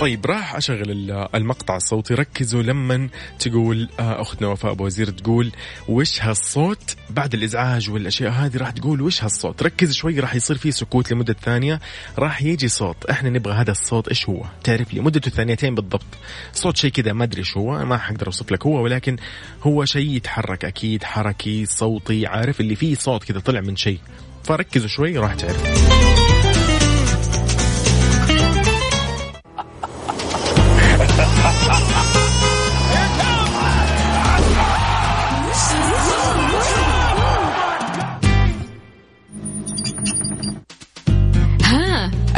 طيب 0.00 0.26
راح 0.26 0.54
أشغل 0.54 1.10
المقطع 1.34 1.76
الصوتي. 1.76 2.14
ركزوا 2.14 2.62
لما 2.62 3.08
تقول 3.38 3.88
آه، 4.00 4.22
أختنا 4.22 4.48
وفاء 4.48 4.72
أبو 4.72 4.84
وزير 4.84 5.10
تقول 5.10 5.52
وش 5.88 6.22
هالصوت؟ 6.22 6.96
بعد 7.10 7.34
الإزعاج 7.34 7.90
والأشياء 7.90 8.30
هذه 8.30 8.56
راح 8.56 8.70
تقول 8.70 9.02
وش 9.02 9.24
هالصوت؟ 9.24 9.62
ركز 9.62 9.92
شوي 9.92 10.20
راح 10.20 10.34
يصير 10.34 10.56
فيه 10.56 10.70
سكوت 10.70 11.12
لمدة 11.12 11.36
ثانية. 11.42 11.80
راح 12.18 12.42
يجي 12.42 12.68
صوت. 12.68 13.04
إحنا 13.10 13.30
نبغى 13.30 13.54
هذا 13.54 13.70
الصوت 13.70 14.08
إيش 14.08 14.28
هو؟ 14.28 14.44
تعرف 14.64 14.94
لي 14.94 15.00
مدته 15.00 15.30
ثانيتين 15.30 15.74
بالضبط. 15.74 16.06
صوت 16.52 16.76
شيء 16.76 16.90
كذا 16.90 17.12
ما 17.12 17.24
أدري 17.24 17.38
إيش 17.38 17.56
هو 17.56 17.84
ما 17.84 17.98
حقدر 17.98 18.26
أوصف 18.26 18.52
لك 18.52 18.66
هو 18.66 18.82
ولكن 18.82 19.16
هو 19.62 19.84
شيء 19.84 20.10
يتحرك 20.10 20.64
أكيد 20.64 21.04
حركي 21.04 21.66
صوتي 21.66 22.26
عارف 22.26 22.60
اللي 22.60 22.76
فيه 22.76 22.94
صوت 22.94 23.24
كذا 23.24 23.40
طلع 23.40 23.60
من 23.60 23.76
شيء. 23.76 23.98
فركزوا 24.44 24.88
شوي 24.88 25.18
راح 25.18 25.34
تعرف. 25.34 26.45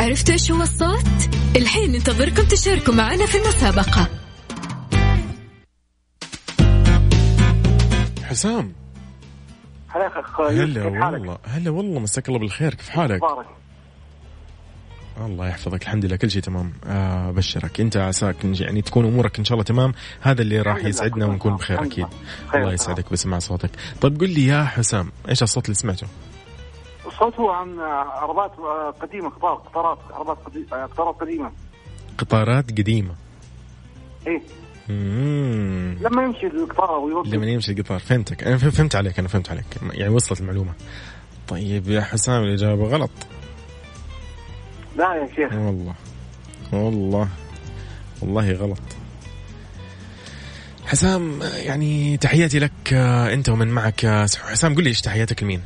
عرفتوا 0.09 0.35
إيش 0.35 0.51
هو 0.51 0.63
الصوت؟ 0.63 1.37
الحين 1.57 1.93
ننتظركم 1.93 2.43
تشاركوا 2.43 2.95
معنا 2.95 3.27
في 3.27 3.39
المسابقة. 3.39 4.09
حسام. 8.25 8.73
هلا 9.89 10.07
اخ 10.07 10.41
هلا 10.41 10.85
والله. 10.85 11.39
هلا 11.45 11.71
والله 11.71 12.01
مساك 12.01 12.29
الله 12.29 12.39
بالخير. 12.39 12.75
كيف 12.75 12.89
حالك؟ 12.89 13.21
الله 15.21 15.49
يحفظك. 15.49 15.83
الحمد 15.83 16.05
لله 16.05 16.17
كل 16.17 16.31
شيء 16.31 16.43
تمام. 16.43 16.73
آه 16.87 17.31
بشرك. 17.31 17.81
انت 17.81 17.97
عساك 17.97 18.37
يعني 18.45 18.83
تكون 18.83 19.07
أمورك 19.07 19.39
إن 19.39 19.45
شاء 19.45 19.55
الله 19.55 19.65
تمام. 19.65 19.93
هذا 20.21 20.43
اللي 20.43 20.63
راح 20.63 20.85
يسعدنا 20.85 21.27
ونكون 21.27 21.57
بخير 21.57 21.85
أكيد. 21.85 22.07
الله 22.55 22.73
يسعدك 22.73 23.13
بسمع 23.13 23.39
صوتك. 23.39 23.71
طيب 24.01 24.21
قل 24.21 24.31
لي 24.31 24.47
يا 24.47 24.65
حسام 24.65 25.13
إيش 25.29 25.43
الصوت 25.43 25.65
اللي 25.65 25.75
سمعته؟ 25.75 26.07
الصوت 27.19 27.41
هو 27.41 27.51
عن 27.51 27.81
عربات 27.81 28.51
قديمة 29.01 29.29
قطار 29.29 29.55
قطارات 29.55 29.99
عربات 30.11 30.39
قطارات 30.71 31.21
قديمة. 31.21 31.53
قطارات 32.19 32.71
قديمة. 32.71 33.15
إيه. 34.27 34.43
مم. 34.89 35.99
لما 36.01 36.23
يمشي 36.25 36.47
القطار 36.47 36.91
ويوقف. 36.91 37.29
لما 37.29 37.47
يمشي 37.47 37.73
القطار. 37.73 37.99
فهمتك. 37.99 38.45
أنا 38.45 38.57
فهمت 38.57 38.97
عليك 38.97 39.19
أنا 39.19 39.29
فهمت 39.29 39.51
عليك. 39.51 39.65
يعني 39.93 40.15
وصلت 40.15 40.41
المعلومة. 40.41 40.73
طيب 41.49 41.89
يا 41.89 42.01
حسام 42.01 42.43
الإجابة 42.43 42.85
غلط. 42.85 43.11
لا 44.97 45.15
يا 45.15 45.29
شيخ. 45.37 45.53
والله. 45.53 45.95
والله. 46.73 47.29
والله 48.23 48.53
غلط. 48.53 48.81
حسام 50.87 51.41
يعني 51.43 52.17
تحياتي 52.17 52.59
لك 52.59 52.93
أنت 53.33 53.49
ومن 53.49 53.69
معك 53.69 54.07
حسام 54.45 54.75
قل 54.75 54.83
لي 54.83 54.89
إيش 54.89 55.01
تحياتك 55.01 55.43
لمين؟ 55.43 55.63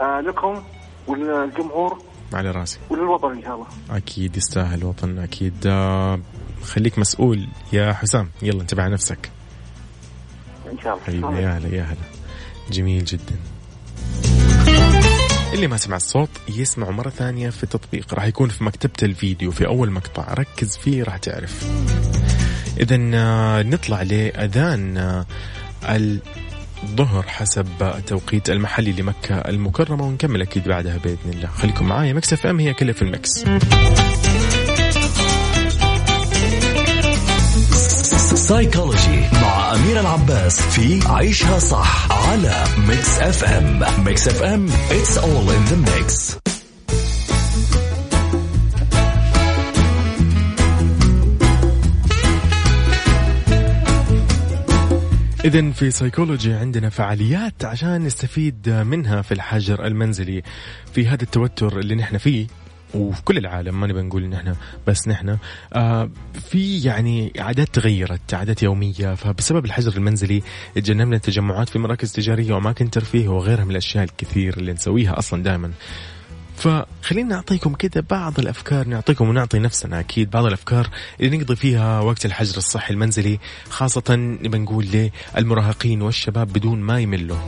آه 0.00 0.20
لكم 0.20 0.62
وللجمهور 1.06 2.02
على 2.32 2.50
راسي. 2.50 2.78
وللوطن 2.90 3.32
إن 3.32 3.42
شاء 3.42 3.54
الله. 3.54 3.66
أكيد 3.90 4.36
يستاهل 4.36 4.78
الوطن 4.78 5.18
أكيد. 5.18 5.66
آه 5.66 6.20
خليك 6.62 6.98
مسؤول 6.98 7.48
يا 7.72 7.92
حسام. 7.92 8.30
يلا 8.42 8.60
انتبه 8.60 8.82
على 8.82 8.92
نفسك. 8.92 9.30
إن 10.72 10.78
شاء 10.78 10.94
الله. 10.94 11.04
حبيبي 11.04 11.42
يا 11.42 11.58
هلا 11.58 11.68
يا 11.68 11.82
هلا. 11.82 11.96
جميل 12.70 13.04
جدا. 13.04 13.36
اللي 15.54 15.66
ما 15.66 15.76
سمع 15.76 15.96
الصوت 15.96 16.30
يسمعه 16.48 16.90
مرة 16.90 17.10
ثانية 17.10 17.50
في 17.50 17.64
التطبيق. 17.64 18.14
راح 18.14 18.24
يكون 18.24 18.48
في 18.48 18.64
مكتبة 18.64 18.92
الفيديو 19.02 19.50
في 19.50 19.66
أول 19.66 19.90
مقطع. 19.90 20.34
ركز 20.34 20.76
فيه 20.76 21.02
راح 21.02 21.16
تعرف. 21.16 21.70
إذا 22.80 22.96
نطلع 23.62 24.02
لأذان 24.02 24.96
آه، 24.98 25.26
الظهر 26.82 27.22
حسب 27.22 27.66
التوقيت 27.82 28.50
المحلي 28.50 28.92
لمكة 28.92 29.34
المكرمة 29.34 30.04
ونكمل 30.04 30.42
أكيد 30.42 30.68
بعدها 30.68 30.96
بإذن 30.96 31.30
الله. 31.32 31.48
خليكم 31.48 31.88
معايا 31.88 32.12
Mix 32.12 32.32
FM 32.32 32.60
هي 32.60 32.74
كلها 32.74 32.92
في 32.92 33.02
ال 33.02 33.10
Mix. 33.10 33.44
سايكولوجي 38.34 39.20
مع 39.42 39.74
أمير 39.74 40.00
العباس 40.00 40.60
في 40.60 41.00
عيشها 41.06 41.58
صح 41.58 42.12
على 42.28 42.64
Mix 42.88 43.18
FM. 43.20 44.04
Mix 44.04 44.28
FM 44.28 44.68
it's 44.68 45.16
all 45.18 45.50
in 45.50 45.72
the 45.72 45.90
mix. 45.90 46.49
إذا 55.44 55.70
في 55.70 55.90
سيكولوجي 55.90 56.52
عندنا 56.52 56.88
فعاليات 56.88 57.64
عشان 57.64 58.04
نستفيد 58.04 58.68
منها 58.68 59.22
في 59.22 59.32
الحجر 59.32 59.86
المنزلي. 59.86 60.42
في 60.92 61.08
هذا 61.08 61.22
التوتر 61.22 61.78
اللي 61.78 61.94
نحن 61.94 62.18
فيه 62.18 62.46
وفي 62.94 63.22
كل 63.22 63.38
العالم 63.38 63.80
ما 63.80 63.86
نبي 63.86 64.02
نقول 64.02 64.24
ان 64.24 64.32
إحنا 64.32 64.56
بس 64.86 65.08
نحن 65.08 65.38
آه 65.72 66.10
في 66.50 66.78
يعني 66.82 67.32
عادات 67.38 67.68
تغيرت 67.68 68.34
عادات 68.34 68.62
يومية. 68.62 69.14
فبسبب 69.14 69.64
الحجر 69.64 69.96
المنزلي 69.96 70.42
تجنبنا 70.74 71.16
التجمعات 71.16 71.68
في 71.68 71.78
مراكز 71.78 72.12
تجارية 72.12 72.54
وأماكن 72.54 72.90
ترفيه 72.90 73.28
وغيرها 73.28 73.64
من 73.64 73.70
الأشياء 73.70 74.04
الكثير 74.04 74.56
اللي 74.56 74.72
نسويها 74.72 75.18
أصلا 75.18 75.42
دائما. 75.42 75.72
فخلينا 76.60 77.28
نعطيكم 77.28 77.74
كذا 77.74 78.04
بعض 78.10 78.38
الأفكار 78.38 78.88
نعطيكم 78.88 79.28
ونعطي 79.28 79.58
نفسنا 79.58 80.00
أكيد 80.00 80.30
بعض 80.30 80.44
الأفكار 80.44 80.88
اللي 81.20 81.38
نقضي 81.38 81.56
فيها 81.56 82.00
وقت 82.00 82.26
الحجر 82.26 82.56
الصحي 82.56 82.94
المنزلي 82.94 83.38
خاصة 83.70 84.14
نبي 84.16 84.58
نقول 84.58 85.10
للمراهقين 85.36 86.02
والشباب 86.02 86.52
بدون 86.52 86.80
ما 86.80 87.00
يملوا 87.00 87.38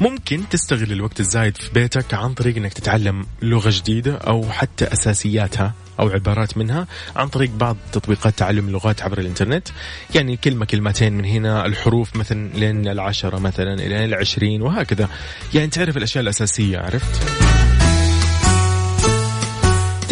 ممكن 0.00 0.48
تستغل 0.50 0.92
الوقت 0.92 1.20
الزايد 1.20 1.56
في 1.56 1.72
بيتك 1.72 2.14
عن 2.14 2.34
طريق 2.34 2.56
إنك 2.56 2.72
تتعلم 2.72 3.26
لغة 3.42 3.70
جديدة 3.70 4.16
أو 4.16 4.50
حتى 4.50 4.84
أساسياتها. 4.84 5.74
أو 6.00 6.08
عبارات 6.08 6.58
منها 6.58 6.86
عن 7.16 7.28
طريق 7.28 7.50
بعض 7.50 7.76
تطبيقات 7.92 8.34
تعلم 8.38 8.68
اللغات 8.68 9.02
عبر 9.02 9.18
الإنترنت. 9.18 9.68
يعني 10.14 10.36
كلمة 10.36 10.64
كلمتين 10.64 11.12
من 11.12 11.24
هنا 11.24 11.66
الحروف 11.66 12.16
مثلا 12.16 12.50
لين 12.54 12.88
العشرة 12.88 13.38
مثلا 13.38 13.74
إلى 13.74 14.04
العشرين 14.04 14.62
وهكذا. 14.62 15.08
يعني 15.54 15.66
تعرف 15.66 15.96
الأشياء 15.96 16.22
الأساسية 16.22 16.78
عرفت؟ 16.78 17.41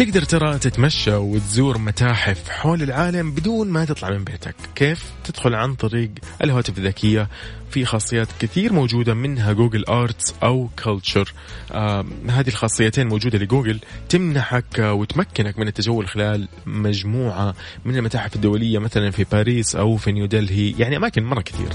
تقدر 0.01 0.23
ترى 0.23 0.59
تتمشى 0.59 1.13
وتزور 1.13 1.77
متاحف 1.77 2.49
حول 2.49 2.83
العالم 2.83 3.31
بدون 3.31 3.69
ما 3.69 3.85
تطلع 3.85 4.09
من 4.09 4.23
بيتك. 4.23 4.55
كيف؟ 4.75 5.05
تدخل 5.23 5.55
عن 5.55 5.75
طريق 5.75 6.09
الهواتف 6.43 6.77
الذكية 6.77 7.29
في 7.71 7.85
خاصيات 7.85 8.27
كثير 8.39 8.73
موجودة 8.73 9.13
منها 9.13 9.53
Google 9.53 9.85
Arts 9.85 10.33
أو 10.43 10.69
Culture. 10.83 11.33
آه 11.71 12.05
هذه 12.29 12.47
الخاصيتين 12.47 13.07
موجودة 13.07 13.39
لجوجل 13.39 13.79
تمنحك 14.09 14.79
وتمكنك 14.79 15.59
من 15.59 15.67
التجول 15.67 16.07
خلال 16.07 16.47
مجموعة 16.65 17.55
من 17.85 17.97
المتاحف 17.97 18.35
الدولية 18.35 18.79
مثلا 18.79 19.11
في 19.11 19.25
باريس 19.31 19.75
أو 19.75 19.97
في 19.97 20.11
نيودلهي 20.11 20.75
يعني 20.79 20.97
أماكن 20.97 21.23
مرة 21.23 21.41
كثير. 21.41 21.69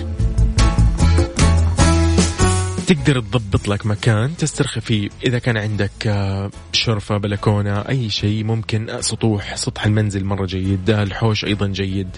تقدر 2.86 3.20
تضبط 3.20 3.68
لك 3.68 3.86
مكان 3.86 4.36
تسترخي 4.36 4.80
فيه. 4.80 5.08
إذا 5.24 5.38
كان 5.38 5.56
عندك 5.56 6.06
آه، 6.06 6.50
شرفة 6.72 7.16
بلكونة 7.16 7.80
أي 7.80 8.10
شيء 8.10 8.44
ممكن 8.44 8.90
آه، 8.90 9.00
سطوح 9.00 9.56
سطح 9.56 9.86
المنزل 9.86 10.24
مرة 10.24 10.46
جيد 10.46 10.90
الحوش 10.90 11.44
أيضا 11.44 11.66
جيد. 11.66 12.08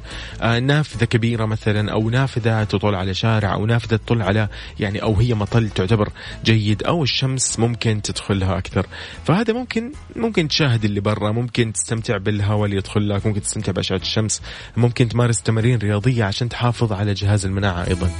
آه، 0.43 0.59
نافذة 0.59 1.05
كبيرة 1.05 1.47
مثلا 1.47 1.93
أو 1.93 2.11
نافذة 2.11 2.65
تطل 2.65 2.95
على 2.95 3.15
شارع 3.15 3.55
أو 3.55 3.67
نافذة 3.67 3.97
تطل 3.97 4.23
على 4.23 4.49
يعني 4.81 5.03
أو 5.03 5.15
هي 5.15 5.35
مطل 5.35 5.71
تعتبر 5.71 6.09
جيد 6.45 6.83
أو 6.83 7.03
الشمس 7.03 7.59
ممكن 7.59 8.03
تدخلها 8.03 8.59
أكثر. 8.59 8.87
فهذا 9.25 9.53
ممكن 9.53 9.93
ممكن 10.17 10.49
تشاهد 10.49 10.85
اللي 10.85 11.01
برا 11.01 11.33
ممكن 11.33 11.73
تستمتع 11.73 12.17
بالهواء 12.17 12.65
اللي 12.65 12.77
يدخل 12.77 13.09
لك 13.09 13.27
ممكن 13.27 13.43
تستمتع 13.43 13.73
بأشعة 13.73 13.97
الشمس 13.97 14.43
ممكن 14.77 15.09
تمارس 15.09 15.43
تمارين 15.43 15.79
رياضية 15.79 16.25
عشان 16.25 16.49
تحافظ 16.49 16.93
على 16.93 17.15
جهاز 17.15 17.47
المناعة 17.47 17.87
أيضا. 17.87 18.11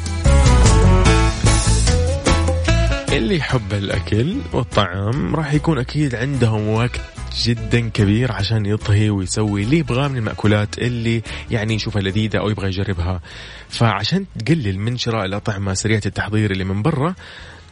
اللي 3.13 3.37
يحب 3.37 3.73
الأكل 3.73 4.37
والطعام 4.53 5.37
راح 5.37 5.55
يكون 5.55 5.79
أكيد 5.79 6.15
عندهم 6.15 6.69
وقت 6.69 7.01
جدا 7.45 7.89
كبير 7.89 8.33
عشان 8.33 8.67
يطهي 8.67 9.11
ويسوي 9.11 9.63
اللي 9.63 9.79
يبغاه 9.79 10.09
من 10.09 10.17
المأكولات 10.17 10.79
اللي 10.79 11.23
يعني 11.51 11.75
يشوفها 11.75 12.03
لذيذة 12.03 12.39
أو 12.39 12.51
يبغى 12.51 12.69
يجربها. 12.69 13.21
فعشان 13.69 14.25
تقلل 14.39 14.79
من 14.79 14.97
شراء 14.97 15.25
الأطعمة 15.25 15.75
سريعة 15.75 16.03
التحضير 16.07 16.51
اللي 16.51 16.65
من 16.65 16.83
برا 16.83 17.15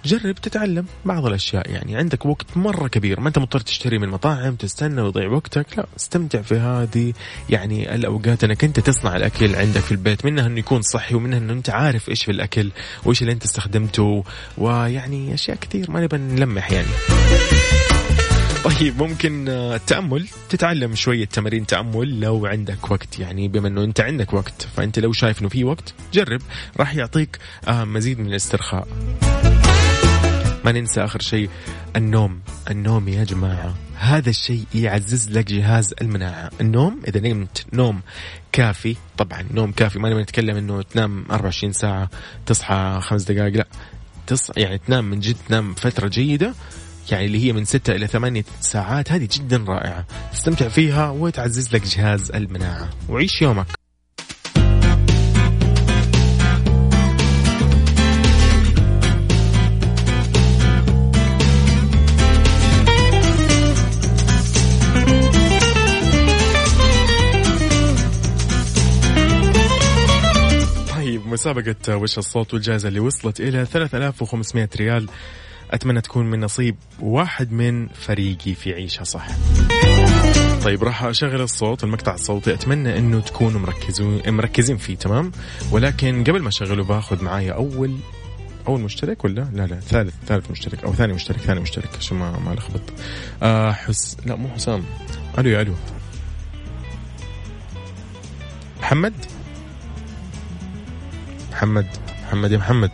جرب 0.05 0.35
تتعلم 0.35 0.87
بعض 1.05 1.27
الأشياء. 1.27 1.71
يعني 1.71 1.97
عندك 1.97 2.27
وقت 2.27 2.57
مرة 2.57 2.89
كبير. 2.89 3.21
ما 3.21 3.29
أنت 3.29 3.39
مضطر 3.39 3.61
تشتري 3.61 3.99
من 3.99 4.09
مطاعم 4.09 4.55
تستنى 4.55 5.01
ويضيع 5.01 5.29
وقتك. 5.29 5.67
لا 5.79 5.87
استمتع 5.97 6.43
في 6.43 6.55
هذه 6.55 7.13
يعني 7.51 7.95
الأوقات 7.95 8.45
إنك 8.45 8.65
أنت 8.65 8.81
تصنع 8.81 9.17
الأكل 9.17 9.55
عندك 9.55 9.81
في 9.81 9.93
البيت 9.93 10.25
منها 10.25 10.47
إنه 10.47 10.59
يكون 10.59 10.83
صحي 10.83 11.15
ومنها 11.15 11.39
إنه 11.39 11.53
أنت 11.53 11.71
عارف 11.71 12.09
إيش 12.09 12.25
في 12.25 12.31
الأكل 12.31 12.71
وإيش 13.05 13.23
اللي 13.23 13.33
أنت 13.33 13.45
استخدمته 13.45 14.25
ويعني 14.59 15.35
أشياء 15.35 15.57
كثير. 15.57 15.91
ما 15.91 16.01
نبى 16.01 16.17
نلمح 16.17 16.73
يعني. 16.73 16.89
طيب 18.65 19.03
ممكن 19.03 19.49
التأمل 19.49 20.29
تتعلم 20.49 20.95
شوية 20.95 21.25
تمارين 21.25 21.67
تأمل 21.67 22.21
لو 22.21 22.47
عندك 22.47 22.91
وقت. 22.91 23.19
يعني 23.19 23.49
بما 23.49 23.69
إنه 23.69 23.85
أنت 23.85 24.01
عندك 24.01 24.35
وقت 24.35 24.69
فأنت 24.77 24.99
لو 24.99 25.13
شايف 25.13 25.41
إنه 25.41 25.49
في 25.49 25.65
وقت 25.65 25.95
جرب. 26.13 26.41
راح 26.81 26.95
يعطيك 26.95 27.39
آه، 27.69 27.85
مزيد 27.85 28.19
من 28.19 28.27
الاسترخاء. 28.27 28.89
ما 30.67 30.73
ننسى 30.73 31.05
آخر 31.05 31.21
شيء 31.21 31.51
النوم. 31.97 32.41
النوم 32.71 33.09
يا 33.09 33.25
جماعة. 33.25 33.75
هذا 33.97 34.31
الشيء 34.31 34.65
يعزز 34.75 35.31
لك 35.31 35.45
جهاز 35.45 35.95
المناعة. 36.01 36.51
النوم 36.61 37.01
إذا 37.09 37.21
نمت 37.21 37.67
نوم 37.73 38.01
كافي 38.53 38.97
طبعا 39.19 39.45
نوم 39.51 39.73
كافي 39.73 39.99
ما 39.99 40.11
نبي 40.11 40.23
نتكلم 40.23 40.57
أنه 40.57 40.83
تنام 40.83 41.27
24 41.31 41.73
ساعة 41.73 42.11
تصحى 42.47 42.99
خمس 43.03 43.23
دقائق 43.23 43.57
لا. 43.57 43.67
تصحى 44.27 44.61
يعني 44.61 44.79
تنام 44.79 45.11
من 45.11 45.21
جد 45.21 45.37
تنام 45.49 45.75
فترة 45.75 46.09
جيدة 46.09 46.55
يعني 47.11 47.27
اللي 47.27 47.45
هي 47.45 47.53
من 47.53 47.65
ستة 47.65 47.95
إلى 47.95 48.07
ثمانية 48.07 48.45
ساعات 48.61 49.13
هذه 49.13 49.29
جدا 49.33 49.65
رائعة. 49.69 50.07
تستمتع 50.33 50.69
فيها 50.69 51.11
وتعزز 51.11 51.75
لك 51.75 51.83
جهاز 51.87 52.31
المناعة. 52.31 52.91
وعيش 53.09 53.43
يومك. 53.43 53.76
مسابقة 71.37 71.97
وش 71.97 72.19
الصوت 72.19 72.55
والجائزة 72.55 72.89
اللي 72.89 73.01
وصلت 73.01 73.41
إلى 73.41 73.65
3500 73.65 74.69
ريال. 74.77 75.09
أتمنى 75.71 76.01
تكون 76.01 76.27
من 76.31 76.41
نصيب 76.41 76.77
واحد 77.01 77.53
من 77.53 77.89
فريقي 77.89 78.55
في 78.55 78.73
عيشها 78.73 79.05
صح 79.05 79.27
طيب 80.65 80.85
راح 80.85 81.05
أشغل 81.05 81.41
الصوت 81.41 81.85
المقطع 81.85 82.15
الصوتي. 82.15 82.55
أتمنى 82.55 82.99
أنه 82.99 83.21
تكونوا 83.21 83.61
مركزين 83.61 84.23
مركزين 84.35 84.77
فيه 84.77 84.95
تمام؟ 84.97 85.33
ولكن 85.71 86.25
قبل 86.25 86.43
ما 86.43 86.49
أشغله 86.49 86.85
باخذ 86.85 87.25
معايا 87.25 87.53
أول 87.53 87.97
أول 88.69 88.81
مشترك 88.81 89.25
ولا؟ 89.25 89.49
لا 89.55 89.67
لا 89.67 89.81
ثالث 89.81 90.15
ثالث 90.27 90.51
مشترك 90.51 90.85
أو 90.85 90.93
ثاني 90.93 91.13
مشترك 91.13 91.39
ثاني 91.39 91.61
مشترك 91.61 91.89
عشان 91.99 92.17
ما 92.17 92.39
ما 92.39 92.55
لخبط 92.55 92.83
آه 93.43 93.73
حس 93.73 94.17
لا 94.27 94.37
مو 94.37 94.49
حسام. 94.49 94.85
ألو 95.39 95.51
يا 95.51 95.63
ألو. 95.63 95.75
محمد؟ 98.81 99.15
محمد. 101.57 101.87
محمد 102.23 102.53
يا 102.53 102.59
محمد. 102.59 102.91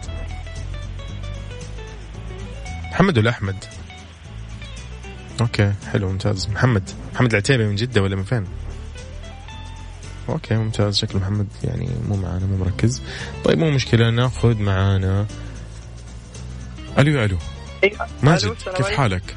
محمد 2.91 3.19
ولا 3.19 3.31
أحمد؟ 3.31 3.65
okay 5.41 5.73
حلو 5.93 6.09
ممتاز. 6.09 6.49
محمد. 6.49 6.91
محمد 7.15 7.31
العتيبي 7.31 7.67
من 7.67 7.77
جدة 7.77 8.03
ولا 8.03 8.17
من 8.17 8.25
فين؟ 8.25 8.47
okay 10.29 10.55
ممتاز. 10.55 10.99
شكل 10.99 11.19
محمد 11.19 11.47
يعني 11.65 11.89
مو 12.09 12.17
معانا 12.17 12.47
مو 12.47 12.57
مركز. 12.57 13.03
طيب 13.45 13.59
مو 13.59 13.71
مشكلة 13.71 14.11
ناخذ 14.11 14.59
معانا. 14.59 15.27
ألو 16.99 17.25
ألو. 17.25 17.39
إيه، 17.85 17.93
ماجد 18.23 18.57
كيف 18.77 18.87
حالك؟ 18.87 19.37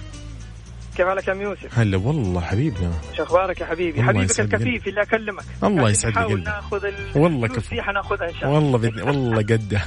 كيف 0.97 1.07
حالك 1.07 1.27
يا 1.27 1.33
يوسف؟ 1.33 1.79
هلا 1.79 1.97
والله 1.97 2.41
حبيبنا 2.41 2.91
شو 3.17 3.23
أخبارك 3.23 3.61
يا 3.61 3.65
حبيبي؟ 3.65 3.99
الله 3.99 4.07
حبيبك 4.13 4.39
الكفيف 4.39 4.87
اللي 4.87 5.01
أكلمك. 5.01 5.43
الله 5.63 5.75
قاعدين 5.75 5.89
يسعد 5.91 6.11
نحاول. 6.11 6.43
ناخذ 6.43 6.85
ال- 6.85 6.95
والله 7.15 7.47
كفو. 7.47 7.75
دي 7.75 7.81
حناخذها 7.81 8.29
إن 8.29 8.33
شاء 8.33 8.43
الله. 8.43 8.55
والله 8.55 8.77
بإذن 8.77 9.01
والله 9.01 9.41
قده 9.41 9.81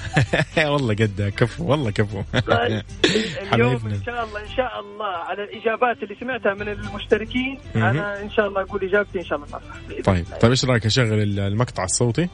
والله 0.72 0.94
قده 0.94 1.30
كفو. 1.30 1.64
والله 1.70 1.90
كفو. 1.90 2.22
طيب، 2.46 2.82
اليوم 3.52 3.72
إن 3.86 4.02
شاء 4.06 4.24
الله 4.24 4.40
إن 4.40 4.48
شاء 4.56 4.80
الله 4.80 5.06
على 5.06 5.44
الإجابات 5.44 6.02
اللي 6.02 6.14
سمعتها 6.20 6.54
من 6.54 6.68
المشتركين. 6.68 7.59
أنا 7.76 8.22
إن 8.22 8.30
شاء 8.30 8.48
الله 8.48 8.62
أقول 8.62 8.84
إجابتي 8.84 9.18
إن 9.18 9.24
شاء 9.24 9.36
الله. 9.38 9.48
صح 9.48 9.61
طيب. 10.04 10.24
طيب 10.40 10.50
إيش 10.50 10.64
رأيك 10.64 10.86
أشغل 10.86 11.22
ال- 11.22 11.40
المقطع 11.40 11.84
الصوتي؟ 11.84 12.28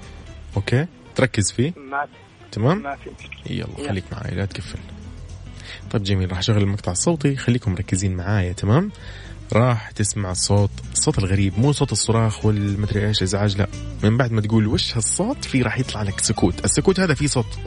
أوكي. 0.56 0.86
تركز 1.14 1.52
فيه. 1.52 1.72
ما 1.76 2.06
تمام؟ 2.52 2.82
ما 2.82 2.96
في. 2.96 3.10
يلا 3.54 3.66
يلا. 3.78 3.88
خليك 3.88 4.04
معي. 4.12 4.34
لا 4.34 4.44
تقفل 4.44 4.78
طيب 5.91 6.03
جميل 6.03 6.30
راح 6.30 6.39
أشغل 6.39 6.62
المقطع 6.62 6.93
الصوتي 6.93 7.37
خليكم 7.37 7.72
مركزين 7.72 8.16
معايا 8.16 8.53
تمام؟ 8.53 8.91
راح 9.53 9.91
تسمع 9.91 10.30
الصوت 10.30 10.70
الصوت 10.93 11.18
الغريب 11.18 11.59
مو 11.59 11.72
صوت 11.72 11.93
الصراخ 11.93 12.45
والمدري 12.45 13.07
إيش 13.07 13.22
إزعاج 13.22 13.59
لا. 13.59 13.66
من 14.03 14.16
بعد 14.16 14.32
ما 14.32 14.41
تقول 14.41 14.66
وش 14.66 14.97
هالصوت 14.97 15.45
في 15.45 15.62
راح 15.62 15.78
يطلع 15.78 16.03
لك 16.03 16.20
سكوت. 16.20 16.64
السكوت 16.64 17.01
هذا 17.01 17.14
فيه 17.14 17.26
صوت 17.26 17.59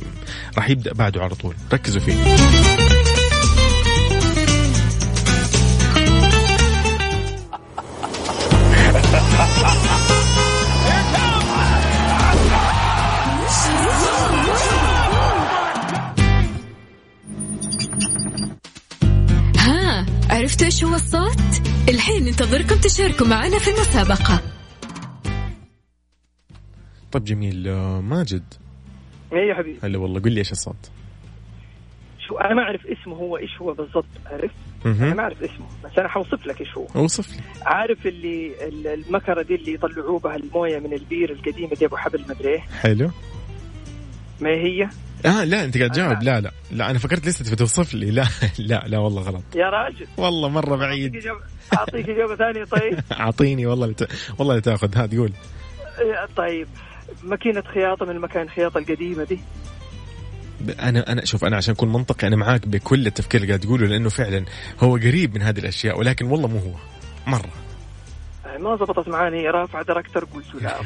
راح 0.57 0.69
يبدأ 0.69 0.93
بعده 0.93 1.21
على 1.21 1.35
طول. 1.35 1.55
ركزوا 1.73 2.01
فيه. 2.01 2.86
عرفتوا 20.57 20.67
إيش 20.67 20.83
هو 20.83 20.95
الصوت؟ 20.95 21.67
الحين 21.89 22.23
ننتظركم 22.23 22.75
تشاركوا 22.75 23.27
معنا 23.27 23.59
في 23.59 23.67
المسابقة. 23.67 24.41
طيب 27.11 27.23
جميل. 27.23 27.67
آه، 27.67 28.01
ماجد. 28.01 28.53
إيه 29.33 29.49
يا 29.49 29.55
حبيبي. 29.55 29.79
هلا 29.83 29.97
والله 29.97 30.19
قل 30.19 30.31
لي 30.31 30.39
إيش 30.39 30.51
الصوت؟ 30.51 30.91
شو 32.27 32.37
أنا 32.37 32.53
ما 32.53 32.61
أعرف 32.61 32.81
اسمه 32.85 33.15
هو 33.15 33.37
إيش 33.37 33.57
هو 33.61 33.73
بالضبط 33.73 34.05
عرفت؟ 34.25 34.55
أنا 34.85 35.13
ما. 35.13 35.21
أعرف 35.23 35.43
اسمه 35.43 35.65
بس 35.83 35.91
أنا 35.99 36.07
حوصف 36.07 36.45
لك 36.45 36.61
إيش 36.61 36.77
هو. 36.77 36.87
أوصف 36.95 37.33
لي. 37.35 37.41
عارف 37.61 38.07
اللي 38.07 38.67
ال- 38.67 38.87
المكرة 38.87 39.41
دي 39.41 39.55
اللي 39.55 39.73
يطلعوه 39.73 40.19
بها 40.19 40.35
الموية 40.35 40.79
من 40.79 40.93
البير 40.93 41.31
القديمة 41.31 41.73
دي 41.75 41.85
أبو 41.85 41.97
حبل 41.97 42.21
مدري 42.29 42.49
إيه؟ 42.49 42.59
حلو. 42.59 43.11
ما 44.41 44.49
هي؟ 44.49 44.89
آه 45.25 45.43
لا 45.43 45.63
أنت 45.65 45.77
قاعد 45.77 45.91
تجاوب. 45.91 46.23
لا 46.23 46.41
لا. 46.41 46.51
لا 46.71 46.89
أنا 46.89 46.99
فكرت 46.99 47.27
لسه 47.27 47.51
بتوصف 47.51 47.93
لي. 47.93 48.11
لا 48.11 48.25
لا 48.59 48.83
لا 48.87 48.97
والله 48.97 49.21
غلط. 49.21 49.43
يا 49.55 49.69
راجل. 49.69 50.07
والله 50.17 50.49
مرة 50.49 50.75
بعيد. 50.75 51.15
أعطيك 51.77 52.09
إجابة 52.09 52.35
ثانية 52.35 52.63
طيب. 52.63 52.99
أعطيني 53.19 53.65
والله 53.65 53.87
لت... 53.87 54.09
والله 54.39 54.53
لا 54.55 54.59
تاخذ 54.59 54.97
ها 54.97 55.05
تقول 55.05 55.31
إيه، 55.99 56.27
طيب. 56.37 56.67
ماكينة 57.23 57.61
خياطة 57.73 58.05
من 58.05 58.19
مكان 58.19 58.43
الخياطه 58.43 58.77
القديمة 58.77 59.23
دي. 59.23 59.39
أنا 60.79 61.11
أنا 61.11 61.25
شوف 61.25 61.45
أنا 61.45 61.57
عشان 61.57 61.73
أكون 61.73 61.91
منطقي 61.93 62.27
أنا 62.27 62.35
معاك 62.35 62.67
بكل 62.67 63.07
التفكير 63.07 63.41
اللي 63.41 63.51
قاعد 63.53 63.59
تقوله 63.59 63.87
لأنه 63.87 64.09
فعلا 64.09 64.45
هو 64.79 64.95
قريب 64.95 65.35
من 65.35 65.41
هذه 65.41 65.59
الأشياء 65.59 65.99
ولكن 65.99 66.25
والله 66.25 66.47
مو 66.47 66.57
هو. 66.59 66.73
مرة. 67.27 67.49
آه، 68.45 68.57
ما 68.57 68.75
زبطت 68.75 69.07
معاني. 69.07 69.47
رافع 69.49 69.81
دايركتر 69.81 70.23
قلت 70.25 70.45
لا 70.61 70.79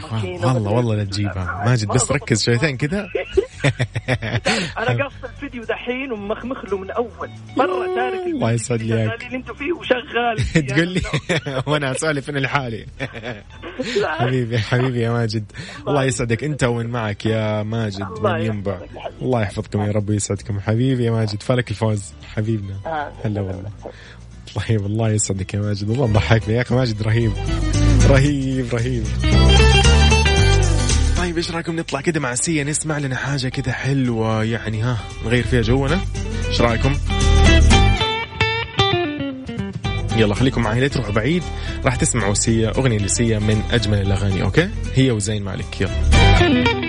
والله 0.54 0.72
والله 0.72 0.96
لا 0.96 1.04
تجيبها. 1.04 1.62
لا. 1.64 1.70
ماجد 1.70 1.88
ما 1.88 1.94
بس. 1.94 2.12
ركز 2.12 2.44
شويتين 2.44 2.78
كذا 2.78 3.08
أنا 4.78 5.05
قص 5.05 5.14
الفيديو 5.24 5.64
دحين 5.64 6.12
ومخمخ 6.12 6.66
له 6.66 6.78
من 6.78 6.91
أول. 6.91 7.30
مرة 7.57 7.86
تارك 7.95 8.28
الله 8.28 8.51
يسعد 8.51 8.82
لي 8.82 8.93
إياك. 8.95 9.09
شغالين 9.09 9.36
أنتوا 9.36 9.55
فيه 9.55 9.72
وشغال. 9.74 10.38
تقول 10.68 10.88
لي 10.88 11.01
وأنا 11.68 11.91
أسولف 11.91 12.30
أنا 12.30 12.39
لحالي. 12.39 12.86
حبيبي 14.03 14.59
حبيبي 14.59 15.01
يا 15.01 15.12
ماجد. 15.12 15.51
الله 15.88 16.03
يسعدك. 16.03 16.43
أنت 16.43 16.64
ومن 16.64 16.88
معك 16.88 17.26
يا 17.26 17.64
ماجد؟ 17.64 18.07
من 18.22 18.39
ينبع. 18.41 18.80
الله 19.22 19.41
يحفظكم 19.41 19.82
يا 19.82 19.91
رب 19.91 20.09
ويسعدكم. 20.09 20.59
حبيبي 20.59 21.05
يا 21.05 21.12
ماجد 21.12 21.43
فالك 21.43 21.72
الفوز. 21.72 22.14
حبيبنا. 22.36 22.76
آه. 22.86 23.12
هلا 23.26 23.41
والله. 23.41 23.72
طيب 24.55 24.86
الله 24.86 25.09
يسعدك 25.09 25.53
يا 25.53 25.59
ماجد. 25.59 25.89
والله 25.89 26.05
ضحكني 26.05 26.55
يا 26.55 26.62
أخي 26.62 26.76
ماجد 26.76 27.01
رهيب. 27.01 27.32
رهيب 28.09 28.74
رهيب. 28.74 29.03
طيب 31.22 31.38
إيش 31.38 31.51
رأيكم 31.51 31.76
نطلع 31.76 32.01
كده 32.01 32.19
مع 32.19 32.36
سيا 32.36 32.63
نسمع 32.63 32.97
لنا 32.97 33.15
حاجة 33.15 33.47
كده 33.47 33.72
حلوة 33.72 34.43
يعني 34.43 34.82
ها 34.82 34.97
نغير 35.26 35.43
فيها 35.43 35.61
جونا. 35.61 35.99
إيش 36.49 36.61
رأيكم؟ 36.61 36.97
يلا 40.15 40.36
خليكم 40.36 40.61
معي 40.61 40.80
لا 40.80 40.88
تروحوا 40.88 41.11
بعيد 41.11 41.43
راح 41.86 41.95
تسمعوا 41.95 42.34
سيا 42.34 42.69
أغنية 42.78 42.97
لسيا 42.97 43.39
من 43.39 43.63
أجمل 43.72 44.01
الأغاني 44.01 44.43
أوكي؟ 44.43 44.69
هي 44.95 45.11
وزين 45.11 45.43
مالك 45.43 45.82
يلا. 45.82 46.81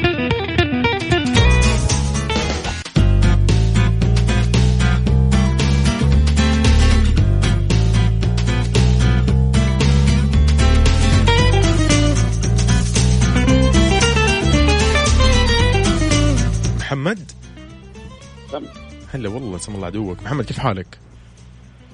هلا 19.23 19.29
والله 19.31 19.59
سم 19.59 19.75
الله 19.75 19.87
عدوك. 19.87 20.23
محمد 20.23 20.45
كيف 20.45 20.59
حالك؟ 20.59 20.99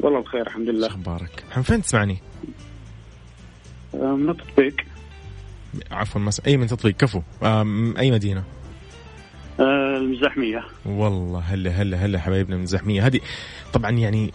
والله 0.01 0.21
بخير 0.21 0.47
الحمد 0.47 0.69
لله. 0.69 0.87
أخبارك 0.87 1.45
محمد 1.51 1.65
فين 1.65 1.83
تسمعني؟ 1.83 2.19
من 3.95 4.31
التطبيق 4.31 4.75
عفوا 5.91 6.21
مس... 6.21 6.41
أي 6.41 6.57
من 6.57 6.67
تطبيق 6.67 6.97
كفو. 6.97 7.23
أي 7.99 8.11
مدينة؟ 8.11 8.45
آه، 9.61 9.97
المزاحمية. 9.97 10.65
والله 10.87 11.41
هلا 11.41 11.71
هلا 11.71 11.97
هلا 11.97 12.19
حبايبنا 12.19 12.57
من 12.57 12.63
المزاحمية 12.63 13.07
هذه 13.07 13.21
طبعا 13.73 13.91
يعني 13.91 14.33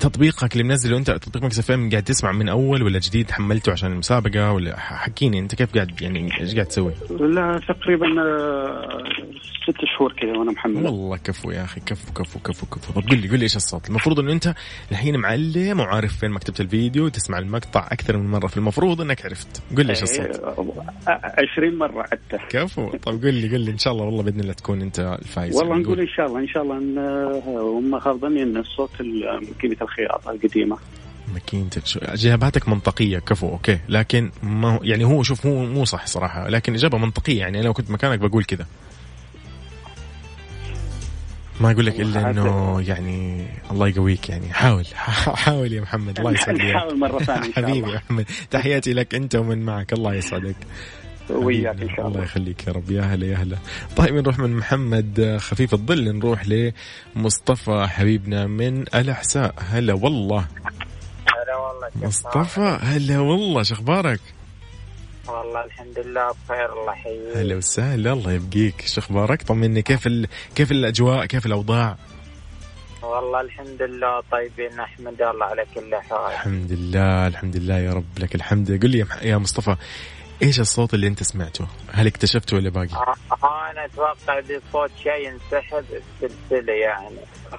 تطبيقك 0.00 0.52
اللي 0.52 0.64
منزله 0.64 0.98
أنت 0.98 1.10
تطبيق 1.10 1.44
Mix 1.44 1.58
FM 1.58 1.90
قاعد 1.90 2.02
تسمع 2.02 2.32
من 2.32 2.48
أول 2.48 2.82
ولا 2.82 2.98
جديد 2.98 3.30
حملته 3.30 3.72
عشان 3.72 3.92
المسابقة 3.92 4.52
ولا 4.52 4.78
حكيني 4.80 5.38
أنت 5.38 5.54
كيف 5.54 5.74
قاعد 5.74 6.02
يعني 6.02 6.40
إيش 6.40 6.54
قاعد 6.54 6.66
تسوي؟ 6.66 6.92
لا 7.10 7.60
تقريبا 7.68 8.06
آه، 8.22 9.02
ست 9.62 9.76
شهور 9.96 10.12
كذا 10.12 10.30
وأنا 10.38 10.52
محمل 10.52 10.84
والله 10.84 11.16
كفو 11.16 11.50
يا 11.50 11.64
أخي 11.64 11.80
كفو 11.80 12.12
كفو 12.12 12.38
كفو 12.38 12.66
كفو 12.66 12.92
طب 13.00 13.08
قل 13.08 13.18
لي 13.18 13.28
قل 13.28 13.38
لي 13.38 13.42
إيش 13.42 13.56
الصوت؟ 13.56 13.88
المفروض 13.88 14.20
إنه 14.20 14.32
أنت 14.32 14.54
الحين 14.90 15.16
معلم 15.16 15.80
وعارف 15.80 16.16
فين 16.18 16.30
مكتبة 16.30 16.56
الفيديو 16.60 17.08
تسمع 17.08 17.38
المقطع 17.38 17.88
أكثر 17.92 18.16
من 18.16 18.30
مرة 18.30 18.46
فالمفروض 18.46 19.00
إنك 19.00 19.24
عرفت 19.26 19.62
قل 19.76 19.86
لي 19.86 19.90
إيش 19.90 20.02
الصوت؟ 20.02 20.36
آه، 21.08 21.20
20 21.52 21.78
مرة 21.78 22.02
حتى 22.02 22.38
كفو 22.48 22.90
طب 22.90 23.12
قل 23.24 23.34
لي 23.34 23.48
قل 23.48 23.60
لي 23.60 23.70
إن 23.70 23.78
شاء 23.78 23.92
الله 23.92 24.04
والله 24.04 24.22
بإذن 24.22 24.40
الله 24.40 24.52
تكون 24.52 24.82
أنت 24.82 25.18
الفايز 25.22 25.56
والله 25.56 25.76
نقول 25.76 25.86
قول. 25.96 26.00
إن 26.00 26.08
شاء 26.08 26.26
الله 26.26 26.40
إن 26.40 26.48
شاء 26.48 26.62
الله 26.62 26.78
إن 26.78 26.98
آه، 26.98 27.78
هم 27.78 27.98
خربني 28.32 28.42
ان 28.42 28.56
الصوت 28.56 29.00
ال- 29.00 29.40
ماكينة 29.48 29.76
الخياطة 29.82 30.30
القديمة. 30.30 30.78
ماكينتك 31.34 31.86
شو- 31.86 32.00
اجاباتك 32.02 32.68
منطقية 32.68 33.18
كفو 33.18 33.48
okay. 33.48 33.78
لكن 33.88 34.30
ما 34.42 34.68
هو 34.74 34.80
يعني 34.82 35.04
هو 35.04 35.22
شوف 35.22 35.46
هو 35.46 35.64
مو 35.64 35.84
صح 35.84 36.06
صراحة. 36.06 36.48
لكن 36.48 36.74
إجابة 36.74 36.98
منطقية 36.98 37.38
يعني 37.38 37.58
أنا 37.58 37.64
لو 37.64 37.72
كنت 37.72 37.90
مكانك 37.90 38.18
بقول 38.18 38.44
كذا. 38.44 38.66
ما 41.60 41.70
أقول 41.70 41.86
لك 41.86 42.00
إلا 42.00 42.30
إنه 42.30 42.80
يعني 42.88 43.46
الله 43.70 43.88
يقويك 43.88 44.28
يعني. 44.28 44.52
حاول. 44.52 44.84
حاول 45.44 45.72
يا 45.72 45.80
محمد 45.80 46.18
الله 46.18 46.32
يسعدك. 46.40 46.60
نحاول 46.60 47.24
ثانية 47.24 47.46
إن 47.46 47.52
شاء 47.52 47.64
حبيبي 47.64 47.90
يا 47.90 47.96
محمد. 47.96 48.24
تحياتي 48.50 48.92
لك 48.92 49.14
أنت 49.14 49.34
ومن 49.34 49.58
معك. 49.64 49.92
الله 49.92 50.14
يسعدك. 50.14 50.56
وياك 51.30 51.82
إن 51.82 51.88
شاء 51.88 51.98
الله. 51.98 52.08
الله 52.08 52.22
يخليك 52.22 52.66
يا 52.66 52.72
رب. 52.72 52.90
يا 52.90 53.02
هلا 53.02 53.26
يا 53.26 53.36
هلا. 53.36 53.56
طيب 53.96 54.14
نروح 54.14 54.38
من 54.38 54.56
محمد 54.56 55.36
خفيف 55.40 55.74
الظل 55.74 56.16
نروح 56.16 56.42
لمصطفى 57.16 57.86
حبيبنا 57.88 58.46
من 58.46 58.82
الأحساء. 58.82 59.54
هلا 59.58 59.94
والله. 59.94 60.46
هلا 61.26 61.56
والله 61.56 61.88
مصطفى 62.06 62.78
هلا 62.82 63.18
والله 63.18 63.62
شخبارك 63.62 64.12
حالك؟ 64.12 64.20
والله 65.28 65.64
الحمد 65.64 65.98
لله 65.98 66.34
بخير 66.44 66.72
الله 66.72 66.92
يحييك. 66.92 67.36
هلا 67.36 67.56
وسهلا 67.56 68.12
الله 68.12 68.32
يبقيك. 68.32 68.80
شو 68.86 69.00
أخبارك؟ 69.00 69.42
طمني 69.42 69.82
كيف 69.82 70.06
ال... 70.06 70.26
كيف 70.54 70.72
الأجواء؟ 70.72 71.26
كيف 71.26 71.46
الأوضاع؟ 71.46 71.96
والله 73.02 73.40
الحمد 73.40 73.82
لله 73.82 74.22
طيبين 74.32 74.76
نحمد 74.76 75.22
الله 75.22 75.46
على 75.46 75.64
كل 75.74 75.94
حال. 75.94 76.32
الحمد 76.32 76.72
لله 76.72 77.26
الحمد 77.26 77.56
لله 77.56 77.78
يا 77.78 77.92
رب 77.92 78.18
لك 78.18 78.34
الحمد. 78.34 78.82
قل 78.82 78.90
لي 78.90 79.06
يا 79.22 79.38
مصطفى 79.38 79.76
إيش 80.42 80.60
الصوت 80.60 80.94
اللي 80.94 81.06
أنت 81.06 81.22
سمعته؟ 81.22 81.66
هل 81.92 82.06
اكتشفته 82.06 82.56
ولا 82.56 82.70
باقي؟ 82.70 82.94
آه، 82.94 83.70
أنا 83.70 83.84
أتوقع 83.84 84.40
بصوت 84.40 84.90
شيء 85.02 85.28
ينسحب 85.28 85.84
السلسله 86.22 86.72
يعني. 86.72 87.16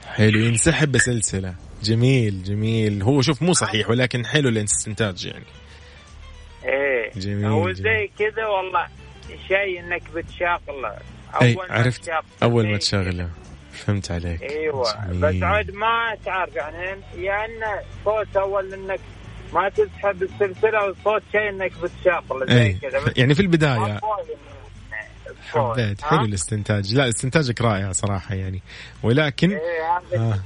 حلو 0.07 0.39
ينسحب 0.39 0.91
بسلسلة. 0.91 1.55
جميل 1.83 2.43
جميل. 2.43 3.03
هو 3.03 3.21
شوف 3.21 3.41
مو 3.41 3.53
صحيح 3.53 3.89
ولكن 3.89 4.25
حلو 4.25 4.49
الاستنتاج 4.49 5.25
يعني. 5.25 5.45
إيه 6.65 7.11
جميل، 7.15 7.45
هو. 7.45 7.71
زي 7.71 8.09
كذا 8.19 8.45
والله 8.45 8.87
شيء 9.47 9.79
إنك 9.79 10.03
بتشغله 10.15 10.97
أي 11.41 11.55
ما 11.55 11.63
عرفت؟ 11.69 12.11
أول 12.43 12.63
ما 12.63 12.71
إيه. 12.71 12.77
تشغله 12.77 13.29
فهمت 13.71 14.11
عليك. 14.11 14.41
إيوه 14.41 15.07
جميل. 15.07 15.21
بس 15.21 15.43
عاد 15.43 15.71
ما 15.71 16.17
تعرف 16.25 16.55
يعني 16.55 17.01
يا 17.17 17.45
إنه 17.45 17.81
صوت 18.05 18.37
أول 18.37 18.73
إنك 18.73 18.99
ما 19.53 19.69
تسحب 19.69 20.23
السلسلة 20.23 20.85
والصوت 20.85 21.23
شيء 21.31 21.49
إنك 21.49 21.71
زي 22.47 22.61
اي 22.61 22.73
كذا 22.73 23.13
يعني 23.17 23.35
في 23.35 23.41
البداية. 23.41 23.99
الصوت. 25.45 25.79
حبيت؟ 25.79 26.01
حلو 26.01 26.25
الاستنتاج. 26.25 26.95
لا 26.95 27.09
استنتاجك 27.09 27.61
رائع 27.61 27.91
صراحة 27.91 28.35
يعني. 28.35 28.61
ولكن 29.03 29.51
إيه، 29.51 30.19
آه. 30.19 30.39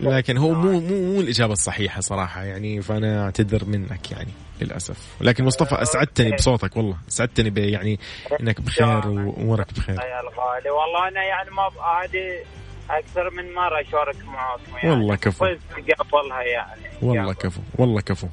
لكن 0.00 0.36
هو 0.36 0.54
مو 0.54 0.80
مو 0.80 1.14
مو 1.14 1.20
الإجابة 1.20 1.52
الصحيحة 1.52 2.00
صراحة 2.00 2.44
يعني 2.44 2.82
فأنا 2.82 3.24
أعتذر 3.24 3.64
منك 3.64 4.10
يعني 4.12 4.30
للأسف. 4.60 4.96
لكن 5.20 5.44
مصطفى 5.44 5.82
أسعدتني 5.82 6.32
بصوتك 6.36 6.76
والله. 6.76 6.96
أسعدتني 7.08 7.70
يعني 7.70 8.00
إنك 8.40 8.60
بخير 8.60 9.08
وأمورك 9.08 9.74
بخير. 9.74 9.94
يا 9.94 10.20
الغالي. 10.20 10.70
والله 10.70 11.08
أنا 11.08 11.22
يعني 11.24 11.50
ما 11.50 11.62
هذه 12.02 12.44
أكثر 12.90 13.30
من 13.30 13.54
مرة 13.54 13.80
أشارك 13.80 14.24
معاكم 14.24 14.76
يعني. 14.76 14.90
والله 14.90 15.16
كفو. 15.16 15.44
قبلها 15.44 16.42
يعني. 16.42 16.82
والله 17.02 17.32
كفو. 17.32 17.60
والله 17.78 18.00
كفو. 18.00 18.28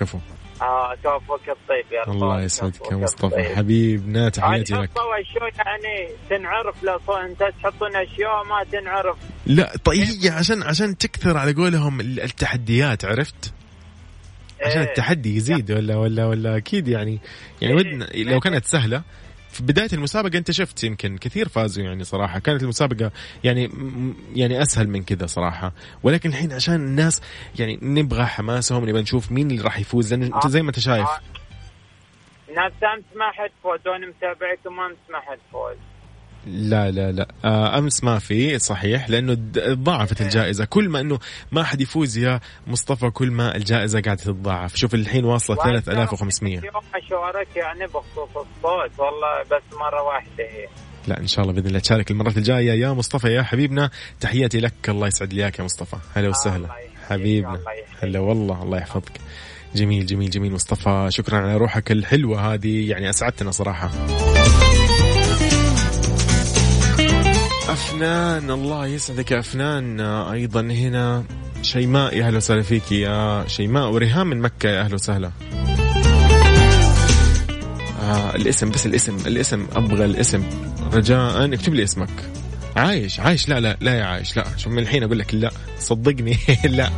كفو. 0.00 0.18
آه 0.62 0.94
كفوك 1.04 1.40
الطيب 1.48 1.92
يا 1.92 2.12
الله 2.12 2.42
يسعدك 2.42 2.92
يا 2.92 2.96
مصطفى. 2.96 3.54
حبيبنا 3.56 4.28
تحياتي 4.28 4.72
يعني 4.72 4.84
لك. 4.84 4.90
حطوا 4.90 5.20
اشياء 5.20 5.66
يعني 5.66 6.08
تنعرف 6.30 6.82
لا 6.82 6.98
صو- 7.06 7.12
أنت 7.16 7.38
تحطون 7.62 7.96
أشياء 7.96 8.44
ما 8.44 8.64
تنعرف؟ 8.72 9.16
لا 9.46 9.72
طيب 9.84 10.06
عشان 10.32 10.62
عشان 10.62 10.98
تكثر 10.98 11.36
على 11.36 11.52
قولهم 11.52 12.00
ال- 12.00 12.20
التحديات 12.20 13.04
عرفت؟ 13.04 13.52
عشان 14.62 14.80
إيه. 14.80 14.88
التحدي 14.88 15.36
يزيد 15.36 15.72
ولا 15.72 15.96
ولا 15.96 16.26
ولا 16.26 16.56
أكيد 16.56 16.88
يعني 16.88 17.18
يعني 17.62 17.74
ودنا 17.74 18.04
لو 18.14 18.40
كانت 18.40 18.64
سهلة 18.64 19.02
في 19.52 19.62
بداية 19.62 19.88
المسابقة 19.92 20.38
أنت 20.38 20.50
شفت 20.50 20.84
يمكن 20.84 21.18
كثير 21.18 21.48
فازوا 21.48 21.84
يعني 21.84 22.04
صراحة. 22.04 22.38
كانت 22.38 22.62
المسابقة 22.62 23.10
يعني 23.44 23.70
يعني 24.34 24.62
أسهل 24.62 24.88
من 24.88 25.04
كذا 25.04 25.26
صراحة. 25.26 25.72
ولكن 26.02 26.28
الحين 26.28 26.52
عشان 26.52 26.74
الناس 26.74 27.22
يعني 27.58 27.78
نبغى 27.82 28.24
حماسهم 28.24 28.88
نبغى 28.88 29.02
نشوف 29.02 29.32
مين 29.32 29.50
اللي 29.50 29.62
راح 29.62 29.78
يفوز. 29.78 30.14
لأنه 30.14 30.36
أنت 30.36 30.46
زي 30.46 30.62
ما 30.62 30.68
أنت 30.68 30.78
شايف. 30.78 31.08
ناس 32.56 32.72
ما 33.14 33.30
حد 33.32 33.50
فوز 33.62 33.80
وأنا 33.86 34.06
امس 34.06 34.96
ما 35.10 35.20
حد 35.20 35.38
فوز. 35.52 35.76
لا 36.46 36.90
لا 36.90 37.12
لا. 37.12 37.28
آه، 37.44 37.78
أمس 37.78 38.04
ما 38.04 38.18
في 38.18 38.58
صحيح 38.58 39.10
لأنه 39.10 39.36
ضاعفت 39.58 40.20
الجائزة. 40.20 40.64
كل 40.64 40.88
ما 40.88 41.00
إنه 41.00 41.18
ما 41.52 41.64
حد 41.64 41.80
يفوز 41.80 42.18
يا 42.18 42.40
مصطفى 42.66 43.10
كل 43.10 43.30
ما 43.30 43.56
الجائزة 43.56 44.00
قاعدة 44.00 44.22
تتضاعف. 44.22 44.76
شوف 44.76 44.94
الحين 44.94 45.24
واصلة 45.24 45.56
3500 45.56 46.58
اليوم 46.58 46.74
اشارك 46.94 47.56
يعني 47.56 47.86
بخصوص 47.86 48.28
الصوت 48.36 48.98
والله 48.98 49.42
بس 49.42 49.78
مرة 49.78 50.02
واحدة. 50.02 50.44
هي 50.44 50.66
لا 51.08 51.20
إن 51.20 51.26
شاء 51.26 51.42
الله 51.42 51.54
بإذن 51.54 51.66
الله 51.66 51.78
تشارك 51.78 52.10
المرات 52.10 52.36
الجاية. 52.36 52.72
يا 52.72 52.92
مصطفى 52.92 53.28
يا 53.28 53.42
حبيبنا 53.42 53.90
تحياتي 54.20 54.60
لك. 54.60 54.74
الله 54.88 55.06
يسعد 55.06 55.32
لي 55.32 55.42
اياك 55.42 55.58
يا 55.58 55.64
مصطفى. 55.64 55.96
هلا 56.14 56.28
وسهلا. 56.28 56.68
حبيبنا. 57.08 57.60
هلا 58.02 58.20
والله 58.20 58.62
الله 58.62 58.78
يحفظك. 58.78 59.12
جميل 59.74 60.06
جميل 60.06 60.30
جميل 60.30 60.52
مصطفى. 60.52 61.06
شكرا 61.08 61.38
على 61.38 61.56
روحك 61.56 61.92
الحلوة 61.92 62.54
هذه. 62.54 62.90
يعني 62.90 63.10
أسعدتنا 63.10 63.50
صراحة. 63.50 63.90
أفنان 67.72 68.50
الله 68.50 68.86
يسعدك 68.86 69.30
يا 69.30 69.38
أفنان. 69.38 70.00
أيضا 70.00 70.60
هنا 70.60 71.24
شيماء 71.62 72.16
يا 72.16 72.26
أهلا 72.26 72.36
وسهلا 72.36 72.62
فيك 72.62 72.92
يا 72.92 73.44
شيماء. 73.48 73.90
وريهام 73.90 74.26
من 74.26 74.40
مكة 74.40 74.68
يا 74.68 74.80
أهلا 74.80 74.94
وسهلا. 74.94 75.30
آه 78.02 78.34
الاسم 78.34 78.70
بس 78.70 78.86
الاسم 78.86 79.16
الاسم 79.26 79.66
أبغى 79.72 80.04
الاسم. 80.04 80.42
رجاء 80.92 81.54
اكتب 81.54 81.74
لي 81.74 81.82
اسمك. 81.82 82.10
عايش 82.76 83.20
عايش. 83.20 83.48
لا 83.48 83.60
لا 83.60 83.76
لا 83.80 83.98
يا 83.98 84.04
عايش 84.04 84.36
لا. 84.36 84.44
شوف 84.56 84.72
من 84.72 84.78
الحين 84.78 85.02
أقول 85.02 85.18
لك 85.18 85.34
لا. 85.34 85.50
صدقني 85.78 86.38
لا. 86.64 86.90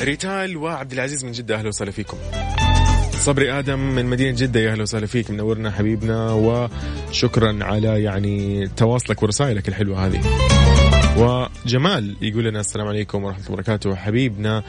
ريتال 0.00 0.56
وعبد 0.56 0.92
العزيز 0.92 1.24
من 1.24 1.32
جدة 1.32 1.54
أهلا 1.56 1.68
وسهلا 1.68 1.90
فيكم. 1.90 2.16
صبري 3.20 3.58
آدم 3.58 3.78
من 3.78 4.06
مدينة 4.06 4.36
جدة. 4.36 4.60
يا 4.60 4.72
أهلا 4.72 4.82
وسهلا 4.82 5.06
فيك. 5.06 5.30
منورنا 5.30 5.70
حبيبنا 5.70 6.32
وشكرا 6.32 7.58
على 7.64 8.02
يعني 8.02 8.68
تواصلك 8.68 9.22
ورسائلك 9.22 9.68
الحلوة 9.68 10.06
هذه. 10.06 10.20
وجمال 11.16 12.16
يقول 12.22 12.44
لنا 12.44 12.60
السلام 12.60 12.88
عليكم 12.88 13.24
ورحمة 13.24 13.40
الله 13.40 13.52
وبركاته. 13.52 13.94
حبيبنا 13.94 14.62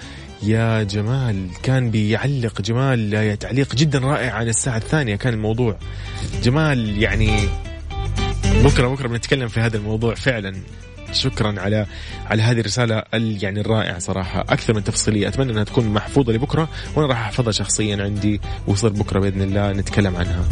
يا 0.43 0.83
جمال 0.83 1.47
كان 1.63 1.91
بيعلق 1.91 2.61
جمال 2.61 3.37
تعليق 3.39 3.75
جدا 3.75 3.99
رائع 3.99 4.33
عن 4.33 4.47
الساعة 4.47 4.77
الثانية. 4.77 5.15
كان 5.15 5.33
الموضوع 5.33 5.77
جمال 6.43 7.03
يعني 7.03 7.31
بكرة 8.63 8.87
بكرة 8.87 9.07
بنتكلم 9.07 9.47
في 9.47 9.59
هذا 9.59 9.77
الموضوع 9.77 10.15
فعلا. 10.15 10.55
شكرا 11.13 11.59
على 11.59 11.85
على 12.29 12.41
هذه 12.41 12.59
الرسالة 12.59 13.03
ال- 13.13 13.43
يعني 13.43 13.61
الرائعة 13.61 13.99
صراحة. 13.99 14.41
أكثر 14.41 14.73
من 14.73 14.83
تفصيلية. 14.83 15.27
أتمنى 15.27 15.51
أنها 15.51 15.63
تكون 15.63 15.87
محفوظة 15.87 16.33
لبكرة 16.33 16.69
وأنا 16.95 17.07
راح 17.07 17.19
أحفظها 17.19 17.51
شخصيا 17.51 18.03
عندي 18.03 18.41
ويصير 18.67 18.89
بكرة 18.89 19.19
بإذن 19.19 19.41
الله 19.41 19.71
نتكلم 19.71 20.15
عنها. 20.15 20.45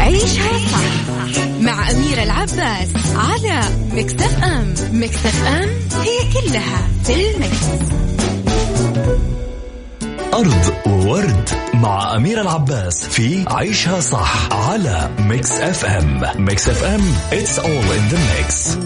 عيشها 0.00 0.58
صح 0.72 1.44
مع 1.60 1.90
أميرة 1.90 2.22
العباس 2.22 2.88
على 3.16 3.60
Mix 3.92 4.44
FM 4.44 4.74
Mix 4.92 5.46
FM 5.46 5.68
هي 6.02 6.18
كلها 6.32 6.88
في 7.04 7.30
ال 7.30 7.37
Mix. 7.37 7.66
أرض 10.34 10.72
وورد. 10.86 11.48
مع 11.82 12.16
أمير 12.16 12.40
العباس 12.40 13.06
في 13.06 13.44
عيشها 13.48 14.00
صح 14.00 14.52
على 14.52 15.10
Mix 15.18 15.52
FM 15.52 16.44
Mix 16.44 16.68
FM 16.68 17.00
it's 17.30 17.58
all 17.58 17.86
in 17.96 18.12
the 18.12 18.18
mix. 18.18 18.78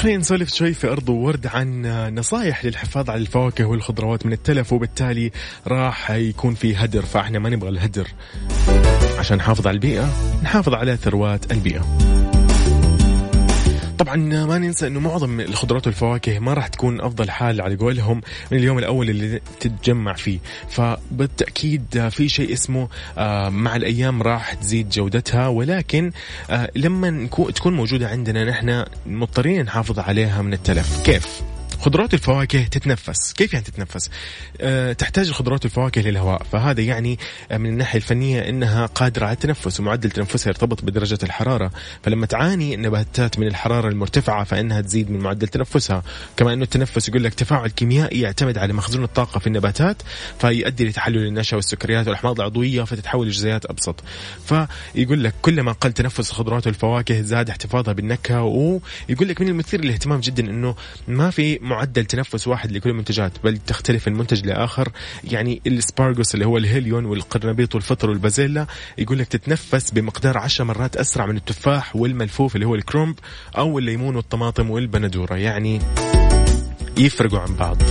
خلينا 0.00 0.18
نسولف 0.18 0.54
شوي 0.54 0.74
في 0.74 0.88
أرض 0.88 1.08
وورد 1.08 1.46
عن 1.46 1.82
نصائح 2.14 2.64
للحفاظ 2.64 3.10
على 3.10 3.20
الفواكه 3.20 3.64
والخضروات 3.64 4.26
من 4.26 4.32
التلف 4.32 4.72
وبالتالي 4.72 5.30
راح 5.66 6.10
يكون 6.10 6.54
في 6.54 6.76
هدر 6.76 7.02
فاحنا 7.02 7.38
ما 7.38 7.50
نبغى 7.50 7.68
الهدر. 7.68 8.08
عشان 9.18 9.36
نحافظ 9.36 9.66
على 9.66 9.74
البيئة 9.74 10.10
نحافظ 10.42 10.74
على 10.74 10.96
ثروات 10.96 11.52
البيئة. 11.52 12.19
طبعا 14.00 14.16
ما 14.16 14.58
ننسى 14.58 14.86
إنه 14.86 15.00
معظم 15.00 15.40
الخضروات 15.40 15.86
والفواكه 15.86 16.38
ما 16.38 16.54
راح 16.54 16.66
تكون 16.66 17.00
أفضل 17.00 17.30
حال 17.30 17.60
على 17.60 17.76
قولهم 17.76 18.20
من 18.50 18.58
اليوم 18.58 18.78
الأول 18.78 19.10
اللي 19.10 19.40
تتجمع 19.60 20.12
فيه. 20.12 20.38
فبالتأكيد 20.68 22.08
في 22.08 22.28
شيء 22.28 22.52
اسمه 22.52 22.88
آه، 23.18 23.48
مع 23.48 23.76
الأيام 23.76 24.22
راح 24.22 24.54
تزيد 24.54 24.88
جودتها. 24.88 25.48
ولكن 25.48 26.12
آه، 26.50 26.70
لما 26.76 27.28
تكون 27.54 27.76
موجودة 27.76 28.08
عندنا 28.08 28.44
نحن 28.44 28.84
مضطرين 29.06 29.62
نحافظ 29.62 29.98
عليها 29.98 30.42
من 30.42 30.52
التلف. 30.52 31.02
كيف؟ 31.04 31.42
خضروات 31.80 32.14
الفواكه 32.14 32.64
تتنفس. 32.64 33.32
كيف 33.32 33.52
يعني 33.52 33.64
تتنفس؟ 33.64 34.10
أه 34.60 34.92
تحتاج 34.92 35.28
الخضروات 35.28 35.64
والفواكه 35.64 36.00
للهواء. 36.00 36.42
فهذا 36.52 36.80
يعني 36.80 37.18
من 37.52 37.66
الناحية 37.66 37.96
الفنية 37.96 38.48
أنها 38.48 38.86
قادرة 38.86 39.24
على 39.26 39.32
التنفس 39.32 39.80
ومعدل 39.80 40.10
تنفسها 40.10 40.48
يرتبط 40.48 40.84
بدرجة 40.84 41.18
الحرارة. 41.22 41.70
فلما 42.02 42.26
تعاني 42.26 42.74
النباتات 42.74 43.38
من 43.38 43.46
الحرارة 43.46 43.88
المرتفعة 43.88 44.44
فإنها 44.44 44.80
تزيد 44.80 45.10
من 45.10 45.20
معدل 45.20 45.48
تنفسها. 45.48 46.02
كما 46.36 46.52
أنه 46.52 46.64
التنفس 46.64 47.08
يقول 47.08 47.24
لك 47.24 47.34
تفاعل 47.34 47.68
كيميائي 47.68 48.20
يعتمد 48.20 48.58
على 48.58 48.72
مخزون 48.72 49.04
الطاقة 49.04 49.38
في 49.38 49.46
النباتات 49.46 50.02
فيؤدي 50.40 50.88
لتحلل 50.88 51.26
النشا 51.26 51.56
والسكريات 51.56 52.06
والأحماض 52.06 52.40
العضوية 52.40 52.82
فتتحول 52.82 53.26
لجزيئات 53.26 53.66
أبسط. 53.66 54.02
فيقول 54.44 55.24
لك 55.24 55.34
كلما 55.42 55.72
قل 55.72 55.92
تنفس 55.92 56.30
الخضروات 56.30 56.66
والفواكه 56.66 57.20
زاد 57.20 57.50
احتفاظها 57.50 57.92
بالنكهة 57.92 58.42
ويقول 58.42 59.28
لك 59.28 59.40
من 59.40 59.48
المثير 59.48 59.84
للاهتمام 59.84 60.20
جدا 60.20 60.50
أنه 60.50 60.74
ما 61.08 61.30
في 61.30 61.58
معدل 61.70 62.04
تنفس 62.04 62.48
واحد 62.48 62.72
لكل 62.72 62.90
المنتجات 62.90 63.32
بل 63.44 63.58
تختلف 63.58 64.08
من 64.08 64.18
منتج 64.18 64.46
لآخر. 64.46 64.88
يعني 65.24 65.62
السبارغوس 65.66 66.34
اللي 66.34 66.46
هو 66.46 66.58
الهيليون 66.58 67.04
والقرنبيط 67.04 67.74
والفطر 67.74 68.10
والبازيلا 68.10 68.66
يقول 68.98 69.18
لك 69.18 69.28
تتنفس 69.28 69.90
بمقدار 69.90 70.38
10 70.38 70.64
مرات 70.64 70.96
أسرع 70.96 71.26
من 71.26 71.36
التفاح 71.36 71.96
والملفوف 71.96 72.54
اللي 72.54 72.66
هو 72.66 72.74
الكرومب 72.74 73.18
أو 73.58 73.78
الليمون 73.78 74.16
والطماطم 74.16 74.70
والبندورة. 74.70 75.34
يعني 75.34 75.80
يفرقوا 76.98 77.38
عن 77.38 77.54
بعض. 77.54 77.82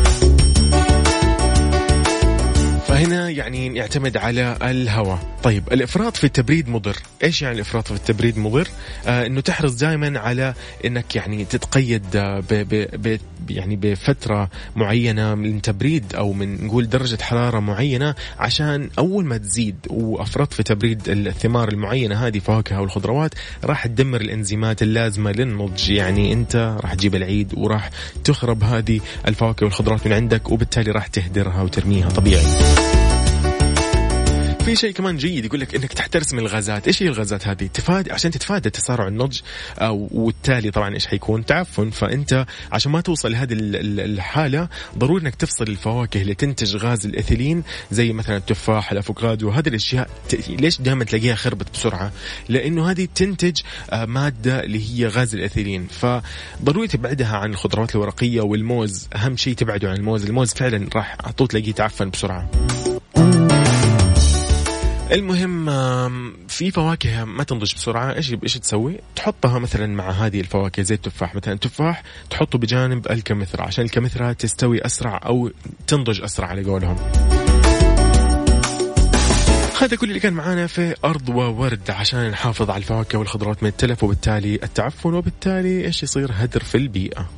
يعني 3.40 3.76
يعتمد 3.78 4.18
على 4.18 4.58
الهواء 4.62 5.20
طيب 5.44 5.64
الإفراط 5.74 6.18
في 6.18 6.24
التبريد 6.24 6.70
مضر. 6.70 6.98
إيش 7.24 7.42
يعني 7.42 7.56
الإفراط 7.56 7.88
في 7.88 7.94
التبريد 7.94 8.38
مضر؟ 8.38 8.68
آه 9.08 9.26
إنه 9.26 9.42
تحرص 9.42 9.74
دائما 9.74 10.20
على 10.20 10.54
إنك 10.86 11.16
يعني 11.16 11.46
تتقيد 11.46 12.16
آه، 12.16 12.40
ب 12.40 12.54
ب 12.54 12.88
ب 12.94 13.20
يعني 13.50 13.76
بفترة 13.76 14.50
معينة 14.76 15.36
من 15.36 15.62
تبريد 15.62 16.16
أو 16.16 16.34
من 16.34 16.66
نقول 16.66 16.90
درجة 16.90 17.22
حرارة 17.22 17.60
معينة 17.60 18.16
عشان 18.40 18.90
أول 19.00 19.26
ما 19.26 19.38
تزيد 19.38 19.76
وافرطت 19.90 20.54
في 20.54 20.64
تبريد 20.64 21.10
الثمار 21.10 21.70
المعينة 21.70 22.28
هذه 22.28 22.40
فواكه 22.40 22.82
والخضروات 22.82 23.34
راح 23.64 23.88
تدمر 23.88 24.22
الإنزيمات 24.22 24.82
اللازمة 24.82 25.32
للنضج. 25.32 25.90
يعني 25.90 26.34
أنت 26.34 26.78
راح 26.82 26.94
تجيب 26.94 27.16
العيد 27.16 27.54
وراح 27.58 27.90
تخرب 28.24 28.64
هذه 28.64 29.00
الفواكه 29.28 29.64
والخضروات 29.64 30.08
من 30.08 30.14
عندك 30.14 30.52
وبالتالي 30.52 30.92
راح 30.92 31.08
تهدرها 31.08 31.62
وترميها 31.62 32.10
طبيعي. 32.10 32.99
في 34.70 34.76
شيء 34.76 34.92
كمان 34.92 35.18
جيد 35.18 35.46
يقول 35.46 35.60
لك 35.60 35.76
إنك 35.76 35.94
تحترس 35.94 36.34
من 36.34 36.40
الغازات، 36.40 36.88
إيش 36.88 37.04
هي 37.04 37.08
الغازات 37.08 37.48
هذه؟ 37.48 37.68
تفادي 37.68 38.12
عشان 38.12 38.32
تتفادى 38.32 38.70
تسارع 38.70 39.08
النضج 39.08 39.40
آه، 39.80 40.08
والتالي 40.12 40.72
طبعا 40.72 40.94
إيش 40.94 41.08
حيكون؟ 41.08 41.46
تعفن، 41.46 41.90
فأنت 41.90 42.46
عشان 42.72 42.92
ما 42.92 43.02
توصل 43.02 43.32
لهذه 43.32 43.54
الحالة 43.54 44.68
ضروري 44.98 45.22
إنك 45.22 45.36
تفصل 45.36 45.64
الفواكه 45.64 46.22
اللي 46.22 46.34
تنتج 46.34 46.76
غاز 46.76 47.06
الإثيلين 47.06 47.64
زي 47.92 48.14
مثلا 48.14 48.38
التفاح، 48.38 48.92
الأفوكادو، 48.92 49.50
هذه 49.50 49.68
الأشياء 49.68 50.10
ليش 50.50 50.82
دائما 50.82 51.04
تلاقيها 51.04 51.36
خربت 51.36 51.74
بسرعة؟ 51.74 52.12
لأنه 52.50 52.92
هذه 52.92 53.08
تنتج 53.16 53.62
آه، 53.90 54.06
مادة 54.06 54.64
اللي 54.64 54.90
هي 54.90 55.08
غاز 55.08 55.36
الإثيلين، 55.36 55.88
فضروري 55.88 56.88
تبعدها 56.88 57.38
عن 57.38 57.52
الخضروات 57.52 57.96
الورقية 57.96 58.42
والموز، 58.42 59.08
أهم 59.16 59.38
شيء 59.38 59.54
تبعدوا 59.54 59.90
عن 59.90 59.96
الموز، 59.96 60.26
الموز 60.26 60.54
فعلا 60.54 60.90
راح 60.96 61.18
على 61.24 61.34
طول 61.34 61.48
تلاقيه 61.48 61.72
تعفن 61.72 62.10
بسرعة. 62.10 62.50
المهم 65.12 65.66
في 66.48 66.72
فواكه 66.72 67.24
ما 67.24 67.44
تنضج 67.44 67.76
بسرعة 67.76 68.14
إيش 68.14 68.34
إيش 68.44 68.54
تسوي؟ 68.54 68.96
تحطها 69.16 69.60
مثلا 69.60 69.88
مع 69.88 70.10
هذه 70.12 70.40
الفواكه 70.40 70.84
زي 70.84 70.96
التفاح 70.96 71.36
مثلا 71.36 71.54
التفاح 71.54 72.04
تحطه 72.30 72.60
بجانب 72.60 73.12
الكمثرى 73.12 73.64
عشان 73.64 73.86
الكمثرى 73.86 74.34
تستوي 74.34 74.86
أسرع 74.86 75.22
أو 75.26 75.52
تنضج 75.88 76.22
أسرع 76.22 76.48
على 76.48 76.64
قولهم. 76.64 76.96
هذا 79.82 79.96
كل 79.98 80.08
اللي 80.08 80.20
كان 80.20 80.34
معانا 80.34 80.68
في 80.68 80.96
أرض 81.06 81.30
وورد 81.30 81.92
عشان 81.92 82.30
نحافظ 82.30 82.70
على 82.70 82.78
الفواكه 82.78 83.20
والخضروات 83.20 83.64
من 83.64 83.70
التلف 83.70 84.04
وبالتالي 84.04 84.56
التعفن 84.56 85.14
وبالتالي 85.14 85.86
إيش 85.86 86.04
يصير 86.04 86.32
هدر 86.34 86.64
في 86.64 86.76
البيئة 86.76 87.30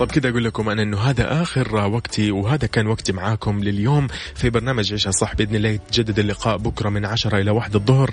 طب 0.00 0.10
كذا 0.10 0.30
أقول 0.30 0.44
لكم 0.44 0.68
أنا 0.68 0.82
إنه 0.82 0.98
هذا 0.98 1.42
آخر 1.42 1.76
وقتي 1.76 2.30
وهذا 2.30 2.66
كان 2.66 2.86
وقتي 2.86 3.12
معاكم 3.12 3.64
لليوم 3.64 4.06
في 4.34 4.50
برنامج 4.50 4.92
عيشها 4.92 5.10
صح 5.10 5.34
بإذن 5.34 5.54
الله 5.56 5.68
يتجدد 5.68 6.18
اللقاء 6.18 6.56
بكرة 6.56 6.88
من 6.88 7.04
10 7.04 7.38
إلى 7.38 7.50
1 7.50 7.74
الظهر. 7.74 8.10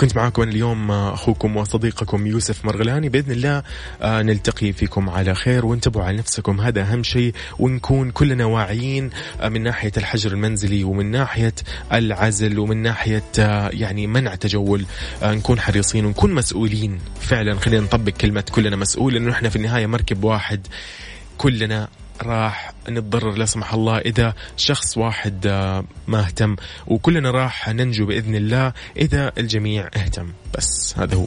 كنت 0.00 0.16
معاكم 0.16 0.42
اليوم 0.42 0.90
أخوكم 0.90 1.56
وصديقكم 1.56 2.26
يوسف 2.26 2.64
مرغلاني. 2.64 3.08
بإذن 3.08 3.32
الله 3.32 3.62
آه، 4.02 4.22
نلتقي 4.22 4.72
فيكم 4.72 5.10
على 5.10 5.34
خير 5.34 5.66
وانتبهوا 5.66 6.04
على 6.04 6.16
نفسكم. 6.16 6.60
هذا 6.60 6.82
أهم 6.82 7.02
شيء 7.02 7.34
ونكون 7.58 8.10
كلنا 8.10 8.44
واعيين 8.44 9.10
آه، 9.40 9.48
من 9.48 9.62
ناحية 9.62 9.92
الحجر 9.96 10.32
المنزلي 10.32 10.84
ومن 10.84 11.10
ناحية 11.10 11.54
العزل 11.92 12.58
ومن 12.58 12.76
ناحية 12.76 13.24
آه، 13.38 13.70
يعني 13.72 14.06
منع 14.06 14.34
تجول. 14.34 14.86
نكون 15.22 15.60
حريصين 15.60 16.04
ونكون 16.04 16.32
مسؤولين. 16.32 16.98
فعلا 17.20 17.54
خلينا 17.54 17.82
نطبق 17.82 18.12
كلمة 18.12 18.44
كلنا 18.52 18.76
مسؤول 18.76 19.14
لأنه 19.14 19.32
إحنا 19.32 19.48
في 19.48 19.56
النهاية 19.56 19.86
مركب 19.86 20.24
واحد. 20.24 20.66
كلنا 21.42 21.88
راح 22.22 22.72
نتضرر 22.88 23.34
لا 23.34 23.44
سمح 23.44 23.74
الله 23.74 23.98
إذا 23.98 24.34
شخص 24.56 24.98
واحد 24.98 25.46
آه، 25.46 25.84
ما 26.06 26.20
اهتم 26.20 26.56
وكلنا 26.86 27.30
راح 27.30 27.68
ننجو 27.68 28.06
بإذن 28.06 28.34
الله 28.34 28.72
إذا 28.96 29.32
الجميع 29.38 29.90
اهتم. 29.96 30.32
بس 30.54 30.94
هذا 30.98 31.16
هو. 31.16 31.26